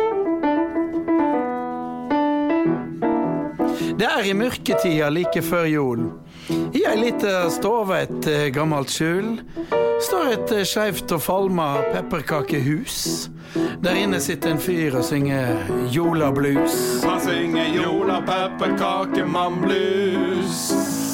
Det 3.95 4.07
er 4.09 4.25
i 4.25 4.33
mørketida 4.35 5.11
like 5.13 5.41
før 5.45 5.69
jul. 5.69 6.07
I 6.49 6.83
ei 6.85 6.97
lita 6.97 7.49
stove, 7.49 8.01
et 8.05 8.27
eh, 8.29 8.49
gammelt 8.53 8.91
skjul, 8.93 9.39
står 10.05 10.33
et 10.35 10.51
eh, 10.53 10.65
skeivt 10.67 11.11
og 11.15 11.21
falma 11.23 11.69
pepperkakehus. 11.93 13.29
Der 13.81 13.97
inne 13.97 14.19
sitter 14.21 14.51
en 14.53 14.59
fyr 14.61 14.97
og 14.99 15.05
synger 15.07 15.55
jolablues. 15.93 16.75
Han 17.05 17.21
synger 17.23 17.71
jola 17.73 18.19
pepperkakemann 18.27 19.61
blues. 19.63 20.59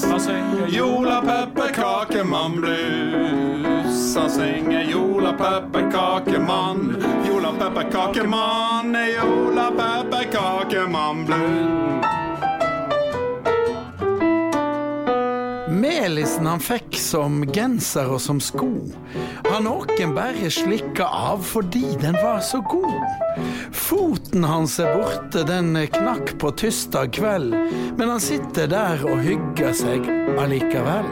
Han 0.10 0.20
synger 0.20 0.68
jola 0.74 1.20
pepperkakemann 1.22 2.58
blues. 2.58 4.02
Han 4.18 4.32
synger 4.32 4.90
jola 4.90 5.32
pepperkakemann. 5.38 6.98
Jola 7.28 7.54
pepperkakemann, 7.60 8.98
jola 9.16 9.70
pepperkakemann 9.78 11.26
blues. 11.26 12.31
Melisen 16.02 16.48
han 16.50 16.60
fikk 16.60 16.96
som 16.98 17.44
genser 17.54 18.10
og 18.10 18.18
som 18.24 18.40
sko, 18.42 18.72
har 19.46 19.60
noen 19.62 20.16
bare 20.16 20.50
slikka 20.50 21.06
av 21.06 21.44
fordi 21.46 21.92
den 22.02 22.18
var 22.18 22.40
så 22.42 22.58
god. 22.66 23.44
Foten 23.70 24.48
hans 24.50 24.80
er 24.82 24.98
borte, 24.98 25.44
den 25.46 25.78
knakk 25.94 26.34
på 26.42 26.50
tysdag 26.58 27.14
kveld, 27.20 27.54
men 28.00 28.10
han 28.16 28.24
sitter 28.24 28.72
der 28.72 29.06
og 29.06 29.22
hygger 29.22 29.78
seg 29.78 30.10
allikevel. 30.42 31.06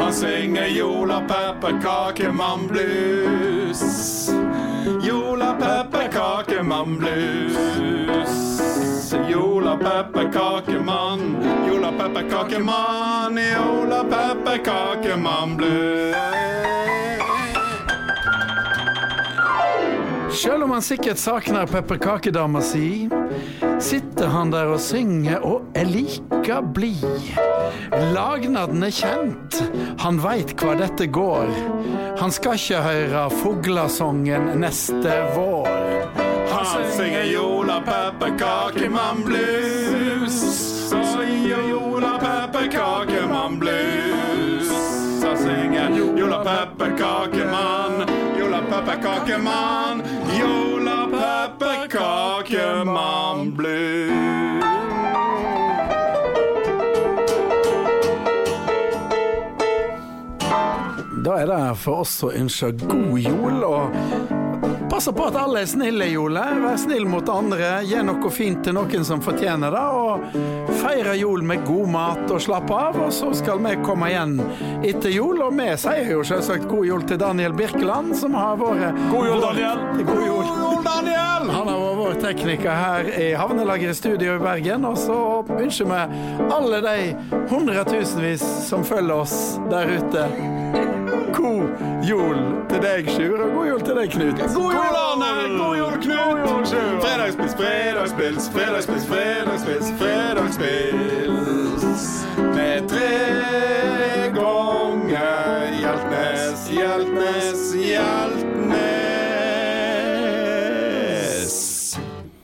Han 0.00 0.16
synger 0.16 0.72
jola 0.72 1.20
pepperkakemann 1.28 2.64
blues. 2.72 3.84
Pepperkakemann. 10.14 11.42
Jola 11.66 11.92
pepperkakemann, 11.92 13.38
jola 13.54 14.04
pepperkakemann, 14.04 15.56
blø. 15.56 16.14
Sjøl 20.34 20.62
om 20.62 20.70
han 20.70 20.82
sikkert 20.82 21.18
savner 21.18 21.66
pepperkakedama 21.66 22.62
si, 22.62 23.08
sitter 23.82 24.30
han 24.30 24.54
der 24.54 24.70
og 24.76 24.80
synger 24.82 25.42
og 25.42 25.66
er 25.74 25.90
like 25.90 26.60
blid. 26.76 27.34
Lagnaden 28.14 28.86
er 28.86 28.94
kjent, 28.94 29.58
han 29.98 30.22
veit 30.22 30.54
hva 30.62 30.76
dette 30.78 31.10
går. 31.10 31.50
Han 32.22 32.34
skal 32.34 32.58
ikke 32.60 32.84
høre 32.86 33.24
fuglesongen 33.42 34.52
neste 34.62 35.18
vår. 35.34 35.70
Han 36.54 36.86
synger 36.94 37.26
jola 37.34 37.80
pepperkakemann 37.82 39.26
blues. 39.26 39.83
Han 40.92 41.04
synger 41.04 41.68
jola 41.70 42.18
pepperkakemann 42.18 43.58
blues. 43.58 44.68
Så 45.20 45.36
synger 45.36 45.90
jola 46.18 46.44
pepperkakemann, 46.44 48.04
jola 48.38 48.60
pepperkakemann, 48.70 50.02
jola 50.40 51.08
pepperkakemann 51.16 53.56
blues. 53.56 54.64
Da 61.24 61.32
er 61.40 61.48
det 61.48 61.76
for 61.80 62.04
oss 62.04 62.18
å 62.20 62.28
ønske 62.36 62.68
god 62.84 63.16
jul 63.16 63.64
og 63.64 64.43
passe 64.94 65.12
på 65.12 65.24
at 65.26 65.36
alle 65.36 65.64
er 65.64 65.66
snille 65.66 66.06
jula. 66.06 66.44
Vær 66.62 66.76
snill 66.78 67.06
mot 67.10 67.28
andre, 67.32 67.80
gi 67.82 67.98
noe 68.06 68.30
fint 68.30 68.60
til 68.62 68.76
noen 68.76 69.06
som 69.06 69.22
fortjener 69.24 69.74
det. 69.74 69.82
Og 69.98 70.76
feire 70.84 71.16
jul 71.18 71.42
med 71.42 71.64
god 71.66 71.90
mat 71.90 72.30
og 72.30 72.42
slappe 72.44 72.76
av, 72.78 73.00
og 73.02 73.10
så 73.14 73.32
skal 73.34 73.58
vi 73.64 73.74
komme 73.82 74.12
igjen 74.12 74.36
etter 74.86 75.10
jul. 75.10 75.42
Og 75.42 75.58
vi 75.58 75.66
sier 75.82 76.12
jo 76.14 76.22
selvsagt 76.26 76.68
god 76.70 76.86
jul 76.86 77.06
til 77.10 77.18
Daniel 77.18 77.56
Birkeland, 77.58 78.14
som 78.20 78.38
har 78.38 78.54
vært 78.60 79.00
God 79.10 79.30
jul, 79.32 79.42
Daniel. 79.42 79.84
God 80.12 80.26
jul. 80.28 80.52
Daniel! 80.84 81.50
Han 81.50 81.70
har 81.72 81.80
vært 81.80 82.00
vår 82.04 82.18
tekniker 82.22 82.78
her 82.84 83.10
i 83.18 83.30
Havnelageret 83.34 83.98
studio 83.98 84.38
i 84.38 84.44
Bergen. 84.46 84.86
Og 84.86 85.00
så 85.00 85.16
ønsker 85.58 85.90
vi 85.90 86.52
alle 86.54 86.84
de 86.86 87.40
hundretusenvis 87.50 88.46
som 88.68 88.86
følger 88.86 89.24
oss 89.24 89.56
der 89.72 89.90
ute. 89.98 90.62
God 91.34 91.66
jul 92.06 92.36
til 92.70 92.78
deg, 92.82 93.08
Sjur, 93.10 93.40
og 93.42 93.50
god 93.56 93.66
jul 93.66 93.80
til 93.84 93.94
deg, 93.98 94.10
Knut. 94.14 94.38
God 94.54 94.72
jul, 94.74 94.96
Arne! 95.00 95.30
God 95.58 95.76
jul, 95.78 95.96
Knut! 96.04 96.68
Fredagspils, 97.02 97.54
fredagspils, 97.58 98.44
fredagspils, 98.54 99.04
fredagspils, 99.10 99.88
fredagspils. 99.98 102.04
Med 102.54 102.88
tre 102.88 103.10
ganger 104.34 105.72
Hjeltnes, 105.80 106.60
Hjeltnes, 106.70 107.74
Hjeltnes. 107.74 108.38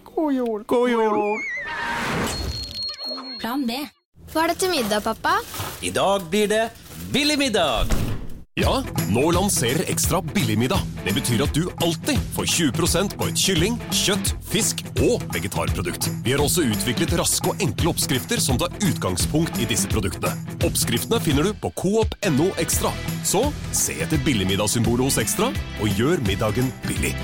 God 0.04 0.32
jul. 0.34 0.64
God 0.66 0.90
jul. 0.90 1.38
Plan 3.40 3.66
B. 3.66 3.70
Hva 4.30 4.42
er 4.44 4.48
det 4.52 4.58
til 4.62 4.70
middag, 4.70 5.00
pappa? 5.02 5.32
I 5.82 5.90
dag 5.90 6.20
blir 6.30 6.46
det 6.50 6.70
billig 7.12 7.38
middag. 7.38 8.09
Ja, 8.60 8.82
nå 9.08 9.30
lanserer 9.30 9.86
Ekstra 9.88 10.18
billigmiddag. 10.22 10.82
Det 11.04 11.14
betyr 11.16 11.40
at 11.46 11.54
du 11.56 11.62
alltid 11.80 12.18
får 12.34 12.44
20% 12.44 13.14
på 13.16 13.28
et 13.30 13.40
kylling, 13.40 13.78
kjøtt, 13.88 14.34
fisk 14.50 14.82
og 15.00 15.24
vegetarprodukt. 15.32 16.10
Vi 16.26 16.34
har 16.34 16.42
også 16.44 16.66
utviklet 16.68 17.14
raske 17.16 17.54
og 17.54 17.64
enkle 17.64 17.94
oppskrifter 17.94 18.42
som 18.42 18.60
tar 18.60 18.74
utgangspunkt 18.84 19.56
i 19.64 19.68
disse 19.70 19.88
produktene. 19.88 20.34
Oppskriftene 20.68 21.22
finner 21.24 21.48
du 21.48 21.54
på 21.56 21.72
coop.no 21.80 22.50
ekstra. 22.60 22.92
Så 23.24 23.46
se 23.72 23.96
etter 24.04 24.20
billigmiddagssymbolet 24.28 25.08
hos 25.08 25.20
Ekstra, 25.24 25.48
og 25.80 25.96
gjør 25.96 26.20
middagen 26.28 26.68
billig. 26.84 27.14